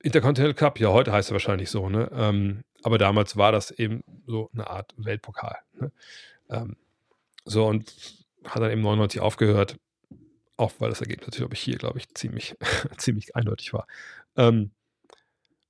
[0.00, 2.08] Intercontinental Cup, ja, heute heißt er wahrscheinlich so, ne?
[2.12, 5.58] Ähm, aber damals war das eben so eine Art Weltpokal.
[5.72, 5.90] Ne?
[6.48, 6.76] Ähm,
[7.44, 7.92] so und
[8.44, 9.76] hat dann eben 99 aufgehört,
[10.56, 12.54] auch weil das Ergebnis glaube ich, hier, glaube ich, ziemlich,
[12.96, 13.88] ziemlich eindeutig war.
[14.36, 14.70] Ähm,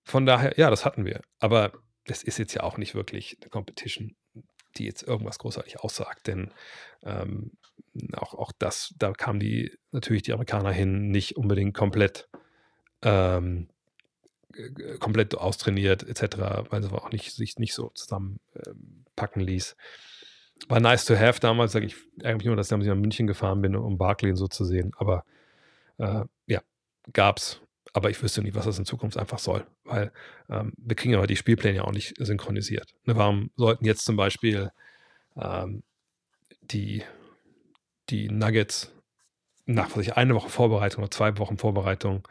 [0.08, 1.20] von daher, ja, das hatten wir.
[1.38, 1.72] Aber
[2.06, 4.16] das ist jetzt ja auch nicht wirklich eine Competition,
[4.76, 6.52] die jetzt irgendwas großartig aussagt, denn
[7.02, 7.52] ähm,
[8.14, 12.28] auch, auch das, da kamen die natürlich die Amerikaner hin, nicht unbedingt komplett
[13.02, 13.68] ähm,
[14.98, 16.38] komplett austrainiert etc.,
[16.70, 19.76] weil sie auch nicht, sich nicht so zusammenpacken ähm, ließ.
[20.68, 23.62] War nice to have damals, sage ich eigentlich nur, dass ich damals nach München gefahren
[23.62, 24.92] bin, um Barclay so zu sehen.
[24.96, 25.24] Aber
[25.98, 26.62] äh, ja,
[27.12, 27.60] gab's.
[27.92, 30.12] Aber ich wüsste nicht, was das in Zukunft einfach soll, weil
[30.50, 32.94] ähm, wir kriegen ja die Spielpläne ja auch nicht synchronisiert.
[33.04, 34.70] Ne, warum sollten jetzt zum Beispiel
[35.36, 35.82] ähm,
[36.60, 37.02] die,
[38.10, 38.92] die Nuggets
[39.68, 42.26] nach was ich, eine Woche Vorbereitung oder zwei Wochen Vorbereitung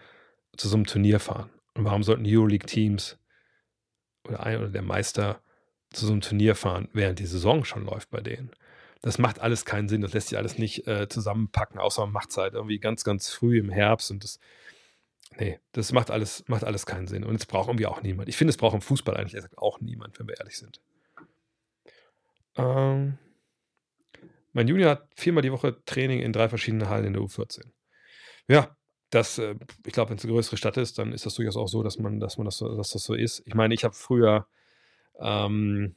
[0.57, 1.49] zu so einem Turnier fahren?
[1.75, 3.17] Und warum sollten Euroleague-Teams
[4.27, 5.41] oder ein oder der Meister
[5.91, 8.51] zu so einem Turnier fahren, während die Saison schon läuft bei denen?
[9.01, 10.01] Das macht alles keinen Sinn.
[10.01, 13.29] Das lässt sich alles nicht äh, zusammenpacken, außer man macht es halt irgendwie ganz, ganz
[13.29, 14.39] früh im Herbst und das.
[15.39, 17.23] Nee, das macht alles, macht alles keinen Sinn.
[17.23, 18.27] Und es braucht irgendwie auch niemand.
[18.27, 20.81] Ich finde, es braucht im Fußball eigentlich auch niemand, wenn wir ehrlich sind.
[22.55, 23.19] Ähm,
[24.53, 27.65] mein Junior hat viermal die Woche Training in drei verschiedenen Hallen in der U14.
[28.47, 28.75] Ja,
[29.11, 29.55] das, äh,
[29.85, 31.99] ich glaube, wenn es eine größere Stadt ist, dann ist das durchaus auch so, dass
[31.99, 33.43] man, dass man das, dass das so ist.
[33.45, 34.47] Ich meine, ich habe früher,
[35.19, 35.95] ähm,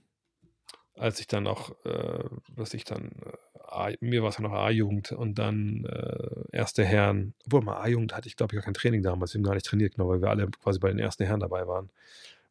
[0.94, 3.32] als ich dann auch, äh, was ich dann, äh,
[4.00, 8.28] mir war es ja noch A-Jugend und dann äh, erste Herren, obwohl mal A-Jugend hatte
[8.28, 10.28] ich, glaube ich, gar kein Training damals, wir haben gar nicht trainiert, genau, weil wir
[10.28, 11.90] alle quasi bei den ersten Herren dabei waren.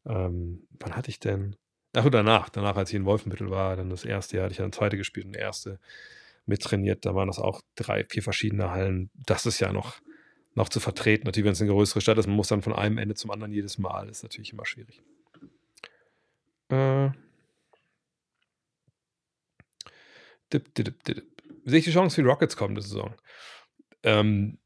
[0.06, 1.56] Ähm, wann hatte ich denn?
[1.96, 4.72] Ach, danach, danach, als ich in Wolfenbüttel war, dann das erste Jahr hatte ich dann
[4.72, 5.80] zweite gespielt und erste
[6.46, 9.10] mittrainiert, da waren das auch drei, vier verschiedene Hallen.
[9.14, 10.00] Das ist ja noch,
[10.56, 11.26] noch zu vertreten.
[11.26, 13.54] Natürlich, wenn es eine größere Stadt ist, man muss dann von einem Ende zum anderen
[13.54, 15.02] jedes Mal, das ist natürlich immer schwierig.
[16.70, 17.12] Äh.
[20.52, 21.26] Dip, dip, dip,
[21.66, 23.14] Sehe ich die Chance die Rockets kommende Saison?
[24.04, 24.58] Ähm,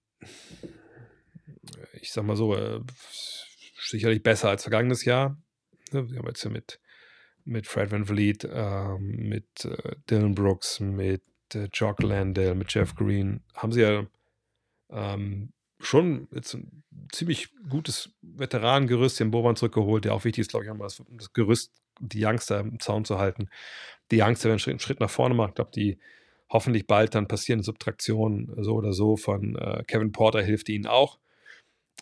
[2.02, 2.82] ich sag mal so, äh,
[3.90, 5.38] sicherlich besser als vergangenes Jahr.
[5.92, 6.80] Wir haben jetzt ja mit,
[7.46, 11.24] mit Fred Van Vliet, äh, mit äh, Dylan Brooks, mit
[11.54, 14.06] äh, Jock Landale, mit Jeff Green, haben sie ja
[14.90, 20.66] ähm, schon jetzt ein ziemlich gutes Veteranengerüst, den Boban zurückgeholt, der auch wichtig ist, glaube
[20.66, 23.50] ich, haben das, das Gerüst, die Youngster im Zaun zu halten.
[24.12, 25.50] Die Youngster werden einen Schritt nach vorne machen.
[25.50, 26.00] Ich glaube, die
[26.50, 31.20] hoffentlich bald dann passierende Subtraktion so oder so von äh, Kevin Porter hilft ihnen auch.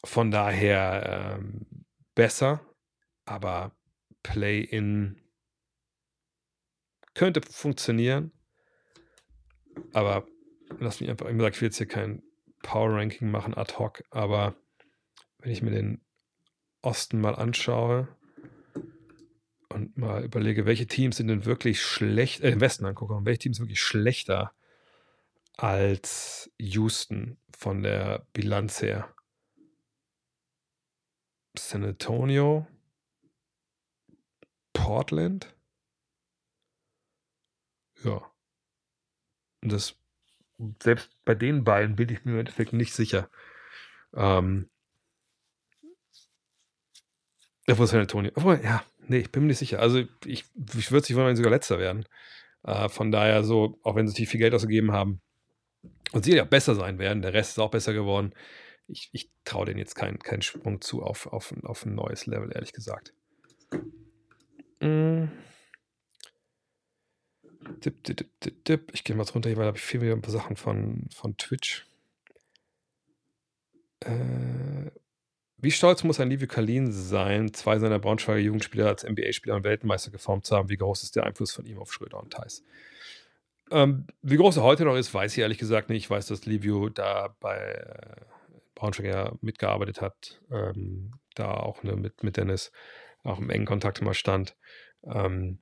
[0.03, 1.85] Von daher ähm,
[2.15, 2.61] besser,
[3.25, 3.71] aber
[4.23, 5.21] Play-in
[7.13, 8.31] könnte funktionieren.
[9.93, 10.27] Aber
[10.79, 12.23] lass mich einfach, ich ich will jetzt hier kein
[12.61, 14.55] Power Ranking machen ad hoc, aber
[15.39, 16.01] wenn ich mir den
[16.81, 18.07] Osten mal anschaue
[19.73, 23.39] und mal überlege, welche Teams sind denn wirklich schlecht, äh, den Westen angucke und welche
[23.39, 24.53] Teams wirklich schlechter
[25.57, 29.13] als Houston von der Bilanz her.
[31.57, 32.67] San Antonio,
[34.73, 35.53] Portland.
[38.03, 38.31] Ja.
[39.61, 39.95] Und das,
[40.81, 43.29] selbst bei den beiden bin ich mir im Endeffekt nicht sicher.
[44.13, 44.69] Ähm,
[47.67, 49.79] obwohl San Antonio, obwohl, ja, nee, ich bin mir nicht sicher.
[49.79, 52.05] Also ich, ich würde sich wollen, wenn sie sogar letzter werden.
[52.63, 55.21] Äh, von daher so, auch wenn sie viel Geld ausgegeben haben
[56.13, 58.33] und sie ja besser sein werden, der Rest ist auch besser geworden.
[58.87, 62.51] Ich, ich traue denen jetzt keinen kein Sprung zu auf, auf, auf ein neues Level,
[62.53, 63.13] ehrlich gesagt.
[64.79, 65.25] Mm.
[67.81, 68.91] Tipp, tipp, tipp, tipp.
[68.93, 71.07] Ich gehe mal runter hier, weil da habe ich viel wieder ein paar Sachen von,
[71.13, 71.85] von Twitch.
[73.99, 74.09] Äh,
[75.61, 80.11] wie stolz muss ein Livio Kalin sein, zwei seiner Braunschweiger Jugendspieler als NBA-Spieler und Weltmeister
[80.11, 80.69] geformt zu haben?
[80.69, 82.63] Wie groß ist der Einfluss von ihm auf Schröder und Thais?
[83.71, 86.03] Ähm, wie groß er heute noch ist, weiß ich ehrlich gesagt nicht.
[86.03, 88.21] Ich weiß, dass Livio da bei äh,
[88.75, 92.71] Braunschweiger mitgearbeitet hat, ähm, da auch ne, mit, mit Dennis
[93.23, 94.57] auch im engen Kontakt immer stand.
[95.03, 95.59] Ähm,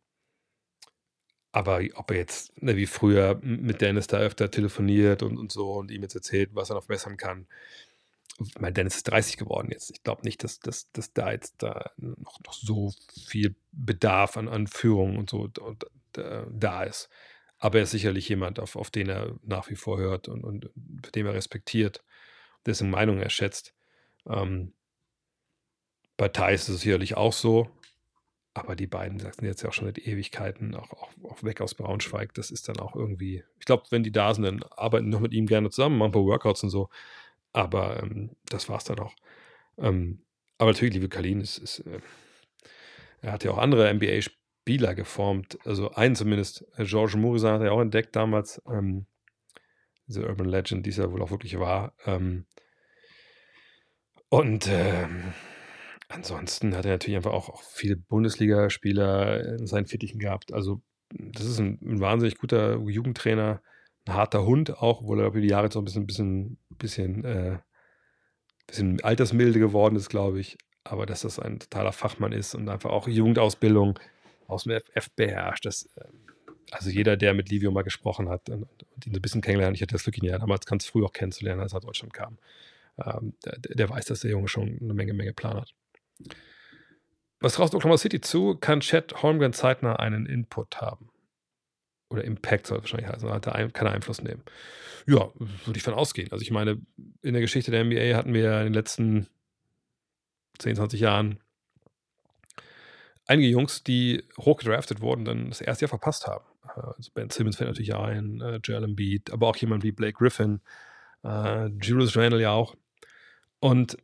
[1.52, 5.74] aber ob er jetzt, ne, wie früher, mit Dennis da öfter telefoniert und, und so
[5.74, 7.48] und ihm jetzt erzählt, was er noch verbessern kann.
[8.42, 9.92] Ich meine, Dennis ist 30 geworden jetzt.
[9.92, 12.94] Ich glaube nicht, dass, dass, dass da jetzt da noch, noch so
[13.28, 15.86] viel Bedarf an, an Führung und so und,
[16.18, 17.10] äh, da ist.
[17.58, 20.70] Aber er ist sicherlich jemand, auf, auf den er nach wie vor hört und, und
[21.16, 22.04] den er respektiert,
[22.66, 23.74] dessen Meinung er schätzt.
[24.26, 24.74] Ähm,
[26.18, 27.70] bei Thais ist es sicherlich auch so.
[28.54, 31.76] Aber die beiden sind jetzt ja auch schon seit Ewigkeiten auch, auch, auch weg aus
[31.76, 32.34] Braunschweig.
[32.34, 35.34] Das ist dann auch irgendwie, ich glaube, wenn die da sind, dann arbeiten noch mit
[35.34, 36.90] ihm gerne zusammen, machen ein paar Workouts und so.
[37.54, 39.16] Aber ähm, das war es dann auch.
[39.78, 40.24] Ähm,
[40.58, 42.00] aber natürlich, liebe Kalin, ist, ist äh,
[43.22, 45.58] er hat ja auch andere NBA-Spieler geformt.
[45.66, 48.62] Also einen zumindest, äh, Georges Mourisan hat er auch entdeckt damals.
[48.72, 49.06] Ähm,
[50.08, 51.94] diese Urban Legend, die es ja wohl auch wirklich war.
[52.06, 52.46] Ähm,
[54.30, 55.34] und ähm,
[56.12, 60.52] Ansonsten hat er natürlich einfach auch, auch viele Bundesligaspieler in seinen Fittichen gehabt.
[60.52, 60.82] Also,
[61.12, 63.62] das ist ein, ein wahnsinnig guter Jugendtrainer,
[64.06, 67.60] ein harter Hund auch, obwohl er über die Jahre auch ein bisschen, bisschen, bisschen, äh,
[68.68, 70.58] bisschen altersmilde geworden ist, glaube ich.
[70.84, 74.00] Aber dass das ein totaler Fachmann ist und einfach auch Jugendausbildung
[74.48, 75.66] aus dem FF beherrscht.
[75.66, 76.06] Das, äh,
[76.72, 79.76] also jeder, der mit Livio mal gesprochen hat und, und ihn so ein bisschen kennengelernt,
[79.76, 82.14] ich hatte das Glück, ihn ja damals ganz früh auch kennenzulernen, als er nach Deutschland
[82.14, 82.38] kam,
[83.04, 85.74] ähm, der, der, weiß, dass der Junge schon eine Menge, Menge Plan hat.
[87.40, 88.56] Was traust Oklahoma City zu?
[88.56, 91.09] Kann Chad Holmgren zeitnah einen Input haben?
[92.10, 93.30] Oder Impact soll wahrscheinlich heißen.
[93.30, 94.44] Hat er keinen Einfluss nehmen.
[95.06, 95.30] Ja,
[95.66, 96.32] würde ich von ausgehen.
[96.32, 96.80] Also ich meine,
[97.22, 99.28] in der Geschichte der NBA hatten wir in den letzten
[100.60, 101.40] 10, 20 Jahren
[103.26, 106.46] einige Jungs, die hochgedraftet wurden, dann das erste Jahr verpasst haben.
[106.64, 110.62] Also Ben Simmons fällt natürlich ein, äh, Joel Embiid, aber auch jemand wie Blake Griffin,
[111.24, 112.76] äh, Julius Randle ja auch.
[113.60, 113.98] Und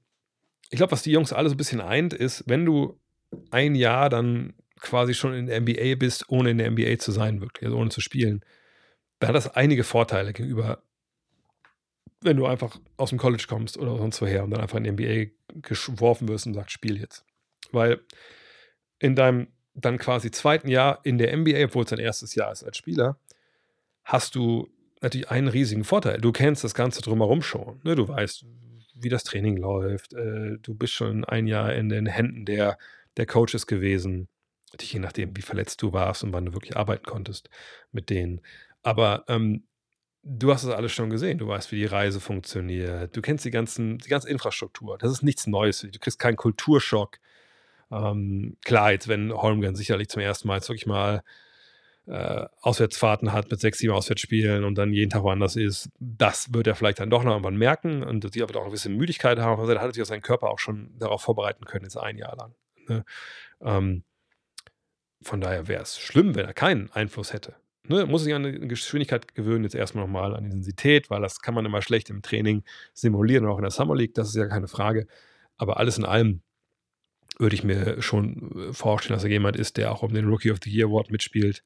[0.69, 2.99] ich glaube, was die Jungs alle so ein bisschen eint, ist, wenn du
[3.51, 4.53] ein Jahr dann
[4.85, 7.89] quasi schon in der NBA bist, ohne in der NBA zu sein, wirklich, also ohne
[7.89, 8.43] zu spielen,
[9.19, 10.83] dann hat das einige Vorteile gegenüber,
[12.21, 14.91] wenn du einfach aus dem College kommst oder sonst woher und dann einfach in die
[14.91, 15.31] NBA
[15.61, 17.25] geworfen wirst und sagst, spiel jetzt.
[17.71, 17.99] Weil
[18.99, 22.63] in deinem dann quasi zweiten Jahr in der NBA, obwohl es dein erstes Jahr ist
[22.63, 23.19] als Spieler,
[24.05, 24.69] hast du
[25.01, 26.21] natürlich einen riesigen Vorteil.
[26.21, 27.81] Du kennst das Ganze drumherum schon.
[27.83, 27.95] Ne?
[27.95, 28.45] Du weißt,
[28.95, 30.13] wie das Training läuft.
[30.13, 32.77] Äh, du bist schon ein Jahr in den Händen der
[33.17, 34.27] der Coaches gewesen.
[34.79, 37.49] Je nachdem, wie verletzt du warst und wann du wirklich arbeiten konntest
[37.91, 38.41] mit denen.
[38.83, 39.63] Aber ähm,
[40.23, 41.37] du hast es alles schon gesehen.
[41.37, 43.15] Du weißt, wie die Reise funktioniert.
[43.15, 44.97] Du kennst die, ganzen, die ganze Infrastruktur.
[44.97, 45.81] Das ist nichts Neues.
[45.81, 47.19] Du kriegst keinen Kulturschock.
[47.91, 51.23] Ähm, klar, jetzt, wenn Holmgren sicherlich zum ersten Mal jetzt wirklich mal
[52.07, 56.67] äh, Auswärtsfahrten hat mit sechs, sieben Auswärtsspielen und dann jeden Tag woanders ist, das wird
[56.67, 59.59] er vielleicht dann doch noch irgendwann merken und sie wird auch ein bisschen Müdigkeit haben.
[59.59, 62.35] Also, da hat sich auch seinen Körper auch schon darauf vorbereiten können, jetzt ein Jahr
[62.35, 62.55] lang.
[62.87, 63.05] Ne?
[63.61, 64.03] Ähm,
[65.21, 67.55] von daher wäre es schlimm, wenn er keinen Einfluss hätte.
[67.87, 68.05] Ne?
[68.05, 71.65] Muss sich an eine Geschwindigkeit gewöhnen, jetzt erstmal nochmal an Intensität, weil das kann man
[71.65, 72.63] immer schlecht im Training
[72.93, 75.07] simulieren, auch in der Summer League, das ist ja keine Frage.
[75.57, 76.41] Aber alles in allem
[77.37, 80.51] würde ich mir schon äh, vorstellen, dass er jemand ist, der auch um den Rookie
[80.51, 81.63] of the Year Award mitspielt,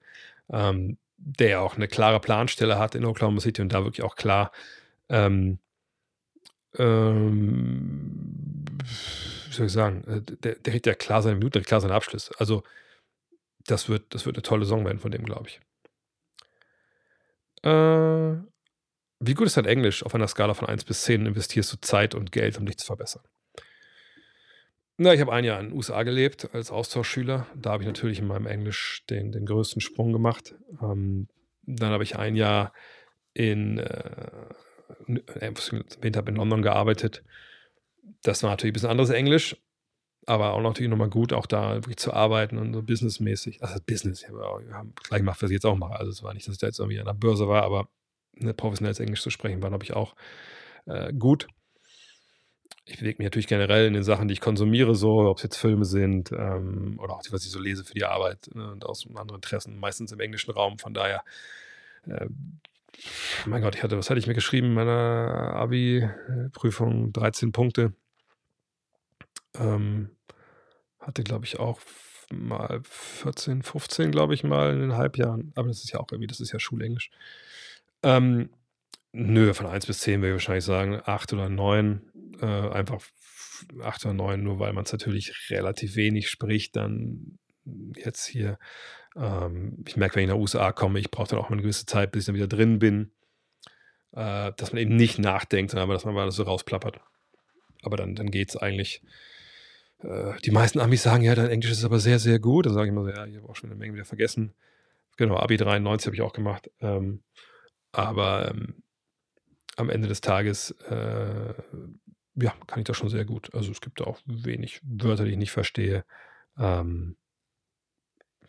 [0.51, 4.51] ähm, der auch eine klare Planstelle hat in Oklahoma City und da wirklich auch klar
[5.09, 5.59] ähm,
[6.77, 8.65] ähm,
[9.47, 12.33] wie soll ich sagen, äh, der, der kriegt ja klar seine Minute, klar seine Abschlüsse.
[12.37, 12.63] Also,
[13.71, 15.61] das wird, das wird eine tolle Song werden von dem, glaube ich.
[17.63, 18.37] Äh,
[19.19, 21.25] wie gut ist dein Englisch auf einer Skala von 1 bis 10?
[21.25, 23.23] Investierst du Zeit und Geld, um dich zu verbessern?
[24.97, 27.47] Na, ich habe ein Jahr in den USA gelebt als Austauschschüler.
[27.55, 30.55] Da habe ich natürlich in meinem Englisch den, den größten Sprung gemacht.
[30.81, 31.27] Ähm,
[31.63, 32.73] dann habe ich ein Jahr
[33.33, 34.31] in, äh,
[35.07, 37.23] ich habe in London gearbeitet.
[38.23, 39.55] Das war natürlich ein bisschen anderes Englisch,
[40.25, 43.63] aber auch natürlich nochmal gut, auch da wirklich zu arbeiten und so businessmäßig.
[43.63, 45.95] Also Business, wir haben gleich gemacht, was ich jetzt auch mache.
[45.97, 47.89] Also es war nicht, dass ich da jetzt irgendwie an der Börse war, aber
[48.35, 50.15] ne, professionelles Englisch zu sprechen war, glaube ich, auch
[50.85, 51.47] äh, gut.
[52.85, 55.57] Ich bewege mich natürlich generell in den Sachen, die ich konsumiere, so, ob es jetzt
[55.57, 58.85] Filme sind ähm, oder auch die, was ich so lese für die Arbeit ne, und
[58.85, 60.79] aus anderen Interessen, meistens im englischen Raum.
[60.79, 61.23] Von daher,
[62.07, 62.27] äh,
[63.45, 67.13] mein Gott, ich hatte, was hatte ich mir geschrieben in meiner Abi-Prüfung?
[67.13, 67.93] 13 Punkte.
[69.59, 70.09] Ähm,
[70.99, 71.79] hatte, glaube ich, auch
[72.31, 75.51] mal 14, 15, glaube ich, mal in den Halbjahren.
[75.55, 77.09] Aber das ist ja auch irgendwie, das ist ja Schulenglisch.
[78.03, 78.49] Ähm,
[79.11, 82.01] nö, von 1 bis 10 würde ich wahrscheinlich sagen 8 oder 9.
[82.41, 83.01] Äh, einfach
[83.81, 87.39] 8 oder 9, nur weil man es natürlich relativ wenig spricht, dann
[87.95, 88.57] jetzt hier.
[89.15, 91.85] Ähm, ich merke, wenn ich nach USA komme, ich brauche dann auch mal eine gewisse
[91.85, 93.11] Zeit, bis ich dann wieder drin bin.
[94.11, 96.99] Äh, dass man eben nicht nachdenkt, sondern dass man mal so rausplappert.
[97.83, 99.01] Aber dann, dann geht es eigentlich.
[100.03, 102.65] Äh, die meisten Amis sagen, ja, dein Englisch ist aber sehr, sehr gut.
[102.65, 104.53] Dann sage ich immer so, ja, ich habe auch schon eine Menge wieder vergessen.
[105.17, 106.69] Genau, Abi 93 habe ich auch gemacht.
[106.79, 107.23] Ähm,
[107.91, 108.83] aber ähm,
[109.75, 111.53] am Ende des Tages, äh,
[112.35, 113.53] ja, kann ich das schon sehr gut.
[113.53, 116.05] Also es gibt auch wenig Wörter, die ich nicht verstehe.
[116.57, 117.17] Ähm,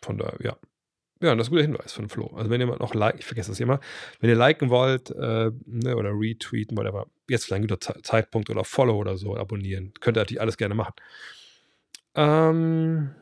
[0.01, 0.57] von daher, ja.
[1.21, 2.27] Ja, das ist ein guter Hinweis von Flo.
[2.35, 3.79] Also wenn ihr noch like, ich vergesse das immer,
[4.19, 8.63] wenn ihr liken wollt äh, ne, oder retweeten, whatever, jetzt vielleicht ein guter Zeitpunkt oder
[8.63, 9.93] Follow oder so abonnieren.
[9.99, 10.93] Könnt ihr natürlich alles gerne machen.
[12.15, 13.15] Ähm,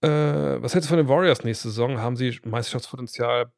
[0.00, 1.98] äh, was hältst du von den Warriors nächste Saison?
[1.98, 3.52] Haben sie Meisterschaftspotenzial?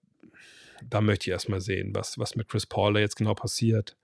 [0.82, 3.96] Da möchte ich erstmal sehen, was, was mit Chris Paul da jetzt genau passiert,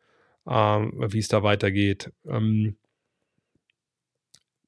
[0.47, 2.12] ähm, wie es da weitergeht.
[2.26, 2.76] Ähm,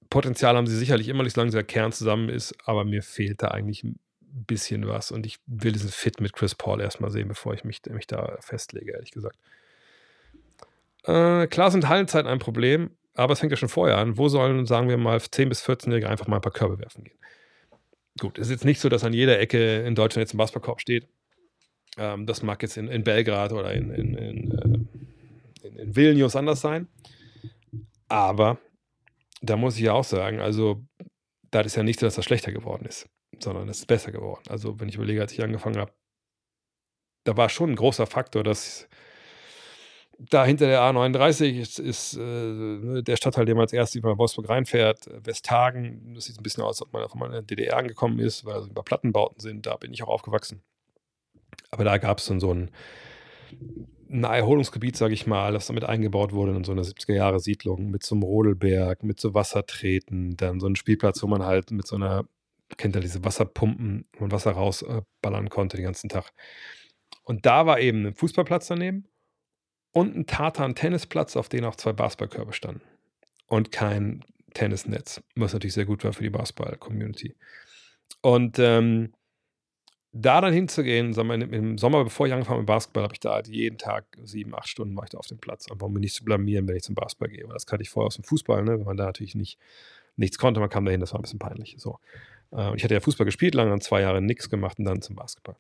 [0.09, 3.83] Potenzial haben sie sicherlich immer, solange der Kern zusammen ist, aber mir fehlt da eigentlich
[3.83, 7.65] ein bisschen was und ich will diesen Fit mit Chris Paul erstmal sehen, bevor ich
[7.65, 9.37] mich, mich da festlege, ehrlich gesagt.
[11.05, 14.19] Äh, klar sind Hallenzeiten ein Problem, aber es fängt ja schon vorher an.
[14.19, 17.19] Wo sollen, sagen wir mal, 10- bis 14-Jährige einfach mal ein paar Körbe werfen gehen?
[18.19, 20.81] Gut, es ist jetzt nicht so, dass an jeder Ecke in Deutschland jetzt ein Basketballkorb
[20.81, 21.09] steht.
[21.99, 24.87] Ähm, das mag jetzt in, in Belgrad oder in, in, in,
[25.63, 26.89] äh, in Vilnius anders sein.
[28.09, 28.59] Aber
[29.43, 30.85] da muss ich ja auch sagen, also
[31.51, 34.43] da ist ja nicht so, dass das schlechter geworden ist, sondern es ist besser geworden.
[34.49, 35.93] Also wenn ich überlege, als ich angefangen habe,
[37.25, 38.89] da war schon ein großer Faktor, dass
[40.19, 44.17] da hinter der A39 ist, ist äh, ne, der Stadtteil, der man als erstes über
[44.17, 46.15] Wolfsburg reinfährt, Westhagen.
[46.15, 48.67] Das sieht ein bisschen aus, als ob man von der DDR angekommen ist, weil es
[48.67, 49.67] über Plattenbauten sind.
[49.67, 50.63] Da bin ich auch aufgewachsen.
[51.71, 52.71] Aber da gab es dann so ein
[54.09, 58.15] ein Erholungsgebiet, sage ich mal, das damit eingebaut wurde in so eine 70er-Jahre-Siedlung mit so
[58.15, 62.25] einem Rodelberg, mit so Wassertreten, dann so ein Spielplatz, wo man halt mit so einer,
[62.77, 66.33] kennt ihr diese Wasserpumpen und Wasser rausballern äh, konnte den ganzen Tag.
[67.25, 69.09] Und da war eben ein Fußballplatz daneben
[69.97, 72.83] und ein Tartan-Tennisplatz, auf dem auch zwei Basketballkörbe standen.
[73.47, 77.35] Und kein Tennisnetz, was natürlich sehr gut war für die Basketball-Community.
[78.21, 79.15] Und ähm,
[80.13, 83.21] da dann hinzugehen, sagen wir, im Sommer, bevor ich angefangen habe mit Basketball, habe ich
[83.21, 85.95] da halt jeden Tag sieben, acht Stunden war ich da auf dem Platz, einfach um
[85.95, 87.45] mich nicht zu blamieren, wenn ich zum Basketball gehe.
[87.45, 88.79] Weil das kannte ich vorher aus dem Fußball, ne?
[88.79, 89.59] wenn man da natürlich nicht,
[90.17, 91.77] nichts konnte, man kam dahin, das war ein bisschen peinlich.
[91.79, 92.01] So.
[92.53, 95.17] Äh, ich hatte ja Fußball gespielt, lange dann zwei Jahre nichts gemacht und dann zum
[95.17, 95.57] Basketball.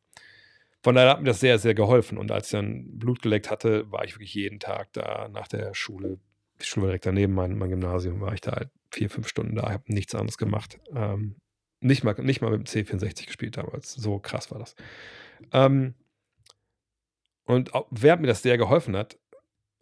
[0.86, 2.16] Von daher hat mir das sehr, sehr geholfen.
[2.16, 5.74] Und als ich dann Blut geleckt hatte, war ich wirklich jeden Tag da nach der
[5.74, 6.20] Schule,
[6.60, 9.68] die Schule direkt daneben, mein, mein Gymnasium, war ich da halt vier, fünf Stunden da,
[9.68, 10.78] habe nichts anderes gemacht.
[10.94, 11.34] Ähm,
[11.80, 13.94] nicht mal, nicht mal mit dem C64 gespielt damals.
[13.94, 14.76] So krass war das.
[15.50, 15.96] Ähm,
[17.46, 19.18] und wer mir das sehr geholfen hat,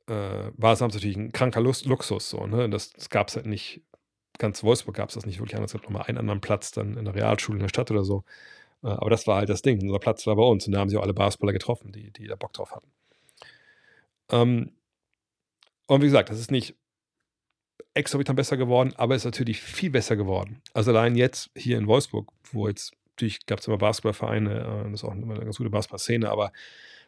[0.07, 2.31] äh, war es natürlich ein kranker Luxus.
[2.31, 2.71] So, ne?
[2.71, 3.83] Das, das gab es halt nicht,
[4.39, 5.75] ganz Wolfsburg gab es das nicht wirklich anders.
[5.75, 8.25] Es gab nochmal einen anderen Platz dann in der Realschule in der Stadt oder so.
[8.85, 9.81] Äh, aber das war halt das Ding.
[9.83, 12.27] Unser Platz war bei uns und da haben sie auch alle Basketballer getroffen, die, die
[12.27, 12.91] da Bock drauf hatten.
[14.31, 14.73] Ähm,
[15.87, 16.77] und wie gesagt, das ist nicht
[17.95, 20.63] exorbitant besser geworden, aber ist natürlich viel besser geworden.
[20.73, 25.01] Also allein jetzt hier in Wolfsburg, wo jetzt, natürlich gab es immer Basketballvereine, äh, das
[25.01, 26.53] ist auch immer eine ganz gute Basketballszene, aber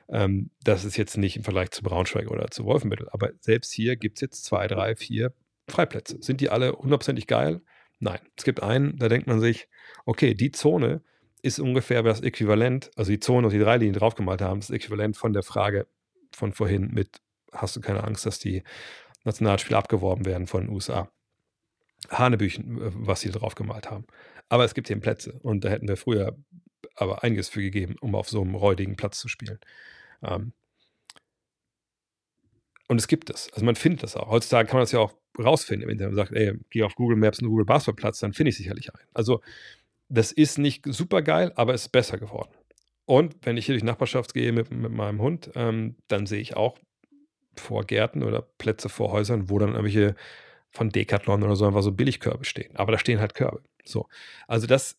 [0.09, 3.09] ähm, das ist jetzt nicht im Vergleich zu Braunschweig oder zu Wolfenbüttel.
[3.11, 5.33] Aber selbst hier gibt es jetzt zwei, drei, vier
[5.69, 6.19] Freiplätze.
[6.21, 7.61] Sind die alle hundertprozentig geil?
[7.99, 8.21] Nein.
[8.37, 9.69] Es gibt einen, da denkt man sich,
[10.05, 11.03] okay, die Zone
[11.47, 15.17] ist ungefähr das Äquivalent, also die Zone und die drei Linien draufgemalt haben, das Äquivalent
[15.17, 15.87] von der Frage
[16.35, 17.21] von vorhin mit,
[17.53, 18.65] hast du keine Angst, dass die
[19.25, 21.11] Nationalspiele abgeworben werden von den USA.
[22.11, 24.07] Hanebüchen, äh, was sie drauf gemalt haben.
[24.49, 26.37] Aber es gibt eben Plätze und da hätten wir früher
[26.97, 29.59] aber einiges für gegeben, um auf so einem räudigen Platz zu spielen.
[30.23, 30.53] Ähm
[32.89, 33.53] und es gibt es.
[33.53, 34.29] Also man findet das auch.
[34.29, 37.41] Heutzutage kann man das ja auch rausfinden, wenn man sagt, ey, geh auf Google Maps
[37.41, 39.07] und Google Basketballplatz, dann finde ich sicherlich einen.
[39.13, 39.43] Also
[40.09, 42.53] das ist nicht super geil, aber es ist besser geworden.
[43.05, 46.57] Und wenn ich hier durch Nachbarschaft gehe mit, mit meinem Hund, ähm, dann sehe ich
[46.57, 46.79] auch
[47.57, 50.15] vor Gärten oder Plätze vor Häusern, wo dann irgendwelche
[50.71, 52.75] von Decathlon oder so einfach so Billigkörbe stehen.
[52.77, 53.63] Aber da stehen halt Körbe.
[53.85, 54.09] So.
[54.47, 54.99] Also das,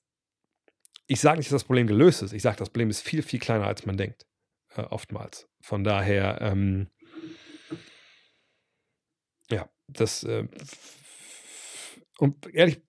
[1.05, 2.33] ich sage nicht, dass das Problem gelöst ist.
[2.33, 4.25] Ich sage, das Problem ist viel, viel kleiner, als man denkt.
[4.75, 5.47] Äh, oftmals.
[5.61, 6.89] Von daher, ähm,
[9.49, 10.47] ja, das, äh,
[12.17, 12.81] und ehrlich,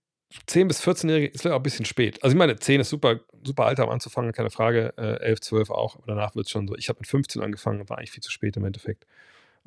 [0.46, 2.22] 10 bis 14-Jährige ist auch ein bisschen spät.
[2.22, 4.92] Also ich meine, 10 ist super, super Alter, um anzufangen, keine Frage.
[4.98, 5.96] Äh, 11, 12 auch.
[5.96, 6.76] Aber danach wird es schon so.
[6.76, 9.06] Ich habe mit 15 angefangen war eigentlich viel zu spät im Endeffekt.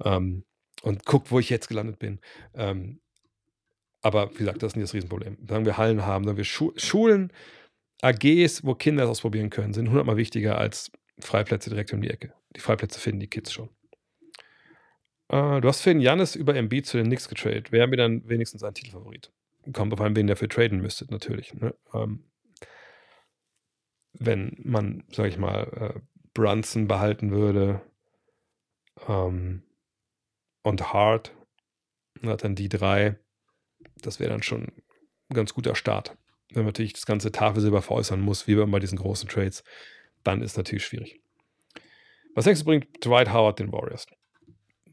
[0.04, 0.44] Ähm,
[0.84, 2.20] und guckt, wo ich jetzt gelandet bin.
[2.54, 3.00] Ähm,
[4.02, 5.38] aber wie gesagt, das ist nicht das Riesenproblem.
[5.42, 7.32] Wenn wir Hallen haben, wenn wir Schu Schulen,
[8.02, 12.34] AGs, wo Kinder das ausprobieren können, sind hundertmal wichtiger als Freiplätze direkt um die Ecke.
[12.56, 13.70] Die Freiplätze finden die Kids schon.
[15.30, 17.72] Äh, du hast Finn Jannis über MB zu den Knicks getradet.
[17.72, 19.32] Wäre mir dann wenigstens ein Titelfavorit.
[19.74, 21.54] Kommt auf einen, wen dafür traden müsstet, natürlich.
[21.54, 21.76] Ne?
[21.94, 22.32] Ähm,
[24.14, 26.00] wenn man, sag ich mal, äh,
[26.34, 27.82] Brunson behalten würde
[29.08, 29.64] ähm,
[30.64, 31.36] und Hart,
[32.22, 33.18] dann die drei,
[34.02, 34.64] das wäre dann schon
[35.30, 36.18] ein ganz guter Start.
[36.50, 39.64] Wenn man natürlich das ganze Tafelsilber veräußern muss, wie bei diesen großen Trades,
[40.24, 41.22] dann ist natürlich schwierig.
[42.36, 44.06] Was du, bringt Dwight Howard den Warriors?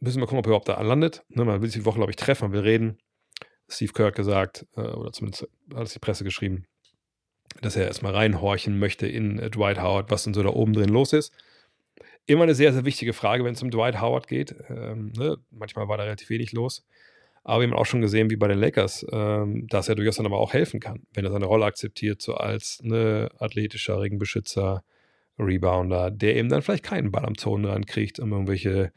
[0.01, 1.25] Müssen wir gucken, ob er überhaupt da landet.
[1.29, 2.99] Ne, man will sich die Woche, glaube ich, treffen, man will reden.
[3.69, 6.65] Steve Kerr hat gesagt, äh, oder zumindest hat es die Presse geschrieben,
[7.61, 10.89] dass er erstmal reinhorchen möchte in äh, Dwight Howard, was denn so da oben drin
[10.89, 11.33] los ist.
[12.27, 14.55] Immer eine sehr, sehr wichtige Frage, wenn es um Dwight Howard geht.
[14.69, 15.37] Ähm, ne?
[15.51, 16.87] Manchmal war da relativ wenig los.
[17.45, 20.27] Aber wir haben auch schon gesehen, wie bei den Lakers, ähm, dass er durchaus dann
[20.27, 24.85] aber auch helfen kann, wenn er seine Rolle akzeptiert, so als ne, athletischer Ringbeschützer,
[25.39, 28.93] Rebounder, der eben dann vielleicht keinen Ball am Zonen dran kriegt, um irgendwelche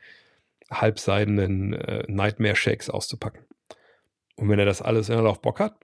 [0.70, 3.46] halbseidenen äh, Nightmare-Shakes auszupacken.
[4.36, 5.76] Und wenn er das alles in auf Bock hat,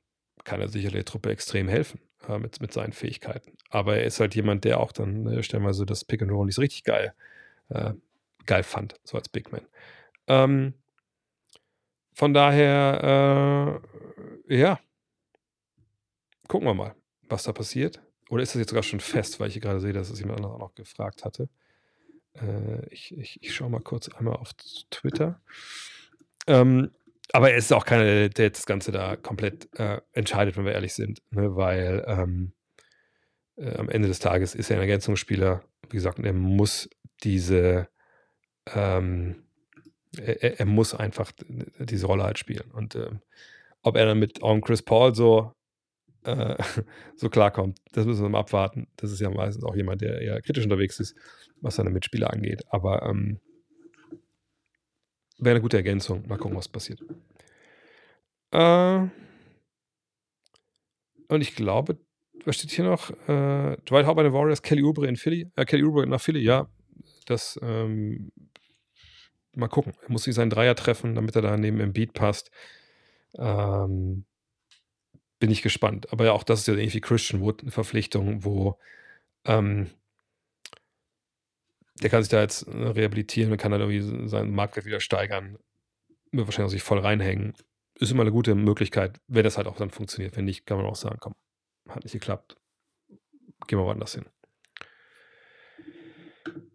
[0.44, 3.53] kann er sicherlich der Truppe extrem helfen äh, mit, mit seinen Fähigkeiten.
[3.69, 6.60] Aber er ist halt jemand, der auch dann äh, stellenweise das Pick and Roll nicht
[6.60, 7.14] richtig geil,
[7.69, 7.94] äh,
[8.45, 9.68] geil fand, so als Big Man.
[10.28, 10.74] Ähm,
[12.14, 13.82] von daher,
[14.48, 14.80] äh, ja,
[16.48, 16.95] gucken wir mal,
[17.30, 18.02] was da passiert.
[18.30, 20.40] Oder ist das jetzt sogar schon fest, weil ich hier gerade sehe, dass es jemand
[20.40, 21.49] anderes auch noch gefragt hatte.
[22.34, 24.53] Äh, ich, ich, ich schaue mal kurz einmal auf
[24.90, 25.41] Twitter.
[26.48, 26.91] Ähm,
[27.34, 30.94] aber er ist auch keiner, der, das Ganze da komplett äh, entscheidet, wenn wir ehrlich
[30.94, 31.22] sind.
[31.32, 31.56] Ne?
[31.56, 32.54] Weil ähm,
[33.58, 35.64] äh, am Ende des Tages ist er ein Ergänzungsspieler.
[35.90, 36.90] Wie gesagt, er muss
[37.24, 37.90] diese
[38.74, 39.44] ähm,
[40.18, 41.32] er, er, muss einfach
[41.80, 42.72] diese Rolle halt spielen.
[42.72, 43.22] Und ähm,
[43.82, 45.54] ob er dann mit Chris Paul so,
[46.24, 46.56] äh,
[47.16, 48.88] so klarkommt, das müssen wir mal abwarten.
[48.95, 51.16] Das ist ja meistens auch jemand, der eher kritisch unterwegs ist,
[51.62, 52.64] was seine Mitspieler angeht.
[52.70, 53.40] Aber ähm,
[55.38, 56.27] wäre eine gute Ergänzung.
[56.27, 57.01] Mal gucken, was passiert.
[58.51, 59.07] Äh,
[61.30, 61.97] und ich glaube,
[62.45, 63.09] was steht hier noch?
[63.27, 65.51] Äh, Dwight Howard den Warriors, Kelly Oubre in Philly.
[65.55, 66.69] Äh, Kelly Oubre nach Philly, ja.
[67.26, 68.31] Das ähm,
[69.53, 69.93] mal gucken.
[70.01, 72.51] Er muss sich seinen Dreier treffen, damit er da neben Beat passt.
[73.38, 74.26] Ähm,
[75.39, 76.11] bin ich gespannt.
[76.11, 78.77] Aber ja, auch das ist ja ähnlich wie Christian Wood, eine Verpflichtung, wo
[79.45, 79.89] ähm,
[82.02, 85.57] der kann sich da jetzt äh, rehabilitieren und kann dann irgendwie seinen Marktwert wieder steigern.
[86.32, 87.53] Wird wahrscheinlich auch sich voll reinhängen.
[87.99, 90.36] Ist immer eine gute Möglichkeit, wenn das halt auch dann funktioniert.
[90.36, 91.34] Wenn nicht, kann man auch sagen, komm,
[91.90, 92.57] hat nicht geklappt.
[93.68, 94.26] Gehen wir woanders hin.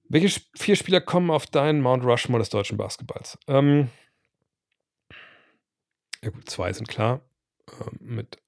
[0.08, 3.38] Welche vier Spieler kommen auf deinen Mount Rushmore des deutschen Basketballs?
[3.46, 3.88] Ähm,
[6.22, 7.22] ja gut, zwei sind klar.
[7.80, 8.38] Ähm, mit,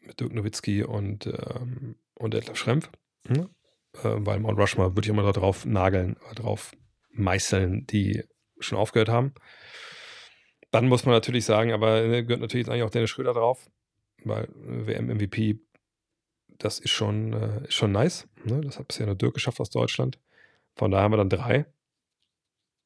[0.00, 2.90] mit Dirk Nowitzki und, ähm, und Edler Schrempf.
[3.26, 3.48] Hm?
[3.94, 6.72] Äh, weil Mount Rushmore würde ich immer darauf nageln, drauf
[7.12, 8.24] meißeln, die
[8.58, 9.34] schon aufgehört haben.
[10.70, 13.68] Dann muss man natürlich sagen, aber ne, gehört natürlich jetzt eigentlich auch Dennis Schröder drauf,
[14.24, 15.60] weil äh, WM-MVP,
[16.58, 18.28] das ist schon, äh, ist schon nice.
[18.44, 18.60] Ne?
[18.62, 20.18] Das hat bisher nur Dirk geschafft aus Deutschland.
[20.74, 21.66] Von daher haben wir dann drei.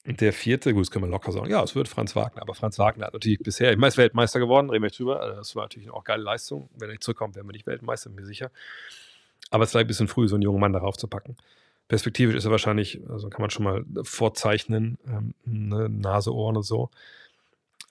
[0.06, 2.54] Und der vierte, gut, das können wir locker sagen, ja, es wird Franz Wagner, aber
[2.54, 5.20] Franz Wagner hat natürlich bisher, ich meine, ist Weltmeister geworden, reden wir nicht drüber.
[5.20, 6.70] Also das war natürlich auch geile Leistung.
[6.74, 8.50] Wenn er nicht zurückkommt, werden wir nicht Weltmeister, bin mir sicher.
[9.50, 11.36] Aber es ist vielleicht ein bisschen früh, so einen jungen Mann darauf zu packen.
[11.88, 16.64] Perspektivisch ist er wahrscheinlich, also kann man schon mal vorzeichnen, ähm, ne, Nase, Ohren und
[16.64, 16.90] so.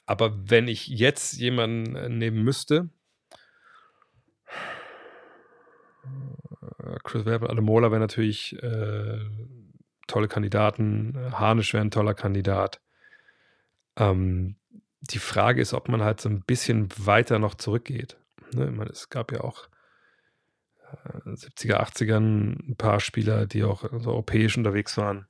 [0.06, 2.90] Aber wenn ich jetzt jemanden äh, nehmen müsste,
[6.04, 9.20] äh, Chris Webber, Mola wäre natürlich äh,
[10.08, 11.18] tolle Kandidaten.
[11.32, 12.82] Harnisch wäre ein toller Kandidat.
[13.96, 14.56] Ähm,
[15.02, 18.18] die Frage ist, ob man halt so ein bisschen weiter noch zurückgeht.
[18.54, 18.72] Ne?
[18.72, 19.68] Meine, es gab ja auch
[21.26, 25.28] 70er, 80ern ein paar Spieler, die auch so europäisch unterwegs waren.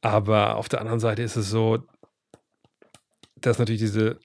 [0.00, 1.86] Aber auf der anderen Seite ist es so,
[3.36, 4.18] dass natürlich diese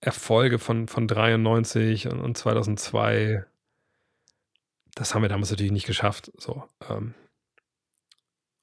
[0.00, 3.46] Erfolge von, von 93 und, und 2002
[4.94, 6.32] das haben wir damals natürlich nicht geschafft.
[6.36, 7.14] So, ähm.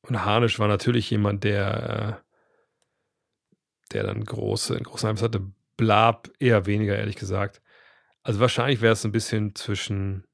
[0.02, 5.52] Und Harnisch war natürlich jemand, der, äh, der dann große, große Einfluss hatte.
[5.76, 7.62] Blab eher weniger, ehrlich gesagt.
[8.28, 10.26] Also wahrscheinlich wäre es ein bisschen zwischen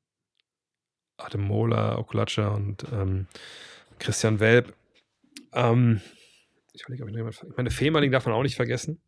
[1.18, 3.28] Ademola, Okulacha und ähm,
[4.00, 4.74] Christian Welp.
[5.52, 6.02] Ähm,
[6.74, 7.44] ich überlege, ob ich noch jemand.
[7.52, 9.00] Ich meine, Fehmarling darf man auch nicht vergessen.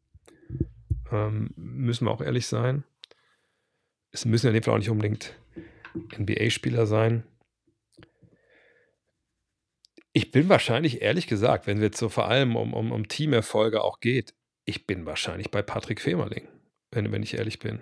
[1.12, 2.84] Ähm, müssen wir auch ehrlich sein.
[4.12, 5.34] Es müssen in dem Fall auch nicht unbedingt
[6.16, 7.24] NBA-Spieler sein.
[10.14, 13.82] Ich bin wahrscheinlich, ehrlich gesagt, wenn es jetzt so vor allem um, um, um Teamerfolge
[13.82, 16.48] auch geht, ich bin wahrscheinlich bei Patrick Femerling,
[16.92, 17.82] wenn, wenn ich ehrlich bin.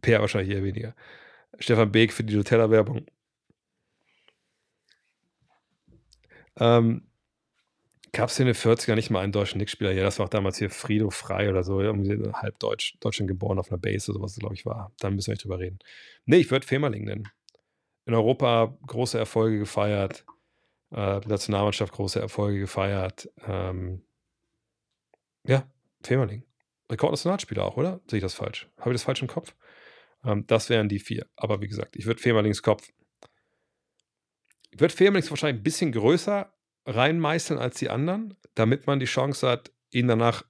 [0.00, 0.94] Per wahrscheinlich eher weniger.
[1.58, 3.06] Stefan Beek für die Nutella-Werbung.
[6.56, 7.10] Ähm,
[8.12, 9.92] Gab es in den 40er nicht mal einen deutschen Nickspieler?
[9.92, 13.58] Ja, das war auch damals hier Frido Frei oder so, irgendwie halb Deutsch, Deutschland geboren
[13.58, 14.92] auf einer Base oder sowas, glaube ich, war.
[14.98, 15.78] Dann müssen wir nicht drüber reden.
[16.24, 17.28] Nee, ich würde Femerling nennen.
[18.06, 20.24] In Europa große Erfolge gefeiert,
[20.90, 23.30] äh, Nationalmannschaft große Erfolge gefeiert.
[23.46, 24.02] Ähm,
[25.46, 25.62] ja,
[26.02, 26.42] Femerling.
[26.90, 28.00] Rekordnationalspieler auch, oder?
[28.08, 28.68] Sehe ich das falsch?
[28.78, 29.54] Habe ich das falsch im Kopf?
[30.24, 31.26] Ähm, das wären die vier.
[31.36, 32.88] Aber wie gesagt, ich würde Femerlings Kopf.
[34.70, 36.52] Ich würde Femerlings wahrscheinlich ein bisschen größer
[36.86, 40.44] reinmeißeln als die anderen, damit man die Chance hat, ihn danach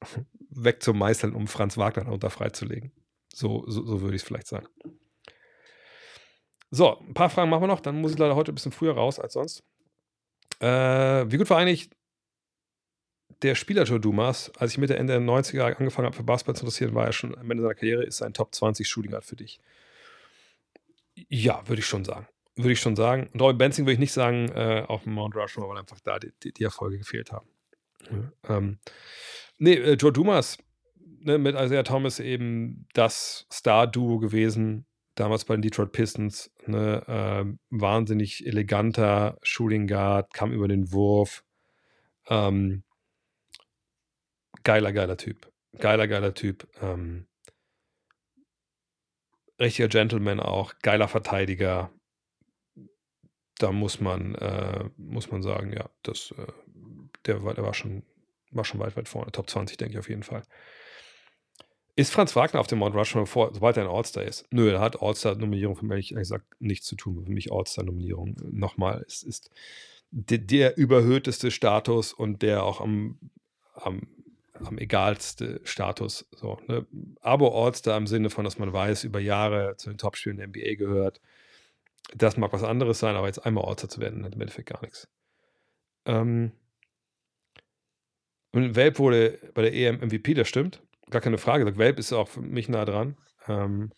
[0.50, 2.92] wegzumeißeln, um Franz Wagner darunter freizulegen.
[3.32, 4.66] So, so, so würde ich es vielleicht sagen.
[6.70, 8.94] So, ein paar Fragen machen wir noch, dann muss ich leider heute ein bisschen früher
[8.94, 9.62] raus als sonst.
[10.60, 11.90] Äh, wie gut war eigentlich
[13.42, 16.64] der Spieler Joe Dumas, als ich Mitte, Ende der 90er angefangen habe, für Basketball zu
[16.64, 19.36] interessieren, war er schon am Ende seiner Karriere, ist ein Top 20 Shooting Guard für
[19.36, 19.60] dich.
[21.28, 22.26] Ja, würde ich schon sagen.
[22.56, 23.28] Würde ich schon sagen.
[23.32, 26.18] Und Roy Benzing würde ich nicht sagen äh, auf dem Mount Rushmore, weil einfach da
[26.18, 27.48] die, die, die Erfolge gefehlt haben.
[28.10, 28.78] Ja, ähm,
[29.58, 30.58] nee, äh, Joe Dumas
[31.20, 36.50] ne, mit Isaiah Thomas eben das Star-Duo gewesen, damals bei den Detroit Pistons.
[36.66, 41.44] Ne, äh, wahnsinnig eleganter Shooting Guard, kam über den Wurf.
[42.28, 42.84] Ähm,
[44.64, 45.50] geiler, geiler Typ.
[45.78, 46.68] Geiler, geiler Typ.
[46.80, 47.26] Ähm,
[49.58, 51.90] richtiger Gentleman auch, geiler Verteidiger.
[53.58, 56.52] Da muss man, äh, muss man sagen, ja, das, äh,
[57.26, 58.02] der, war, der war, schon,
[58.50, 59.32] war schon weit, weit vorne.
[59.32, 60.42] Top 20, denke ich auf jeden Fall.
[61.94, 64.46] Ist Franz Wagner auf dem Mount Rushmore, vor, sobald er ein All-Star ist?
[64.50, 67.26] Nö, er hat All-Star-Nominierung für mich, ehrlich gesagt, nichts zu tun.
[67.26, 68.36] Für mich All-Star-Nominierung.
[68.50, 69.50] Nochmal, es ist
[70.10, 73.18] der, der überhöhteste Status und der auch am,
[73.74, 74.06] am
[74.66, 76.28] am egalste Status.
[76.32, 76.86] So, ne?
[77.20, 80.74] Abo All-Star im Sinne von, dass man weiß, über Jahre zu den Topspielen der NBA
[80.76, 81.20] gehört.
[82.14, 84.82] Das mag was anderes sein, aber jetzt einmal All-Star zu werden, hat im Endeffekt gar
[84.82, 85.08] nichts.
[86.04, 86.52] Ähm,
[88.52, 90.82] und Welp wurde bei der EM MVP, das stimmt.
[91.10, 91.76] Gar keine Frage.
[91.78, 93.16] Welp ist auch für mich nah dran.
[93.48, 93.92] Ähm,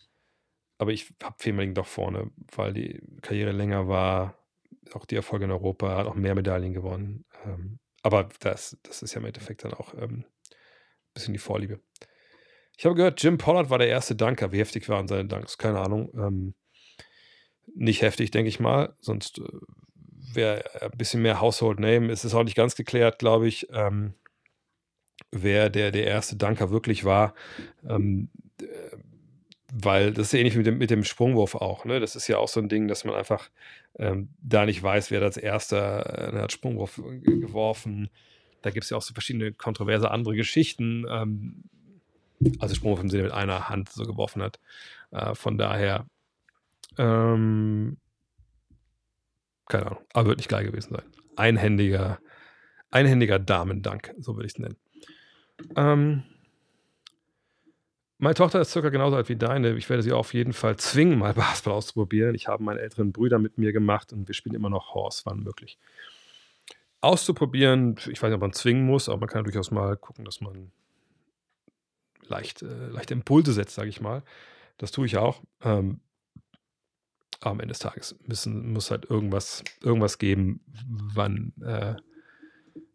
[0.77, 4.37] aber ich habe Femeling doch vorne, weil die Karriere länger war,
[4.93, 7.25] auch die Erfolge in Europa, hat auch mehr Medaillen gewonnen.
[7.45, 10.25] Ähm, aber das, das ist ja im Endeffekt dann auch ähm,
[11.15, 11.79] bisschen die Vorliebe.
[12.77, 14.51] Ich habe gehört, Jim Pollard war der erste Danker.
[14.51, 15.57] Wie heftig waren seine Danks?
[15.57, 16.11] Keine Ahnung.
[16.13, 16.53] Ähm,
[17.73, 18.95] nicht heftig, denke ich mal.
[18.99, 19.43] Sonst äh,
[20.33, 22.11] wäre ein bisschen mehr Household Name.
[22.11, 24.13] Es ist auch nicht ganz geklärt, glaube ich, ähm,
[25.31, 27.33] wer der, der erste Danker wirklich war.
[27.87, 28.29] Ähm,
[28.61, 28.65] äh,
[29.77, 31.85] weil das ist ja ähnlich mit dem, mit dem Sprungwurf auch.
[31.85, 31.99] Ne?
[31.99, 33.49] Das ist ja auch so ein Ding, dass man einfach
[33.97, 38.09] ähm, da nicht weiß, wer als erster äh, hat Sprungwurf geworfen.
[38.65, 41.05] Da gibt es ja auch so verschiedene kontroverse andere Geschichten.
[41.07, 41.65] Ähm,
[42.57, 44.59] also Sprungwurf im Sinne mit einer Hand so geworfen hat.
[45.11, 46.07] Äh, von daher,
[46.97, 47.97] ähm,
[49.67, 51.05] keine Ahnung, aber wird nicht geil gewesen sein.
[51.35, 52.17] Einhändiger,
[52.89, 54.77] einhändiger Damendank, so würde ich es nennen.
[55.75, 56.23] Ähm,
[58.17, 59.75] meine Tochter ist circa genauso alt wie deine.
[59.75, 62.33] Ich werde sie auf jeden Fall zwingen, mal Basketball auszuprobieren.
[62.33, 65.41] Ich habe meine älteren Brüder mit mir gemacht und wir spielen immer noch Horse, wann
[65.41, 65.77] möglich
[67.05, 67.95] auszuprobieren.
[68.11, 70.71] Ich weiß nicht, ob man zwingen muss, aber man kann durchaus mal gucken, dass man
[72.27, 74.23] leicht, äh, leichte Impulse setzt, sage ich mal.
[74.77, 75.41] Das tue ich auch.
[75.61, 76.01] Ähm,
[77.39, 81.95] aber am Ende des Tages müssen, muss halt irgendwas, irgendwas geben, wann, äh,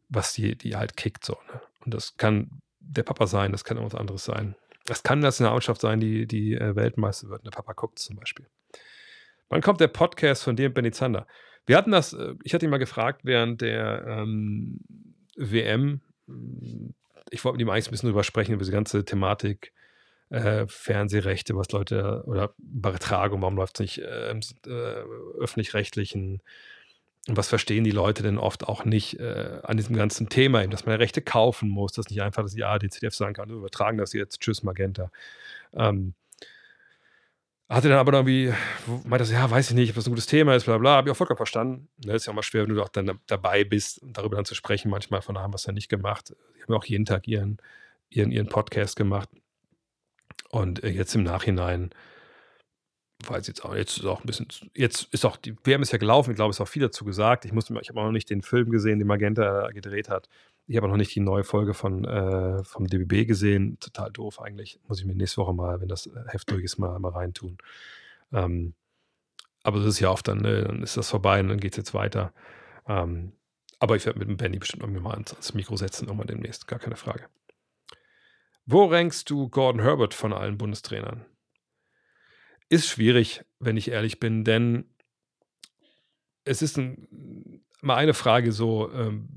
[0.09, 1.25] was die, die halt kickt.
[1.25, 1.61] So, ne?
[1.85, 4.57] Und das kann der Papa sein, das kann irgendwas anderes sein.
[4.87, 7.45] Das kann das eine Mannschaft sein, die, die äh, Weltmeister wird.
[7.45, 8.47] Der Papa guckt zum Beispiel.
[9.49, 11.27] Wann kommt der Podcast von dir und Benny Zander?
[11.67, 14.81] Wir hatten das, äh, ich hatte ihn mal gefragt während der ähm,
[15.37, 16.01] WM.
[17.31, 19.73] Ich wollte mit ihm eigentlich ein bisschen drüber sprechen, über diese ganze Thematik,
[20.31, 25.05] äh, Fernsehrechte, was Leute, oder Übertragung, warum läuft es nicht äh, äh,
[25.39, 26.43] öffentlich-rechtlichen,
[27.29, 30.71] und was verstehen die Leute denn oft auch nicht äh, an diesem ganzen Thema, eben,
[30.71, 33.99] dass man Rechte kaufen muss, dass nicht einfach das die CDF sagen kann, wir übertragen
[33.99, 35.11] das jetzt, tschüss Magenta.
[35.75, 36.15] Ähm,
[37.71, 38.53] hatte dann aber irgendwie,
[39.05, 41.09] meinte so, ja, weiß ich nicht, ob das ein gutes Thema ist, bla bla, habe
[41.09, 41.89] ich auch vollkommen verstanden.
[41.99, 44.45] Das ne, ist ja auch mal schwer, wenn du auch dann dabei bist, darüber dann
[44.45, 44.91] zu sprechen.
[44.91, 46.31] Manchmal von haben wir es ja nicht gemacht.
[46.57, 47.59] Die haben ja auch jeden Tag ihren,
[48.09, 49.29] ihren, ihren Podcast gemacht.
[50.51, 51.91] Und äh, jetzt im Nachhinein,
[53.25, 55.99] weiß jetzt auch, jetzt ist auch ein bisschen, jetzt ist auch, die WM ist ja
[55.99, 57.45] gelaufen, ich glaube, es ist auch viel dazu gesagt.
[57.45, 60.29] Ich ich habe auch noch nicht den Film gesehen, den Magenta gedreht hat.
[60.71, 63.77] Ich habe noch nicht die neue Folge von, äh, vom DBB gesehen.
[63.81, 64.79] Total doof eigentlich.
[64.87, 67.59] Muss ich mir nächste Woche mal, wenn das Heft durch ist, mal, mal reintun.
[68.33, 68.75] Ähm,
[69.65, 71.77] aber das ist ja oft dann, ne, dann ist das vorbei und dann geht es
[71.79, 72.33] jetzt weiter.
[72.87, 73.33] Ähm,
[73.81, 76.69] aber ich werde mit dem Benny bestimmt irgendwie mal ans, ans Mikro setzen, nochmal demnächst,
[76.69, 77.25] gar keine Frage.
[78.65, 81.27] Wo rankst du Gordon Herbert von allen Bundestrainern?
[82.69, 84.85] Ist schwierig, wenn ich ehrlich bin, denn
[86.45, 89.31] es ist ein, mal eine Frage so, ähm,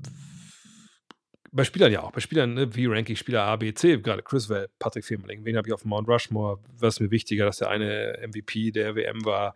[1.54, 2.10] bei Spielern ja auch.
[2.10, 5.44] Bei Spielern, ne, wie rank ich Spieler A, B, C, gerade Chris Well, Patrick Firmeling,
[5.44, 6.58] wen habe ich auf Mount Rushmore?
[6.78, 9.54] Was ist mir wichtiger, dass der eine MVP der WM war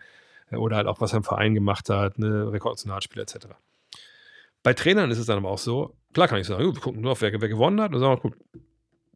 [0.51, 3.49] äh, oder halt auch, was er im Verein gemacht hat, ne, Rekordnationalspieler etc.
[4.63, 7.13] Bei Trainern ist es dann aber auch so, klar kann ich sagen, wir gucken nur
[7.13, 8.37] auf, wer, wer gewonnen hat und sagen, guck,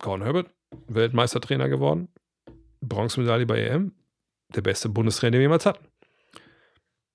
[0.00, 0.50] Gordon Herbert,
[0.88, 2.08] Weltmeistertrainer geworden,
[2.80, 3.92] Bronzemedaille bei EM,
[4.54, 5.86] der beste Bundestrainer, den wir jemals hatten.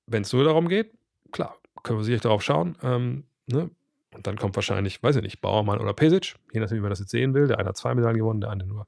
[0.05, 0.93] Wenn es nur darum geht,
[1.33, 2.77] klar, können wir sicherlich darauf schauen.
[2.81, 3.69] Ähm, ne?
[4.17, 6.99] Und dann kommt wahrscheinlich, weiß ich nicht, Bauermann oder Pesic, je nachdem, wie man das
[6.99, 7.47] jetzt sehen will.
[7.47, 8.87] Der eine hat zwei Medaillen gewonnen, der eine nur.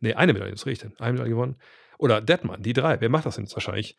[0.00, 0.98] Nee, eine Medaille, das richtig.
[0.98, 1.56] Eine Medaille gewonnen.
[1.98, 3.00] Oder Detmann, die drei.
[3.00, 3.98] Wer macht das denn jetzt wahrscheinlich?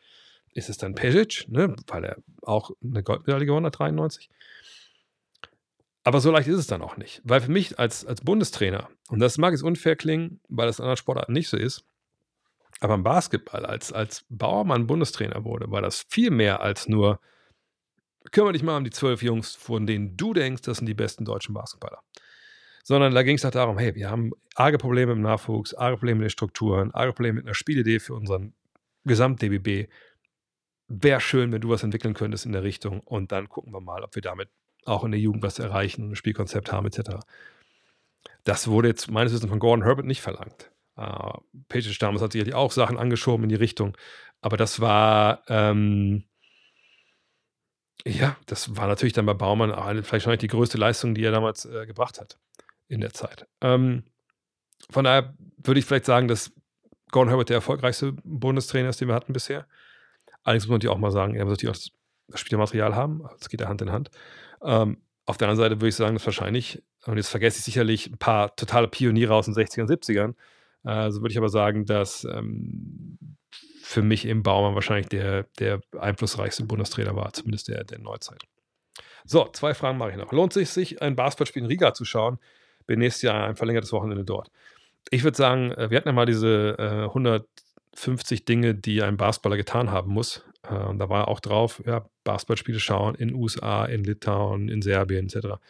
[0.52, 1.76] Ist es dann Pesic, ne?
[1.86, 4.28] weil er auch eine Goldmedaille gewonnen hat, 93.
[6.02, 7.22] Aber so leicht ist es dann auch nicht.
[7.24, 10.82] Weil für mich als, als Bundestrainer, und das mag jetzt unfair klingen, weil das in
[10.82, 11.84] anderen Sportarten nicht so ist,
[12.80, 17.20] aber im Basketball, als, als Bauermann Bundestrainer wurde, war das viel mehr als nur
[18.30, 21.24] kümmere dich mal um die zwölf Jungs, von denen du denkst, das sind die besten
[21.24, 22.02] deutschen Basketballer.
[22.82, 26.20] Sondern da ging es halt darum, hey, wir haben arge Probleme im Nachwuchs, arge Probleme
[26.20, 28.54] mit den Strukturen, arge Probleme mit einer Spielidee für unseren
[29.04, 29.88] Gesamt-DBB.
[30.88, 34.02] Wäre schön, wenn du was entwickeln könntest in der Richtung und dann gucken wir mal,
[34.02, 34.50] ob wir damit
[34.84, 37.20] auch in der Jugend was erreichen, ein Spielkonzept haben, etc.
[38.44, 40.70] Das wurde jetzt meines Wissens von Gordon Herbert nicht verlangt.
[40.96, 43.96] Uh, Pages damals hat sicherlich auch Sachen angeschoben in die Richtung,
[44.40, 46.24] aber das war ähm,
[48.06, 51.64] ja, das war natürlich dann bei Baumann vielleicht nicht die größte Leistung, die er damals
[51.64, 52.38] äh, gebracht hat
[52.88, 53.46] in der Zeit.
[53.60, 54.04] Ähm,
[54.90, 56.52] von daher würde ich vielleicht sagen, dass
[57.10, 59.66] Gordon Herbert der erfolgreichste Bundestrainer ist, den wir hatten bisher.
[60.42, 61.92] Allerdings muss man natürlich auch mal sagen, er muss natürlich auch das,
[62.40, 63.22] Spielermaterial haben.
[63.38, 64.10] Das geht ja Hand in Hand.
[64.62, 64.96] Ähm,
[65.26, 68.16] auf der anderen Seite würde ich sagen, dass wahrscheinlich, und jetzt vergesse ich sicherlich ein
[68.16, 70.34] paar totale Pioniere aus den 60ern, 70ern,
[70.82, 73.18] also würde ich aber sagen, dass ähm,
[73.84, 78.42] für mich im Baumann wahrscheinlich der, der einflussreichste Bundestrainer war, zumindest der, der Neuzeit.
[79.26, 80.32] So, zwei Fragen mache ich noch.
[80.32, 82.38] Lohnt es sich, ein Basketballspiel in Riga zu schauen?
[82.86, 84.50] Bin nächstes Jahr ein verlängertes Wochenende dort.
[85.10, 89.58] Ich würde sagen, äh, wir hatten ja mal diese äh, 150 Dinge, die ein Basketballer
[89.58, 90.38] getan haben muss.
[90.62, 95.60] Äh, da war auch drauf, ja, Basketballspiele schauen in USA, in Litauen, in Serbien etc.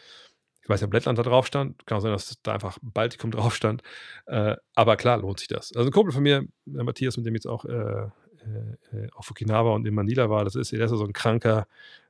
[0.65, 1.85] Ich weiß nicht, ob Lettland da drauf stand.
[1.85, 3.83] Kann auch sein, dass da einfach Baltikum drauf stand.
[4.25, 5.71] Äh, aber klar lohnt sich das.
[5.75, 8.07] Also ein Kumpel von mir, Matthias, mit dem jetzt auch äh, äh,
[8.91, 11.67] äh auf Okinawa und in Manila war, das ist, der ist so ein kranker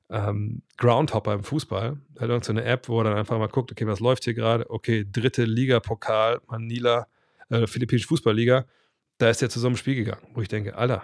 [0.10, 1.98] ähm, Groundhopper im Fußball.
[2.15, 4.34] Er hat irgendeine so App, wo er dann einfach mal guckt, okay, was läuft hier
[4.34, 4.69] gerade?
[4.69, 7.07] Okay, dritte Liga-Pokal, Manila,
[7.49, 8.65] äh, Philippinische Fußballliga.
[9.18, 11.03] Da ist er zu so einem Spiel gegangen, wo ich denke, Alter,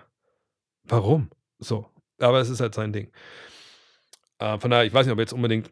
[0.86, 1.30] warum?
[1.60, 1.86] So.
[2.18, 3.12] Aber es ist halt sein Ding.
[4.40, 5.70] Äh, von daher, ich weiß nicht, ob jetzt unbedingt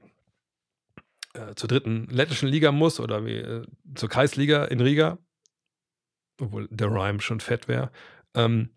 [1.39, 5.17] äh, zur dritten lettischen Liga muss oder wie, äh, zur Kreisliga in Riga,
[6.39, 7.91] obwohl der Rhyme schon fett wäre.
[8.35, 8.71] Ähm,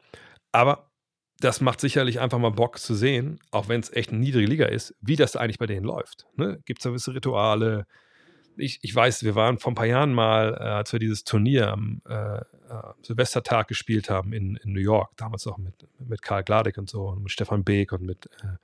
[0.52, 0.90] aber
[1.40, 4.66] das macht sicherlich einfach mal Bock zu sehen, auch wenn es echt eine niedrige Liga
[4.66, 6.26] ist, wie das eigentlich bei denen läuft.
[6.36, 6.60] Ne?
[6.66, 7.86] Gibt es gewisse Rituale?
[8.56, 11.72] Ich, ich, weiß, wir waren vor ein paar Jahren mal, äh, als wir dieses Turnier
[11.72, 12.42] am äh, äh,
[13.02, 17.08] Silvestertag gespielt haben in, in, New York, damals auch mit, mit Karl Gladek und so
[17.08, 18.58] und mit Stefan Beek und mit äh,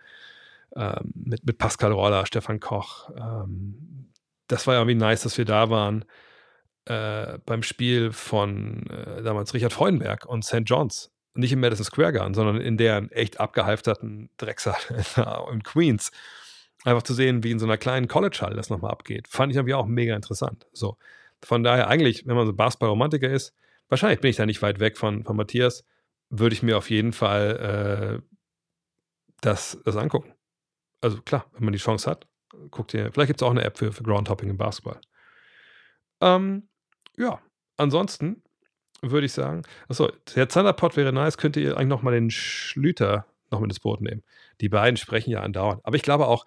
[0.77, 3.11] ähm, mit, mit Pascal Roller, Stefan Koch.
[3.17, 4.13] Ähm,
[4.49, 6.05] das war ja irgendwie nice, dass wir da waren
[6.85, 10.63] äh, beim Spiel von äh, damals Richard Freudenberg und St.
[10.65, 11.11] John's.
[11.35, 14.77] Nicht im Madison Square Garden, sondern in deren echt abgehalfterten Drecksaal
[15.53, 16.11] in Queens.
[16.85, 19.75] Einfach zu sehen, wie in so einer kleinen College-Hall das nochmal abgeht, fand ich irgendwie
[19.75, 20.67] auch mega interessant.
[20.73, 20.97] So.
[21.43, 23.55] Von daher, eigentlich, wenn man so Basketball-Romantiker ist,
[23.89, 25.85] wahrscheinlich bin ich da nicht weit weg von, von Matthias,
[26.31, 28.35] würde ich mir auf jeden Fall äh,
[29.41, 30.35] das, das angucken
[31.01, 32.27] also klar, wenn man die Chance hat,
[32.71, 35.01] guckt ihr, vielleicht gibt es auch eine App für, für Groundhopping im Basketball.
[36.21, 36.69] Ähm,
[37.17, 37.41] ja,
[37.77, 38.43] ansonsten
[39.03, 43.61] würde ich sagen, achso, der Thunderpot wäre nice, könnt ihr eigentlich nochmal den Schlüter noch
[43.61, 44.23] mit ins Boot nehmen.
[44.61, 45.81] Die beiden sprechen ja andauernd.
[45.85, 46.45] Aber ich glaube auch,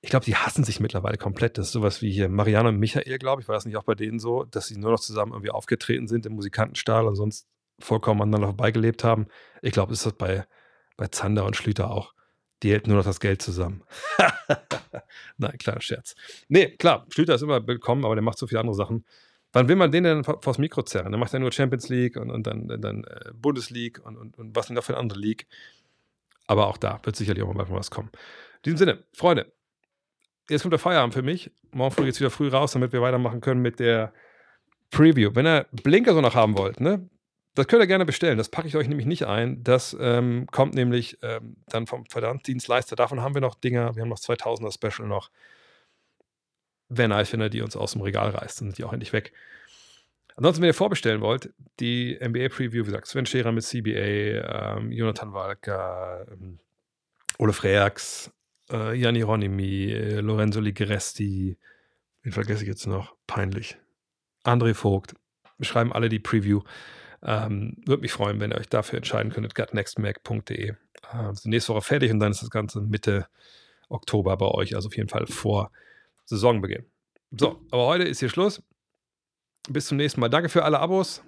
[0.00, 1.58] ich glaube, die hassen sich mittlerweile komplett.
[1.58, 3.94] Das ist sowas wie hier Marianne und Michael, glaube ich, war das nicht auch bei
[3.94, 7.46] denen so, dass sie nur noch zusammen irgendwie aufgetreten sind im Musikantenstahl und sonst
[7.78, 9.26] vollkommen aneinander vorbeigelebt haben.
[9.60, 10.44] Ich glaube, ist das bei,
[10.96, 12.14] bei Zander und Schlüter auch.
[12.62, 13.82] Die hält nur noch das Geld zusammen.
[15.36, 16.14] Nein, kleiner Scherz.
[16.48, 19.04] Nee, klar, Schlüter ist immer willkommen, aber der macht so viele andere Sachen.
[19.52, 21.12] Wann will man den denn vors Mikro zerren?
[21.12, 24.56] Der macht ja nur Champions League und, und dann, dann äh, Bundesleague und, und, und
[24.56, 25.46] was denn da für eine andere League.
[26.46, 28.10] Aber auch da wird sicherlich auch mal was kommen.
[28.12, 29.52] In diesem Sinne, Freunde,
[30.48, 31.50] jetzt kommt der Feierabend für mich.
[31.72, 34.12] Morgen früh geht es wieder früh raus, damit wir weitermachen können mit der
[34.90, 35.30] Preview.
[35.34, 37.08] Wenn ihr Blinker so noch haben wollt, ne?
[37.54, 38.38] Das könnt ihr gerne bestellen.
[38.38, 39.62] Das packe ich euch nämlich nicht ein.
[39.62, 42.96] Das ähm, kommt nämlich ähm, dann vom Verdammtdienstleister.
[42.96, 43.94] Davon haben wir noch Dinger.
[43.94, 45.30] Wir haben noch 2000er Special noch.
[46.88, 48.60] Wäre nice, wenn ihr die uns aus dem Regal reißt.
[48.60, 49.32] Dann sind die auch endlich weg.
[50.36, 55.34] Ansonsten, wenn ihr vorbestellen wollt, die NBA-Preview, wie gesagt, Sven Scherer mit CBA, ähm, Jonathan
[55.34, 56.58] Walker, ähm,
[57.38, 58.30] Ole Freaks,
[58.70, 61.58] äh, Janni Ronimi, äh, Lorenzo Ligresti,
[62.22, 63.14] wen vergesse ich jetzt noch?
[63.26, 63.76] Peinlich.
[64.44, 65.14] André Vogt.
[65.58, 66.62] Wir schreiben alle die Preview.
[67.22, 69.54] Ähm, Würde mich freuen, wenn ihr euch dafür entscheiden könntet.
[69.54, 70.68] gutnextmac.de.
[70.70, 70.76] Äh,
[71.44, 73.26] nächste Woche fertig und dann ist das Ganze Mitte
[73.88, 75.70] Oktober bei euch, also auf jeden Fall vor
[76.24, 76.86] Saisonbeginn.
[77.30, 78.62] So, aber heute ist hier Schluss.
[79.68, 80.28] Bis zum nächsten Mal.
[80.28, 81.22] Danke für alle Abos.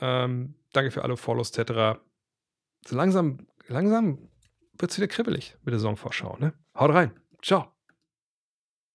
[0.00, 2.00] Ähm, danke für alle Follows etc.
[2.86, 4.28] So langsam, langsam
[4.78, 6.36] wird es wieder kribbelig mit der Saisonvorschau.
[6.38, 6.52] Ne?
[6.74, 7.12] Haut rein.
[7.42, 7.75] Ciao.